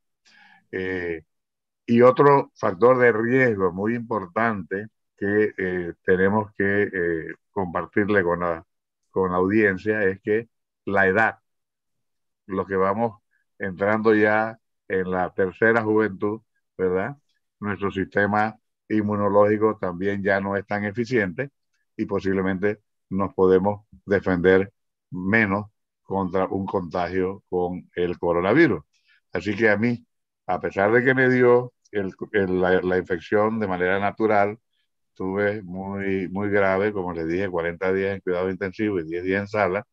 Eh, 0.72 1.24
y 1.86 2.02
otro 2.02 2.52
factor 2.56 3.00
de 3.00 3.12
riesgo 3.12 3.72
muy 3.72 3.96
importante 3.96 4.88
que 5.20 5.54
eh, 5.58 5.94
tenemos 6.04 6.54
que 6.56 6.84
eh, 6.84 7.34
compartirle 7.52 8.24
con 8.24 8.40
la, 8.42 8.66
con 9.12 9.32
la 9.32 9.38
audiencia 9.38 10.04
es 10.04 10.22
que 10.22 10.50
la 10.86 11.08
edad, 11.08 11.40
los 12.48 12.68
que 12.68 12.76
vamos 12.76 13.22
entrando 13.60 14.16
ya 14.16 14.60
en 14.88 15.12
la 15.12 15.34
tercera 15.34 15.84
juventud, 15.84 16.42
¿verdad? 16.78 17.18
Nuestro 17.60 17.92
sistema 17.92 18.58
inmunológico 18.88 19.78
también 19.78 20.24
ya 20.24 20.40
no 20.42 20.56
es 20.58 20.66
tan 20.66 20.86
eficiente 20.86 21.52
y 21.98 22.06
posiblemente 22.06 22.82
nos 23.10 23.34
podemos 23.34 23.86
defender 24.06 24.74
menos 25.12 25.68
contra 26.04 26.46
un 26.48 26.66
contagio 26.66 27.44
con 27.50 27.90
el 27.96 28.18
coronavirus. 28.20 28.84
Así 29.34 29.56
que 29.56 29.70
a 29.70 29.78
mí, 29.78 30.06
a 30.48 30.60
pesar 30.60 30.92
de 30.92 31.04
que 31.04 31.14
me 31.14 31.30
dio 31.30 31.74
la, 31.92 32.82
la, 32.82 32.98
infección 32.98 33.60
de 33.60 33.68
manera 33.68 34.00
natural, 34.00 34.60
estuve 35.20 35.62
muy, 35.64 36.30
muy 36.30 36.50
grave, 36.50 36.94
como 36.94 37.12
les 37.14 37.28
dije, 37.28 37.50
40 37.50 37.92
días 37.94 38.16
en 38.16 38.22
cuidado 38.22 38.50
intensivo 38.50 39.00
y 39.00 39.04
10 39.04 39.24
días 39.24 39.42
en 39.42 39.48
sala. 39.48 39.86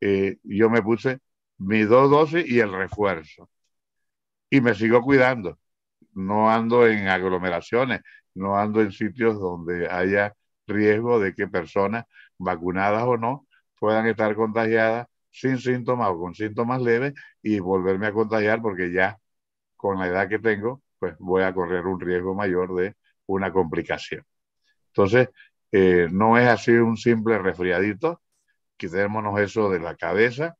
Eh, 0.00 0.38
yo 0.44 0.70
me 0.70 0.82
puse 0.82 1.20
mis 1.58 1.88
dos 1.88 2.10
dosis 2.10 2.46
y 2.48 2.60
el 2.60 2.72
refuerzo. 2.72 3.50
Y 4.50 4.60
me 4.60 4.74
sigo 4.74 5.02
cuidando. 5.02 5.58
No 6.14 6.50
ando 6.50 6.86
en 6.86 7.08
aglomeraciones, 7.08 8.02
no 8.34 8.58
ando 8.58 8.82
en 8.82 8.92
sitios 8.92 9.40
donde 9.40 9.88
haya 9.90 10.34
riesgo 10.66 11.20
de 11.20 11.34
que 11.34 11.48
personas 11.48 12.04
vacunadas 12.38 13.04
o 13.04 13.16
no 13.18 13.46
puedan 13.78 14.06
estar 14.06 14.34
contagiadas 14.36 15.06
sin 15.30 15.58
síntomas 15.58 16.10
o 16.10 16.18
con 16.20 16.34
síntomas 16.34 16.82
leves 16.82 17.14
y 17.42 17.60
volverme 17.60 18.08
a 18.08 18.12
contagiar 18.12 18.62
porque 18.62 18.92
ya 18.92 19.18
con 19.76 19.98
la 19.98 20.08
edad 20.08 20.28
que 20.28 20.38
tengo, 20.40 20.82
pues 20.98 21.16
voy 21.18 21.42
a 21.44 21.54
correr 21.54 21.86
un 21.86 22.00
riesgo 22.00 22.34
mayor 22.34 22.74
de 22.76 22.96
una 23.26 23.52
complicación. 23.52 24.24
Entonces, 24.90 25.28
eh, 25.72 26.08
no 26.10 26.38
es 26.38 26.48
así 26.48 26.72
un 26.72 26.96
simple 26.96 27.38
resfriadito, 27.38 28.22
quitémonos 28.76 29.40
eso 29.40 29.70
de 29.70 29.80
la 29.80 29.96
cabeza, 29.96 30.56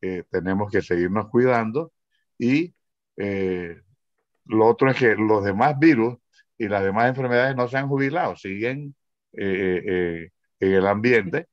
eh, 0.00 0.24
tenemos 0.30 0.70
que 0.70 0.82
seguirnos 0.82 1.28
cuidando. 1.30 1.92
Y 2.38 2.74
eh, 3.16 3.80
lo 4.46 4.66
otro 4.66 4.90
es 4.90 4.96
que 4.98 5.14
los 5.16 5.44
demás 5.44 5.78
virus 5.78 6.16
y 6.58 6.68
las 6.68 6.82
demás 6.84 7.08
enfermedades 7.08 7.56
no 7.56 7.68
se 7.68 7.78
han 7.78 7.88
jubilado, 7.88 8.36
siguen 8.36 8.94
en 9.32 10.30
el 10.60 10.86
ambiente. 10.86 11.48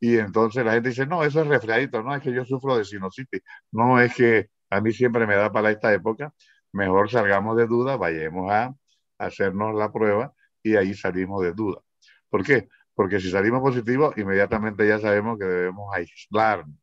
Y 0.00 0.18
entonces 0.18 0.64
la 0.64 0.72
gente 0.74 0.90
dice, 0.90 1.06
no, 1.06 1.24
eso 1.24 1.42
es 1.42 1.48
resfriadito, 1.48 2.02
no 2.02 2.14
es 2.14 2.22
que 2.22 2.32
yo 2.32 2.44
sufro 2.44 2.76
de 2.76 2.84
sinusitis, 2.84 3.42
no 3.72 4.00
es 4.00 4.14
que 4.14 4.50
a 4.70 4.80
mí 4.80 4.92
siempre 4.92 5.26
me 5.26 5.36
da 5.36 5.52
para 5.52 5.70
esta 5.70 5.92
época, 5.92 6.32
mejor 6.72 7.10
salgamos 7.10 7.56
de 7.56 7.66
duda, 7.66 7.96
vayamos 7.96 8.50
a 8.52 8.74
hacernos 9.18 9.74
la 9.74 9.92
prueba 9.92 10.34
y 10.68 10.76
ahí 10.76 10.94
salimos 10.94 11.42
de 11.42 11.52
duda. 11.52 11.80
¿Por 12.28 12.44
qué? 12.44 12.68
Porque 12.94 13.20
si 13.20 13.30
salimos 13.30 13.60
positivos, 13.60 14.16
inmediatamente 14.18 14.86
ya 14.86 14.98
sabemos 14.98 15.38
que 15.38 15.44
debemos 15.46 15.94
aislarnos 15.94 16.76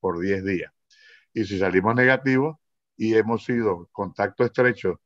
por 0.00 0.20
10 0.20 0.44
días. 0.44 0.72
Y 1.32 1.44
si 1.44 1.58
salimos 1.58 1.94
negativos 1.94 2.56
y 2.96 3.14
hemos 3.14 3.44
sido 3.44 3.88
contacto 3.92 4.44
estrecho 4.44 5.00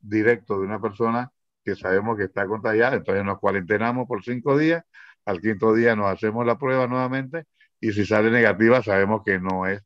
directo 0.00 0.58
de 0.58 0.66
una 0.66 0.80
persona 0.80 1.30
que 1.64 1.74
sabemos 1.76 2.16
que 2.16 2.24
está 2.24 2.46
contagiada, 2.46 2.96
entonces 2.96 3.24
nos 3.24 3.38
cuarentenamos 3.38 4.06
por 4.08 4.22
5 4.22 4.58
días, 4.58 4.84
al 5.24 5.40
quinto 5.40 5.74
día 5.74 5.94
nos 5.96 6.06
hacemos 6.06 6.46
la 6.46 6.58
prueba 6.58 6.86
nuevamente 6.86 7.46
y 7.80 7.92
si 7.92 8.04
sale 8.04 8.30
negativa 8.30 8.82
sabemos 8.82 9.22
que 9.24 9.38
no 9.40 9.66
es 9.66 9.82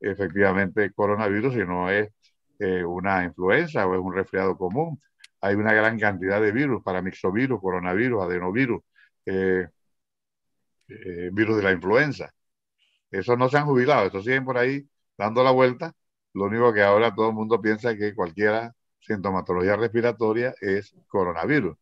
efectivamente 0.00 0.92
coronavirus, 0.92 1.54
sino 1.54 1.90
es 1.90 2.10
eh, 2.58 2.84
una 2.84 3.24
influenza 3.24 3.86
o 3.86 3.94
es 3.94 4.00
un 4.00 4.14
resfriado 4.14 4.56
común 4.56 5.00
hay 5.40 5.54
una 5.54 5.72
gran 5.72 5.98
cantidad 5.98 6.40
de 6.40 6.52
virus, 6.52 6.82
paramixovirus, 6.82 7.60
coronavirus, 7.60 8.22
adenovirus, 8.24 8.82
eh, 9.26 9.68
eh, 10.88 11.30
virus 11.32 11.56
de 11.56 11.62
la 11.62 11.72
influenza. 11.72 12.30
Esos 13.10 13.38
no 13.38 13.48
se 13.48 13.58
han 13.58 13.66
jubilado, 13.66 14.06
esos 14.08 14.24
siguen 14.24 14.44
por 14.44 14.58
ahí 14.58 14.88
dando 15.16 15.44
la 15.44 15.50
vuelta. 15.52 15.92
Lo 16.34 16.44
único 16.46 16.72
que 16.72 16.82
ahora 16.82 17.14
todo 17.14 17.28
el 17.30 17.34
mundo 17.34 17.60
piensa 17.60 17.96
que 17.96 18.14
cualquier 18.14 18.72
sintomatología 19.00 19.76
respiratoria 19.76 20.54
es 20.60 20.94
coronavirus. 21.08 21.76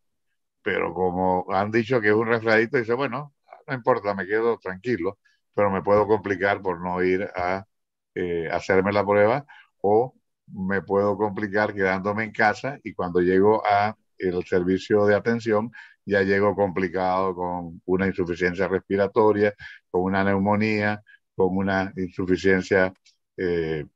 Pero 0.62 0.94
como 0.94 1.46
han 1.50 1.70
dicho 1.70 2.00
que 2.00 2.08
es 2.08 2.14
un 2.14 2.28
resfriadito, 2.28 2.78
dice, 2.78 2.94
bueno, 2.94 3.34
no 3.66 3.74
importa, 3.74 4.14
me 4.14 4.26
quedo 4.26 4.58
tranquilo, 4.58 5.18
pero 5.54 5.70
me 5.70 5.82
puedo 5.82 6.06
complicar 6.06 6.62
por 6.62 6.80
no 6.80 7.02
ir 7.02 7.24
a 7.36 7.66
eh, 8.14 8.48
hacerme 8.50 8.92
la 8.92 9.04
prueba 9.04 9.46
o 9.82 10.14
me 10.46 10.82
puedo 10.82 11.16
complicar 11.16 11.74
quedándome 11.74 12.24
en 12.24 12.32
casa 12.32 12.78
y 12.84 12.94
cuando 12.94 13.20
llego 13.20 13.62
a 13.66 13.96
el 14.18 14.44
servicio 14.44 15.06
de 15.06 15.14
atención 15.16 15.72
ya 16.06 16.22
llego 16.22 16.54
complicado 16.54 17.34
con 17.34 17.80
una 17.86 18.06
insuficiencia 18.06 18.68
respiratoria, 18.68 19.54
con 19.90 20.02
una 20.02 20.22
neumonía, 20.24 21.02
con 21.34 21.56
una 21.56 21.92
insuficiencia 21.96 22.92
eh, 23.36 23.86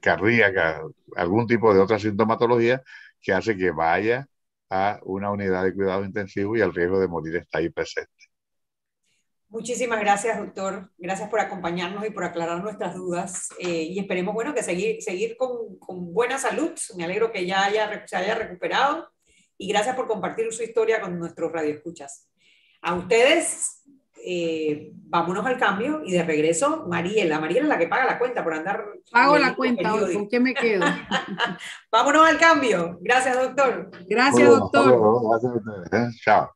cardíaca 0.00 0.82
algún 1.16 1.46
tipo 1.46 1.72
de 1.74 1.80
otra 1.80 1.98
sintomatología 1.98 2.82
que 3.20 3.32
hace 3.32 3.56
que 3.56 3.70
vaya 3.70 4.26
a 4.70 5.00
una 5.04 5.30
unidad 5.30 5.64
de 5.64 5.74
cuidado 5.74 6.04
intensivo 6.04 6.56
y 6.56 6.60
el 6.62 6.74
riesgo 6.74 7.00
de 7.00 7.08
morir 7.08 7.36
está 7.36 7.58
ahí 7.58 7.70
presente. 7.70 8.21
Muchísimas 9.52 10.00
gracias, 10.00 10.38
doctor. 10.38 10.90
Gracias 10.96 11.28
por 11.28 11.38
acompañarnos 11.38 12.06
y 12.06 12.10
por 12.10 12.24
aclarar 12.24 12.62
nuestras 12.62 12.94
dudas. 12.94 13.50
Eh, 13.58 13.82
y 13.82 13.98
esperemos, 13.98 14.32
bueno, 14.32 14.54
que 14.54 14.62
seguir, 14.62 15.02
seguir 15.02 15.36
con, 15.36 15.78
con, 15.78 16.14
buena 16.14 16.38
salud. 16.38 16.72
Me 16.96 17.04
alegro 17.04 17.30
que 17.30 17.44
ya 17.44 17.66
haya, 17.66 18.02
se 18.06 18.16
haya 18.16 18.34
recuperado. 18.34 19.12
Y 19.58 19.68
gracias 19.68 19.94
por 19.94 20.08
compartir 20.08 20.50
su 20.54 20.62
historia 20.62 21.02
con 21.02 21.18
nuestros 21.18 21.52
radioescuchas. 21.52 22.30
A 22.80 22.94
ustedes, 22.94 23.82
eh, 24.24 24.90
vámonos 24.94 25.44
al 25.44 25.58
cambio 25.58 26.00
y 26.02 26.12
de 26.12 26.22
regreso, 26.22 26.86
Mariela. 26.88 27.38
Mariela 27.38 27.64
es 27.64 27.68
la 27.68 27.78
que 27.78 27.88
paga 27.88 28.06
la 28.06 28.18
cuenta 28.18 28.42
por 28.42 28.54
andar. 28.54 28.86
Pago 29.10 29.36
la 29.36 29.54
cuenta, 29.54 29.90
¿con 30.14 30.30
qué 30.30 30.40
me 30.40 30.54
quedo? 30.54 30.86
vámonos 31.92 32.26
al 32.26 32.38
cambio. 32.38 32.96
Gracias, 33.02 33.36
doctor. 33.36 33.90
Gracias, 34.08 34.48
doctor. 34.48 34.98
Gracias 35.28 35.52
a 35.52 35.56
ustedes. 35.56 35.92
¿eh? 35.92 36.18
Chao. 36.24 36.50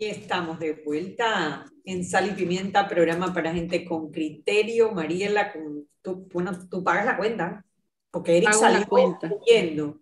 Y 0.00 0.06
estamos 0.06 0.58
de 0.58 0.82
vuelta 0.82 1.66
en 1.84 2.06
Sal 2.06 2.30
y 2.30 2.32
Pimienta, 2.32 2.88
programa 2.88 3.34
para 3.34 3.52
gente 3.52 3.84
con 3.84 4.10
criterio. 4.10 4.92
Mariela, 4.92 5.52
con, 5.52 5.86
tú, 6.00 6.26
bueno, 6.32 6.52
tú 6.70 6.82
pagas 6.82 7.04
la 7.04 7.18
cuenta, 7.18 7.66
porque 8.10 8.38
Eric 8.38 8.48
Pago 8.48 8.62
la 8.62 8.70
salió 8.70 8.88
cuenta. 8.88 9.30
huyendo. 9.30 10.00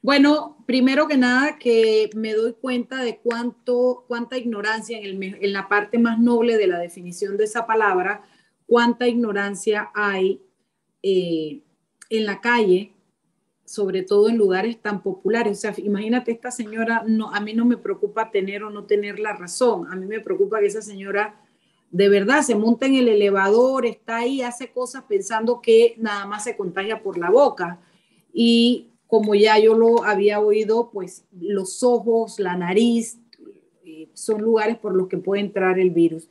Bueno, 0.00 0.64
primero 0.66 1.06
que 1.06 1.18
nada 1.18 1.58
que 1.58 2.08
me 2.14 2.32
doy 2.32 2.54
cuenta 2.54 3.02
de 3.02 3.18
cuánto, 3.18 4.06
cuánta 4.08 4.38
ignorancia 4.38 4.96
en, 4.96 5.22
el 5.22 5.44
en 5.44 5.52
la 5.52 5.68
parte 5.68 5.98
más 5.98 6.18
noble 6.18 6.56
de 6.56 6.66
la 6.66 6.78
definición 6.78 7.36
de 7.36 7.44
esa 7.44 7.66
palabra, 7.66 8.22
cuánta 8.64 9.06
ignorancia 9.06 9.90
hay 9.94 10.40
eh, 11.02 11.60
en 12.08 12.24
la 12.24 12.40
calle, 12.40 12.94
sobre 13.70 14.02
todo 14.02 14.28
en 14.28 14.36
lugares 14.36 14.82
tan 14.82 15.00
populares. 15.00 15.58
O 15.58 15.60
sea, 15.60 15.74
imagínate 15.78 16.32
esta 16.32 16.50
señora, 16.50 17.04
no, 17.06 17.32
a 17.32 17.38
mí 17.38 17.54
no 17.54 17.64
me 17.64 17.76
preocupa 17.76 18.32
tener 18.32 18.64
o 18.64 18.70
no 18.70 18.82
tener 18.82 19.20
la 19.20 19.32
razón, 19.32 19.86
a 19.92 19.94
mí 19.94 20.06
me 20.06 20.18
preocupa 20.18 20.58
que 20.58 20.66
esa 20.66 20.82
señora 20.82 21.40
de 21.92 22.08
verdad 22.08 22.42
se 22.42 22.56
monta 22.56 22.86
en 22.86 22.96
el 22.96 23.06
elevador, 23.06 23.86
está 23.86 24.16
ahí, 24.16 24.42
hace 24.42 24.72
cosas 24.72 25.04
pensando 25.04 25.60
que 25.60 25.94
nada 25.98 26.26
más 26.26 26.42
se 26.42 26.56
contagia 26.56 27.00
por 27.00 27.16
la 27.16 27.30
boca. 27.30 27.78
Y 28.32 28.88
como 29.06 29.36
ya 29.36 29.56
yo 29.60 29.76
lo 29.76 30.02
había 30.02 30.40
oído, 30.40 30.90
pues 30.92 31.24
los 31.30 31.84
ojos, 31.84 32.40
la 32.40 32.56
nariz, 32.56 33.20
eh, 33.84 34.08
son 34.14 34.42
lugares 34.42 34.78
por 34.78 34.96
los 34.96 35.06
que 35.06 35.18
puede 35.18 35.42
entrar 35.42 35.78
el 35.78 35.90
virus. 35.90 36.28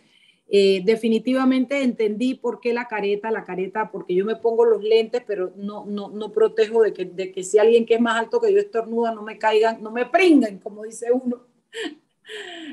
Eh, 0.52 0.82
definitivamente 0.84 1.84
entendí 1.84 2.34
por 2.34 2.60
qué 2.60 2.74
la 2.74 2.88
careta, 2.88 3.30
la 3.30 3.44
careta, 3.44 3.92
porque 3.92 4.16
yo 4.16 4.26
me 4.26 4.36
pongo 4.36 4.66
los 4.66 4.84
lentes, 4.84 5.22
pero 5.28 5.54
no, 5.56 5.86
no, 5.86 6.10
no 6.10 6.32
protejo 6.32 6.82
de 6.82 6.92
que, 6.92 7.06
de 7.06 7.32
que 7.32 7.44
si 7.44 7.60
alguien 7.60 7.86
que 7.86 7.96
es 7.96 8.02
más 8.02 8.18
alto 8.18 8.42
que 8.42 8.52
yo 8.52 8.58
estornuda, 8.58 9.14
no 9.14 9.22
me 9.22 9.38
caigan, 9.38 9.84
no 9.84 9.92
me 9.92 10.08
pringuen, 10.08 10.58
como 10.58 10.84
dice 10.86 11.12
uno, 11.12 11.44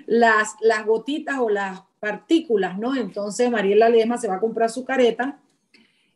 las, 0.07 0.55
las 0.63 0.87
gotitas 0.87 1.39
o 1.39 1.51
las 1.51 1.83
partículas, 2.01 2.79
¿no? 2.79 2.97
Entonces 2.97 3.51
Mariela 3.51 3.91
Lema 3.91 4.17
se 4.17 4.29
va 4.29 4.37
a 4.37 4.41
comprar 4.41 4.71
su 4.71 4.87
careta. 4.87 5.39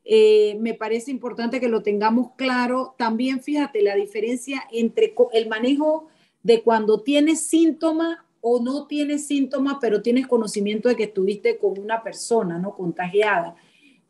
Eh, 0.04 0.56
me 0.60 0.72
parece 0.72 1.10
importante 1.10 1.60
que 1.60 1.68
lo 1.68 1.82
tengamos 1.82 2.32
claro. 2.36 2.94
También 2.96 3.42
fíjate 3.42 3.82
la 3.82 3.96
diferencia 3.96 4.62
entre 4.72 5.14
el 5.32 5.48
manejo 5.48 6.08
de 6.42 6.62
cuando 6.62 7.02
tienes 7.02 7.42
síntomas 7.46 8.18
o 8.40 8.60
no 8.62 8.86
tienes 8.86 9.26
síntomas, 9.26 9.76
pero 9.80 10.02
tienes 10.02 10.26
conocimiento 10.26 10.88
de 10.88 10.96
que 10.96 11.04
estuviste 11.04 11.58
con 11.58 11.78
una 11.78 12.02
persona, 12.02 12.58
¿no? 12.58 12.74
Contagiada. 12.74 13.54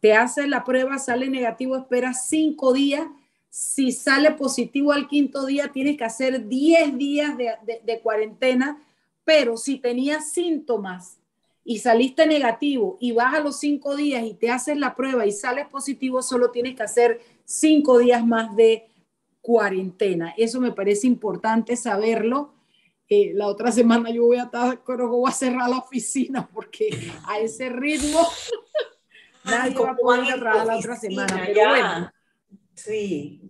Te 0.01 0.15
haces 0.15 0.49
la 0.49 0.65
prueba, 0.65 0.99
sale 0.99 1.29
negativo, 1.29 1.77
esperas 1.77 2.27
cinco 2.29 2.73
días. 2.73 3.07
Si 3.49 3.93
sale 3.93 4.31
positivo 4.33 4.93
al 4.93 5.09
quinto 5.09 5.45
día, 5.47 5.69
tienes 5.73 5.97
que 5.97 6.05
hacer 6.05 6.47
10 6.49 6.97
días 6.97 7.37
de, 7.37 7.51
de- 7.85 8.01
cuarentena, 8.01 8.81
pero 9.25 9.57
si 9.57 9.79
tenías 9.79 10.31
síntomas 10.31 11.19
y 11.65 11.79
saliste 11.79 12.27
negativo 12.27 12.97
y 13.01 13.13
vas 13.13 13.35
a 13.35 13.41
los 13.41 13.59
cinco 13.59 13.97
días 13.97 14.25
y 14.25 14.35
te 14.35 14.51
haces 14.51 14.77
la 14.79 14.95
prueba 14.95 15.27
y 15.27 15.33
sales 15.33 15.67
positivo, 15.69 16.23
solo 16.23 16.51
tienes 16.51 16.77
que 16.77 16.83
hacer 16.85 17.21
cinco 17.45 17.99
días 17.99 18.25
más 18.25 18.55
de 18.57 18.87
cuarentena. 19.43 20.33
Eso 20.37 20.61
me 20.61 20.73
parece 20.73 21.07
importante 21.07 21.77
saberlo. 21.77 22.53
Eh, 23.13 23.33
la 23.35 23.49
otra 23.49 23.73
semana 23.73 24.11
yo 24.11 24.25
voy 24.25 24.37
a 24.37 24.45
estar, 24.45 24.85
creo 24.85 24.99
que 24.99 25.05
voy 25.05 25.29
a 25.29 25.35
cerrar 25.35 25.69
la 25.69 25.79
oficina 25.79 26.49
porque 26.49 27.11
a 27.27 27.41
ese 27.41 27.69
ritmo 27.69 28.21
nadie 29.45 29.75
va 29.75 29.91
a 29.91 29.97
poder 29.97 30.27
cerrar 30.27 30.65
la 30.65 30.77
otra 30.77 30.95
semana. 30.95 31.43
Pero 31.45 31.55
ya. 31.55 31.71
bueno, 31.71 32.11
Sí. 32.75 33.41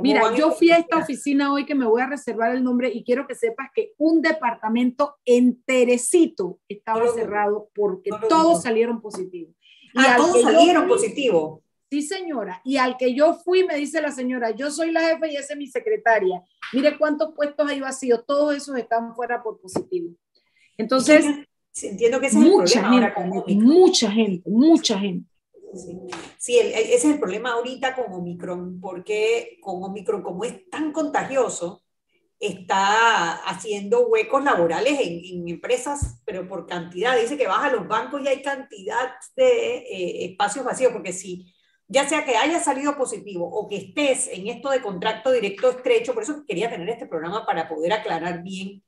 Mira, 0.00 0.34
yo 0.36 0.52
fui 0.52 0.70
a 0.70 0.78
esta 0.78 0.98
oficina 0.98 1.52
hoy 1.52 1.66
que 1.66 1.74
me 1.74 1.84
voy 1.84 2.00
a 2.00 2.06
reservar 2.06 2.54
el 2.54 2.62
nombre 2.62 2.90
y 2.92 3.02
quiero 3.02 3.26
que 3.26 3.34
sepas 3.34 3.70
que 3.74 3.92
un 3.98 4.22
departamento 4.22 5.16
enterecito 5.24 6.60
estaba 6.68 7.08
cerrado 7.12 7.68
porque 7.74 8.10
todos 8.28 8.62
salieron 8.62 9.00
positivos. 9.00 9.54
Y 9.92 9.98
ah, 9.98 10.14
todos 10.16 10.40
salieron 10.42 10.86
positivos. 10.86 11.60
Sí, 11.90 12.02
señora. 12.02 12.60
Y 12.64 12.76
al 12.76 12.96
que 12.96 13.14
yo 13.14 13.34
fui, 13.34 13.64
me 13.64 13.74
dice 13.74 14.00
la 14.00 14.12
señora, 14.12 14.52
yo 14.52 14.70
soy 14.70 14.92
la 14.92 15.00
jefa 15.00 15.26
y 15.26 15.34
esa 15.34 15.54
es 15.54 15.58
mi 15.58 15.66
secretaria. 15.66 16.40
Mire 16.72 16.96
cuántos 16.96 17.34
puestos 17.34 17.68
hay 17.68 17.80
vacíos. 17.80 18.24
Todos 18.24 18.54
esos 18.54 18.76
están 18.76 19.12
fuera 19.16 19.42
por 19.42 19.60
positivo. 19.60 20.14
Entonces, 20.78 21.26
entiendo 21.82 22.20
que 22.20 22.28
ese 22.28 22.38
es 22.38 22.44
el 22.44 22.52
problema 22.52 23.12
gente, 23.12 23.54
Mucha 23.56 24.10
gente, 24.10 24.48
mucha 24.48 24.98
gente. 25.00 25.28
Sí, 26.38 26.58
ese 26.58 26.94
es 26.94 27.04
el 27.04 27.18
problema 27.18 27.52
ahorita 27.52 27.94
con 27.94 28.12
Omicron, 28.12 28.80
porque 28.80 29.58
con 29.60 29.82
Omicron, 29.82 30.22
como 30.22 30.44
es 30.44 30.70
tan 30.70 30.92
contagioso, 30.92 31.82
está 32.38 33.34
haciendo 33.46 34.06
huecos 34.06 34.42
laborales 34.44 34.98
en, 35.00 35.48
empresas, 35.48 36.22
pero 36.24 36.48
por 36.48 36.66
cantidad. 36.66 37.20
Dice 37.20 37.36
que 37.36 37.48
vas 37.48 37.64
a 37.64 37.72
los 37.72 37.86
bancos 37.88 38.22
y 38.22 38.28
hay 38.28 38.42
cantidad 38.42 39.10
de 39.36 39.78
eh, 39.78 40.24
espacios 40.30 40.64
vacíos, 40.64 40.92
porque 40.92 41.12
si 41.12 41.52
ya 41.92 42.08
sea 42.08 42.24
que 42.24 42.36
haya 42.36 42.60
salido 42.60 42.96
positivo 42.96 43.44
o 43.44 43.66
que 43.66 43.76
estés 43.76 44.28
en 44.28 44.46
esto 44.46 44.70
de 44.70 44.80
contacto 44.80 45.32
directo 45.32 45.70
estrecho, 45.70 46.14
por 46.14 46.22
eso 46.22 46.44
quería 46.46 46.70
tener 46.70 46.88
este 46.88 47.06
programa 47.06 47.44
para 47.44 47.68
poder 47.68 47.92
aclarar 47.92 48.44
bien 48.44 48.84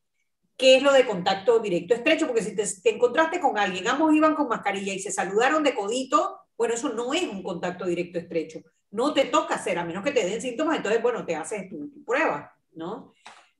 qué 0.56 0.76
es 0.76 0.82
lo 0.84 0.92
de 0.92 1.04
contacto 1.04 1.58
directo 1.58 1.94
estrecho, 1.94 2.28
porque 2.28 2.42
si 2.42 2.54
te, 2.54 2.62
te 2.80 2.94
encontraste 2.94 3.40
con 3.40 3.58
alguien, 3.58 3.88
ambos 3.88 4.14
iban 4.14 4.36
con 4.36 4.46
mascarilla 4.46 4.94
y 4.94 5.00
se 5.00 5.10
saludaron 5.10 5.64
de 5.64 5.74
codito, 5.74 6.38
bueno, 6.56 6.74
eso 6.74 6.90
no 6.90 7.12
es 7.12 7.24
un 7.24 7.42
contacto 7.42 7.86
directo 7.86 8.20
estrecho. 8.20 8.60
No 8.92 9.12
te 9.12 9.24
toca 9.24 9.56
hacer, 9.56 9.80
a 9.80 9.84
menos 9.84 10.04
que 10.04 10.12
te 10.12 10.24
den 10.24 10.40
síntomas, 10.40 10.76
entonces, 10.76 11.02
bueno, 11.02 11.26
te 11.26 11.34
haces 11.34 11.68
tu, 11.68 12.04
prueba, 12.04 12.54
¿no? 12.74 13.14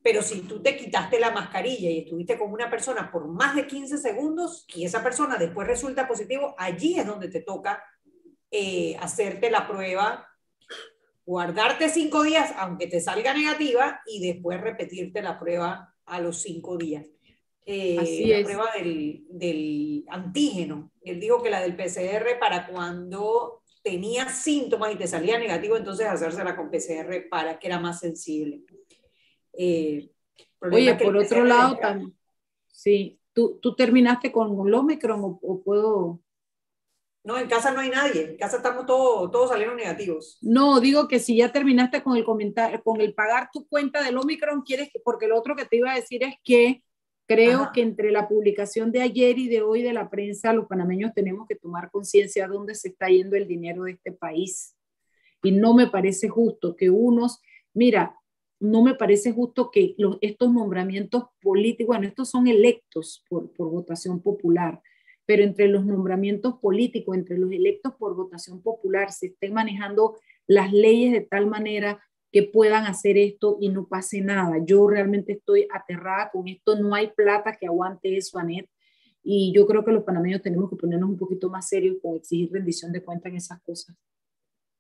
Pero 0.05 0.23
si 0.23 0.43
tú 0.43 0.63
te 0.63 0.77
quitaste 0.77 1.19
la 1.19 1.33
mascarilla 1.33 1.91
y 1.91 1.99
estuviste 1.99 2.39
con 2.39 2.53
una 2.53 2.71
persona 2.71 3.11
por 3.11 3.27
más 3.27 3.57
de 3.57 3.67
15 3.67 3.99
segundos 3.99 4.67
y 4.73 4.85
esa 4.85 5.03
persona 5.03 5.37
después 5.37 5.67
resulta 5.67 6.07
positivo, 6.07 6.55
allí 6.57 6.97
es 6.97 7.07
donde 7.07 7.29
te 7.29 7.41
toca 7.41 7.83
eh, 8.53 8.97
hacerte 9.01 9.51
la 9.51 9.67
prueba, 9.67 10.29
guardarte 11.25 11.89
cinco 11.89 12.23
días, 12.23 12.53
aunque 12.59 12.87
te 12.87 13.01
salga 13.01 13.33
negativa, 13.33 14.03
y 14.07 14.21
después 14.21 14.61
repetirte 14.61 15.23
la 15.23 15.41
prueba 15.41 15.95
a 16.05 16.21
los 16.21 16.43
cinco 16.43 16.77
días. 16.77 17.07
Eh, 17.65 18.27
la 18.27 18.45
prueba 18.45 18.71
del, 18.77 19.25
del, 19.31 20.05
antígeno. 20.09 20.93
Él 21.03 21.19
dijo 21.19 21.43
que 21.43 21.49
la 21.49 21.61
del 21.61 21.77
PCR 21.77 22.39
para 22.39 22.67
cuando 22.67 23.63
tenía 23.83 24.29
síntomas 24.29 24.93
y 24.93 24.97
te 24.97 25.07
salía 25.07 25.39
negativo, 25.39 25.77
entonces 25.77 26.07
hacérsela 26.07 26.55
con 26.55 26.71
PCR 26.71 27.29
para 27.31 27.59
que 27.59 27.67
era 27.69 27.81
más 27.81 28.01
sensible. 28.01 28.63
Eh, 29.55 30.11
Oye, 30.61 30.95
por 30.97 31.17
otro 31.17 31.45
lado, 31.45 31.79
también, 31.79 32.15
sí, 32.69 33.19
¿tú, 33.33 33.59
¿tú 33.63 33.75
terminaste 33.75 34.31
con 34.31 34.69
el 34.69 34.75
Omicron 34.75 35.39
o, 35.41 35.63
puedo...? 35.63 36.21
No, 37.25 37.39
en 37.39 37.49
casa 37.49 37.71
no 37.71 37.81
hay 37.81 37.91
nadie, 37.91 38.31
en 38.31 38.37
casa 38.37 38.57
estamos 38.57 38.85
todos, 38.85 39.31
todos 39.31 39.51
salieron 39.51 39.77
negativos. 39.77 40.39
No, 40.41 40.81
digo 40.81 41.07
que 41.07 41.21
si 41.21 41.37
ya 41.37 41.53
terminaste 41.53 42.03
con 42.03 42.17
el 42.17 42.25
comentario, 42.25 42.83
con 42.83 43.01
el 43.01 43.15
pagar 43.15 43.49
tu 43.53 43.67
cuenta 43.69 44.03
del 44.03 44.19
Omicron, 44.19 44.63
quieres 44.63 44.91
que, 44.93 44.99
porque 44.99 45.29
lo 45.29 45.39
otro 45.39 45.55
que 45.55 45.65
te 45.65 45.77
iba 45.77 45.93
a 45.93 45.97
decir 45.97 46.25
es 46.25 46.35
que 46.43 46.83
Creo 47.27 47.71
que 47.73 47.83
entre 47.83 48.11
la 48.11 48.29
publicación 48.29 48.91
de 48.91 49.01
ayer 49.01 49.39
y 49.39 49.49
de 49.49 49.63
hoy 49.63 49.83
de 49.83 49.93
la 49.93 50.11
prensa, 50.11 50.53
los 50.53 50.67
panameños 50.67 51.15
tenemos 51.15 51.47
que 51.47 51.55
tomar 51.55 51.91
conciencia 51.91 52.47
de 52.47 52.53
dónde 52.53 52.75
se 52.75 52.89
está 52.89 53.09
yendo 53.09 53.37
el 53.37 53.47
dinero 53.47 53.85
de 53.85 53.93
este 53.93 54.13
país. 54.13 54.77
Y 55.43 55.53
no 55.53 55.73
me 55.73 55.87
parece 55.87 56.29
justo 56.29 56.77
que 56.77 56.91
unos, 56.91 57.41
mira, 57.73 58.17
no 58.61 58.83
me 58.83 58.95
parece 58.95 59.33
justo 59.33 59.71
que 59.71 59.95
los, 59.99 60.19
estos 60.21 60.53
nombramientos 60.53 61.25
políticos, 61.41 61.97
bueno, 61.97 62.07
estos 62.07 62.29
son 62.29 62.49
electos 62.49 63.25
por, 63.29 63.51
por 63.53 63.71
votación 63.71 64.21
popular, 64.21 64.83
pero 65.33 65.45
entre 65.45 65.67
los 65.67 65.87
nombramientos 65.87 66.59
políticos, 66.59 67.17
entre 67.17 67.39
los 67.39 67.51
electos 67.51 67.95
por 67.95 68.15
votación 68.15 68.61
popular, 68.61 69.11
se 69.13 69.29
estén 69.29 69.55
manejando 69.55 70.19
las 70.47 70.75
leyes 70.75 71.11
de 71.11 71.23
tal 71.23 71.47
manera 71.47 72.05
que 72.31 72.43
puedan 72.43 72.85
hacer 72.85 73.17
esto 73.17 73.57
y 73.59 73.71
no 73.71 73.89
pase 73.89 74.21
nada. 74.21 74.59
Yo 74.63 74.87
realmente 74.87 75.33
estoy 75.33 75.67
aterrada 75.73 76.29
con 76.31 76.49
esto, 76.49 76.79
no 76.79 76.95
hay 76.95 77.13
plata 77.13 77.57
que 77.59 77.65
aguante 77.65 78.15
eso, 78.15 78.39
Anet, 78.39 78.69
y 79.23 79.55
yo 79.55 79.67
creo 79.67 79.87
que 79.87 79.93
los 79.93 80.05
panameños 80.05 80.43
tenemos 80.43 80.69
que 80.69 80.77
ponernos 80.77 81.09
un 81.09 81.17
poquito 81.17 81.49
más 81.49 81.67
serios 81.67 81.97
con 82.03 82.15
exigir 82.17 82.53
rendición 82.53 82.93
de 82.93 83.03
cuentas 83.03 83.31
en 83.31 83.39
esas 83.39 83.59
cosas. 83.63 83.97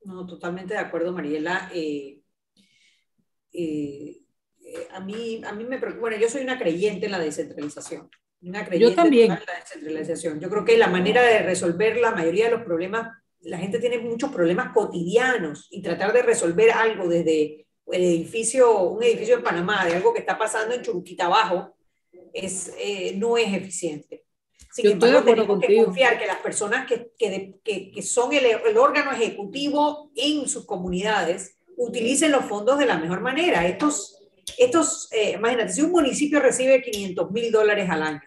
No, 0.05 0.27
totalmente 0.27 0.75
de 0.75 0.81
acuerdo, 0.81 1.15
Mariela. 1.15 1.71
Eh, 1.73 2.21
eh, 3.55 4.21
eh, 4.67 4.89
a, 4.91 5.01
mí, 5.01 5.41
a 5.47 5.55
mí 5.55 5.65
me 5.65 5.79
preocupa, 5.79 6.03
bueno, 6.03 6.19
yo 6.19 6.29
soy 6.29 6.43
una 6.43 6.59
creyente 6.59 7.07
en 7.07 7.13
la 7.13 7.19
descentralización. 7.21 8.11
Una 8.43 8.69
yo 8.71 8.95
también. 8.95 9.33
En 9.33 9.39
la 9.47 9.61
descentralización. 9.61 10.41
Yo 10.41 10.51
creo 10.51 10.65
que 10.65 10.77
la 10.77 10.89
manera 10.89 11.23
de 11.23 11.41
resolver 11.41 11.97
la 11.99 12.11
mayoría 12.11 12.47
de 12.47 12.53
los 12.53 12.63
problemas 12.63 13.09
la 13.43 13.59
gente 13.59 13.79
tiene 13.79 13.99
muchos 13.99 14.31
problemas 14.31 14.73
cotidianos 14.73 15.67
y 15.71 15.83
tratar 15.83 16.13
de 16.13 16.23
resolver 16.23 16.71
algo 16.71 17.09
desde 17.09 17.67
el 17.87 18.03
edificio, 18.03 18.81
un 18.83 19.03
edificio 19.03 19.37
en 19.37 19.43
Panamá, 19.43 19.85
de 19.85 19.97
algo 19.97 20.15
que 20.15 20.21
está 20.21 20.39
pasando 20.39 20.75
en 20.75 20.83
Churuquita 20.83 21.27
abajo, 21.27 21.75
es, 22.33 22.73
eh, 22.79 23.15
no 23.17 23.37
es 23.37 23.53
eficiente. 23.53 24.25
Sin 24.71 24.85
Yo 24.85 24.91
embargo, 24.93 25.23
tenemos 25.23 25.61
que 25.61 25.85
confiar 25.85 26.19
que 26.19 26.27
las 26.27 26.39
personas 26.39 26.87
que, 26.87 27.13
que, 27.19 27.61
que, 27.63 28.03
son 28.03 28.33
el, 28.33 28.47
el, 28.47 28.79
órgano 28.79 29.13
ejecutivo 29.13 30.11
en 30.15 30.49
sus 30.49 30.65
comunidades 30.65 31.59
utilicen 31.77 32.33
los 32.33 32.45
fondos 32.47 32.79
de 32.79 32.87
la 32.87 32.97
mejor 32.97 33.21
manera. 33.21 33.67
Estos, 33.67 34.17
estos 34.57 35.13
eh, 35.13 35.33
imagínate, 35.33 35.73
si 35.73 35.83
un 35.83 35.91
municipio 35.91 36.41
recibe 36.41 36.81
500 36.81 37.31
mil 37.33 37.53
dólares 37.53 37.91
al 37.91 38.03
año, 38.03 38.23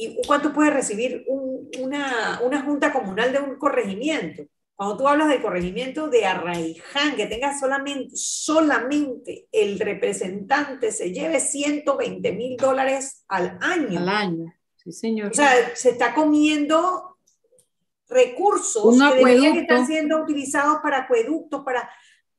¿Y 0.00 0.16
cuánto 0.26 0.50
puede 0.54 0.70
recibir 0.70 1.26
una, 1.28 2.40
una, 2.42 2.62
junta 2.62 2.90
comunal 2.90 3.32
de 3.32 3.38
un 3.38 3.56
corregimiento? 3.56 4.44
Cuando 4.74 4.96
tú 4.96 5.06
hablas 5.06 5.28
del 5.28 5.42
corregimiento 5.42 6.08
de 6.08 6.24
Arraiján, 6.24 7.16
que 7.16 7.26
tenga 7.26 7.58
solamente, 7.58 8.16
solamente 8.16 9.46
el 9.52 9.78
representante 9.78 10.90
se 10.90 11.12
lleve 11.12 11.38
120 11.38 12.32
mil 12.32 12.56
dólares 12.56 13.26
al 13.28 13.58
año. 13.60 13.98
Al 13.98 14.08
año, 14.08 14.54
sí, 14.76 14.90
señor. 14.90 15.32
O 15.32 15.34
sea, 15.34 15.76
se 15.76 15.90
está 15.90 16.14
comiendo 16.14 17.18
recursos 18.08 18.98
que 18.98 19.18
deberían 19.18 19.56
estar 19.58 19.86
siendo 19.86 20.22
utilizados 20.22 20.78
para 20.82 21.00
acueductos, 21.00 21.62
para 21.62 21.90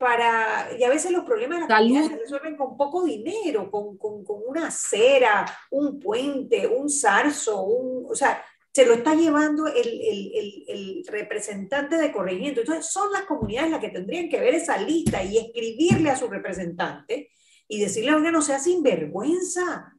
para, 0.01 0.75
y 0.75 0.83
a 0.83 0.89
veces 0.89 1.11
los 1.11 1.23
problemas 1.23 1.61
de 1.61 1.67
la 1.67 2.07
se 2.07 2.17
resuelven 2.17 2.57
con 2.57 2.75
poco 2.75 3.03
dinero, 3.03 3.69
con, 3.69 3.99
con, 3.99 4.25
con, 4.25 4.41
una 4.47 4.69
acera, 4.69 5.45
un 5.69 5.99
puente, 5.99 6.65
un 6.65 6.89
zarzo, 6.89 7.61
un, 7.61 8.07
o 8.09 8.15
sea, 8.15 8.43
se 8.73 8.83
lo 8.83 8.95
está 8.95 9.13
llevando 9.13 9.67
el, 9.67 9.77
el, 9.77 10.63
el, 10.67 11.05
representante 11.07 11.97
de 11.97 12.11
corregimiento. 12.11 12.61
Entonces, 12.61 12.87
son 12.87 13.11
las 13.11 13.25
comunidades 13.25 13.69
las 13.69 13.79
que 13.79 13.89
tendrían 13.89 14.27
que 14.27 14.39
ver 14.39 14.55
esa 14.55 14.75
lista 14.77 15.23
y 15.23 15.37
escribirle 15.37 16.09
a 16.09 16.15
su 16.15 16.27
representante 16.27 17.29
y 17.67 17.79
decirle, 17.79 18.15
oiga, 18.15 18.31
no 18.31 18.41
sea 18.41 18.57
sinvergüenza. 18.57 19.93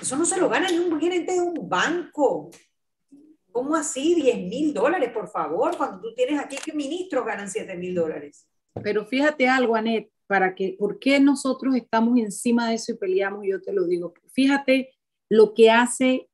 Eso 0.00 0.16
no 0.16 0.24
se 0.24 0.38
lo 0.38 0.48
gana 0.48 0.70
ni 0.70 0.78
un 0.78 1.00
gerente 1.00 1.32
de 1.32 1.40
un 1.40 1.68
banco. 1.68 2.50
¿Cómo 3.50 3.74
así? 3.74 4.14
10 4.14 4.36
mil 4.36 4.72
dólares, 4.72 5.10
por 5.12 5.28
favor, 5.28 5.76
cuando 5.76 6.00
tú 6.00 6.14
tienes 6.14 6.38
aquí 6.38 6.58
que 6.64 6.72
ministros 6.72 7.26
ganan 7.26 7.50
7 7.50 7.76
mil 7.76 7.92
dólares. 7.92 8.48
Pero 8.82 9.06
fíjate 9.06 9.48
algo, 9.48 9.76
Anet, 9.76 10.10
para 10.26 10.54
que, 10.54 10.76
¿por 10.78 10.98
qué 10.98 11.20
nosotros 11.20 11.74
estamos 11.74 12.18
encima 12.18 12.68
de 12.68 12.74
eso 12.74 12.92
y 12.92 12.96
peleamos? 12.96 13.44
Yo 13.46 13.60
te 13.60 13.72
lo 13.72 13.86
digo. 13.86 14.14
Fíjate 14.32 14.90
lo 15.28 15.54
que 15.54 15.70
hace 15.70 16.28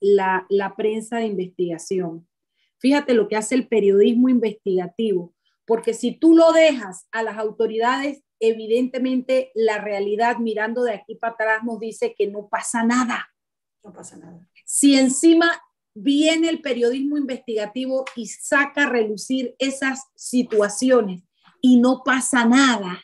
la, 0.00 0.46
la 0.48 0.76
prensa 0.76 1.18
de 1.18 1.26
investigación. 1.26 2.28
Fíjate 2.78 3.14
lo 3.14 3.28
que 3.28 3.36
hace 3.36 3.54
el 3.54 3.68
periodismo 3.68 4.28
investigativo. 4.28 5.34
Porque 5.66 5.94
si 5.94 6.12
tú 6.12 6.34
lo 6.34 6.52
dejas 6.52 7.06
a 7.12 7.22
las 7.22 7.38
autoridades, 7.38 8.22
evidentemente 8.40 9.52
la 9.54 9.78
realidad 9.78 10.38
mirando 10.38 10.82
de 10.82 10.94
aquí 10.94 11.14
para 11.14 11.34
atrás 11.34 11.64
nos 11.64 11.78
dice 11.78 12.14
que 12.16 12.26
no 12.26 12.48
pasa 12.48 12.82
nada. 12.82 13.28
No 13.84 13.92
pasa 13.92 14.16
nada. 14.16 14.48
Si 14.64 14.98
encima 14.98 15.60
viene 15.94 16.48
el 16.48 16.60
periodismo 16.60 17.18
investigativo 17.18 18.04
y 18.16 18.26
saca 18.26 18.84
a 18.84 18.90
relucir 18.90 19.54
esas 19.58 20.04
situaciones 20.14 21.22
y 21.60 21.78
no 21.78 22.02
pasa 22.04 22.44
nada. 22.44 23.02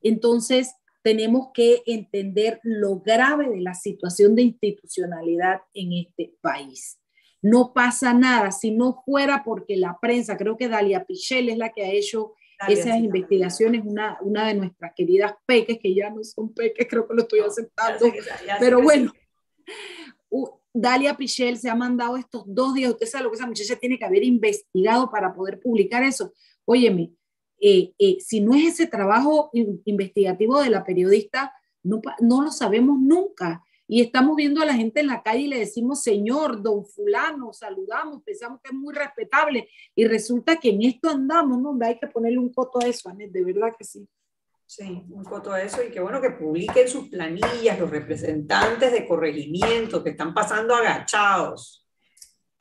Entonces, 0.00 0.74
tenemos 1.02 1.48
que 1.52 1.82
entender 1.86 2.60
lo 2.62 3.00
grave 3.00 3.48
de 3.48 3.60
la 3.60 3.74
situación 3.74 4.34
de 4.34 4.42
institucionalidad 4.42 5.62
en 5.74 5.92
este 5.92 6.34
país. 6.40 6.98
No 7.40 7.72
pasa 7.72 8.14
nada 8.14 8.52
si 8.52 8.70
no 8.70 9.02
fuera 9.04 9.42
porque 9.44 9.76
la 9.76 9.98
prensa, 10.00 10.36
creo 10.36 10.56
que 10.56 10.68
Dalia 10.68 11.04
Pichel 11.04 11.48
es 11.48 11.58
la 11.58 11.72
que 11.72 11.84
ha 11.84 11.90
hecho 11.90 12.34
esas 12.68 12.98
investigaciones, 12.98 13.82
una, 13.84 14.18
una 14.22 14.46
de 14.46 14.54
nuestras 14.54 14.92
queridas 14.94 15.34
peques, 15.44 15.78
que 15.82 15.92
ya 15.92 16.10
no 16.10 16.22
son 16.22 16.54
peques, 16.54 16.86
creo 16.88 17.08
que 17.08 17.14
lo 17.14 17.22
estoy 17.22 17.40
aceptando, 17.40 18.06
pero 18.60 18.80
bueno, 18.80 19.12
Dalia 20.72 21.16
Pichel 21.16 21.58
se 21.58 21.68
ha 21.68 21.74
mandado 21.74 22.16
estos 22.16 22.44
dos 22.46 22.74
días, 22.74 22.92
usted 22.92 23.06
sabe 23.06 23.24
lo 23.24 23.30
que 23.30 23.36
esa 23.36 23.46
muchacha 23.46 23.76
tiene 23.76 23.98
que 23.98 24.04
haber 24.04 24.22
investigado 24.22 25.10
para 25.10 25.34
poder 25.34 25.60
publicar 25.60 26.02
eso. 26.02 26.32
Óyeme, 26.64 27.12
eh, 27.64 27.94
eh, 27.96 28.16
si 28.18 28.40
no 28.40 28.54
es 28.54 28.74
ese 28.74 28.88
trabajo 28.88 29.50
investigativo 29.52 30.60
de 30.60 30.68
la 30.68 30.84
periodista, 30.84 31.54
no, 31.84 32.00
no 32.18 32.42
lo 32.42 32.50
sabemos 32.50 32.98
nunca. 33.00 33.62
Y 33.86 34.00
estamos 34.00 34.34
viendo 34.34 34.60
a 34.60 34.64
la 34.64 34.74
gente 34.74 34.98
en 34.98 35.06
la 35.06 35.22
calle 35.22 35.42
y 35.42 35.48
le 35.48 35.60
decimos, 35.60 36.02
señor, 36.02 36.60
don 36.60 36.84
fulano, 36.84 37.52
saludamos, 37.52 38.22
pensamos 38.24 38.60
que 38.60 38.70
es 38.70 38.74
muy 38.74 38.92
respetable. 38.92 39.68
Y 39.94 40.06
resulta 40.06 40.56
que 40.56 40.70
en 40.70 40.82
esto 40.82 41.08
andamos, 41.08 41.60
¿no? 41.60 41.78
Hay 41.86 42.00
que 42.00 42.08
ponerle 42.08 42.38
un 42.38 42.52
coto 42.52 42.80
a 42.80 42.88
eso, 42.88 43.08
Anet, 43.08 43.30
de 43.30 43.44
verdad 43.44 43.72
que 43.78 43.84
sí. 43.84 44.08
Sí, 44.66 45.04
un 45.10 45.22
coto 45.22 45.52
a 45.52 45.62
eso 45.62 45.84
y 45.84 45.90
que 45.90 46.00
bueno 46.00 46.20
que 46.20 46.30
publiquen 46.30 46.88
sus 46.88 47.10
planillas, 47.10 47.78
los 47.78 47.90
representantes 47.90 48.90
de 48.90 49.06
corregimiento 49.06 50.02
que 50.02 50.10
están 50.10 50.34
pasando 50.34 50.74
agachados, 50.74 51.86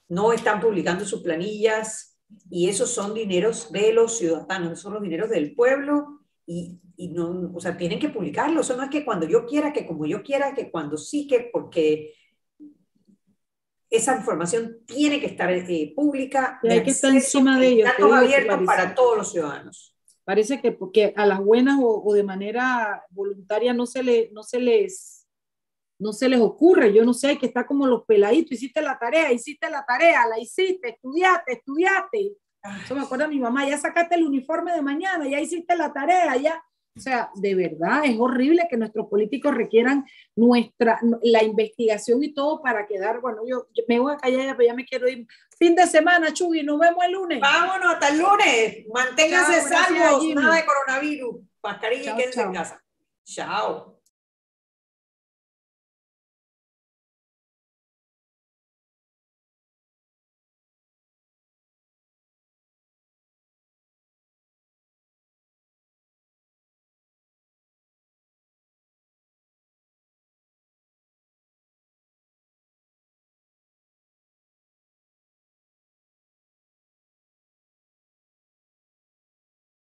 no 0.09 0.33
están 0.33 0.59
publicando 0.59 1.05
sus 1.05 1.23
planillas 1.23 2.10
y 2.49 2.69
esos 2.69 2.89
son 2.91 3.13
dineros 3.13 3.71
de 3.71 3.93
los 3.93 4.17
ciudadanos, 4.17 4.79
son 4.79 4.93
los 4.93 5.01
dineros 5.01 5.29
del 5.29 5.55
pueblo 5.55 6.21
y, 6.45 6.79
y, 6.97 7.09
no, 7.09 7.51
o 7.53 7.59
sea, 7.59 7.77
tienen 7.77 7.99
que 7.99 8.09
publicarlo, 8.09 8.61
eso 8.61 8.75
no 8.75 8.83
es 8.83 8.89
que 8.89 9.05
cuando 9.05 9.27
yo 9.27 9.45
quiera, 9.45 9.71
que 9.71 9.85
como 9.85 10.05
yo 10.05 10.21
quiera, 10.21 10.53
que 10.53 10.69
cuando 10.69 10.97
sí, 10.97 11.27
que 11.27 11.49
porque 11.51 12.13
esa 13.91 14.15
información 14.15 14.77
tiene 14.85 15.19
que 15.19 15.27
estar 15.27 15.51
eh, 15.51 15.93
pública. 15.93 16.59
Y 16.63 16.69
hay 16.69 16.81
que 16.81 16.91
estar 16.91 17.11
encima 17.11 17.59
de 17.59 17.67
ellos. 17.67 17.89
Datos 17.89 18.13
abiertos 18.13 18.59
para 18.65 18.95
todos 18.95 19.17
los 19.17 19.31
ciudadanos. 19.31 19.93
Parece 20.23 20.61
que 20.61 20.71
porque 20.71 21.13
a 21.17 21.25
las 21.25 21.41
buenas 21.43 21.77
o, 21.83 22.13
de 22.13 22.23
manera 22.23 23.05
voluntaria 23.09 23.73
no 23.73 23.85
se, 23.85 24.01
le, 24.01 24.29
no, 24.31 24.43
se 24.43 24.59
les, 24.59 25.20
no 26.01 26.13
se 26.13 26.27
les 26.27 26.39
ocurre. 26.39 26.91
Yo 26.93 27.05
no 27.05 27.13
sé, 27.13 27.37
que 27.37 27.45
está 27.45 27.65
como 27.65 27.85
los 27.85 28.03
peladitos. 28.05 28.53
Hiciste 28.53 28.81
la 28.81 28.97
tarea, 28.97 29.31
hiciste 29.31 29.69
la 29.69 29.85
tarea, 29.85 30.27
la 30.27 30.39
hiciste, 30.39 30.89
estudiaste, 30.89 31.53
estudiaste. 31.53 32.33
Eso 32.83 32.95
me 32.95 33.01
acuerda 33.01 33.27
mi 33.27 33.39
mamá, 33.39 33.67
ya 33.67 33.77
sacaste 33.77 34.15
el 34.15 34.23
uniforme 34.23 34.73
de 34.73 34.81
mañana, 34.81 35.27
ya 35.27 35.39
hiciste 35.39 35.75
la 35.75 35.91
tarea, 35.93 36.35
ya. 36.37 36.63
O 36.95 36.99
sea, 36.99 37.31
de 37.35 37.55
verdad 37.55 38.01
es 38.03 38.19
horrible 38.19 38.67
que 38.69 38.77
nuestros 38.77 39.07
políticos 39.07 39.55
requieran 39.55 40.05
nuestra, 40.35 40.99
la 41.21 41.41
investigación 41.41 42.21
y 42.21 42.33
todo 42.33 42.61
para 42.61 42.85
quedar, 42.85 43.21
bueno, 43.21 43.43
yo, 43.47 43.67
me 43.87 43.99
voy 43.99 44.13
a 44.13 44.17
callar, 44.17 44.57
pero 44.57 44.67
ya 44.67 44.75
me 44.75 44.85
quiero 44.85 45.07
ir. 45.07 45.25
Fin 45.57 45.73
de 45.73 45.87
semana, 45.87 46.33
Chugui, 46.33 46.63
nos 46.63 46.79
vemos 46.79 47.03
el 47.05 47.13
lunes. 47.13 47.39
Vámonos 47.39 47.93
hasta 47.93 48.09
el 48.09 48.19
lunes. 48.19 48.85
Manténganse 48.93 49.61
salvos, 49.61 50.23
nada 50.35 50.55
de 50.55 50.65
coronavirus. 50.65 51.35
Mascarilla 51.63 52.13
y 52.13 52.15
quédense 52.17 52.41
en 52.41 52.53
casa. 52.53 52.83
Chao. 53.23 54.00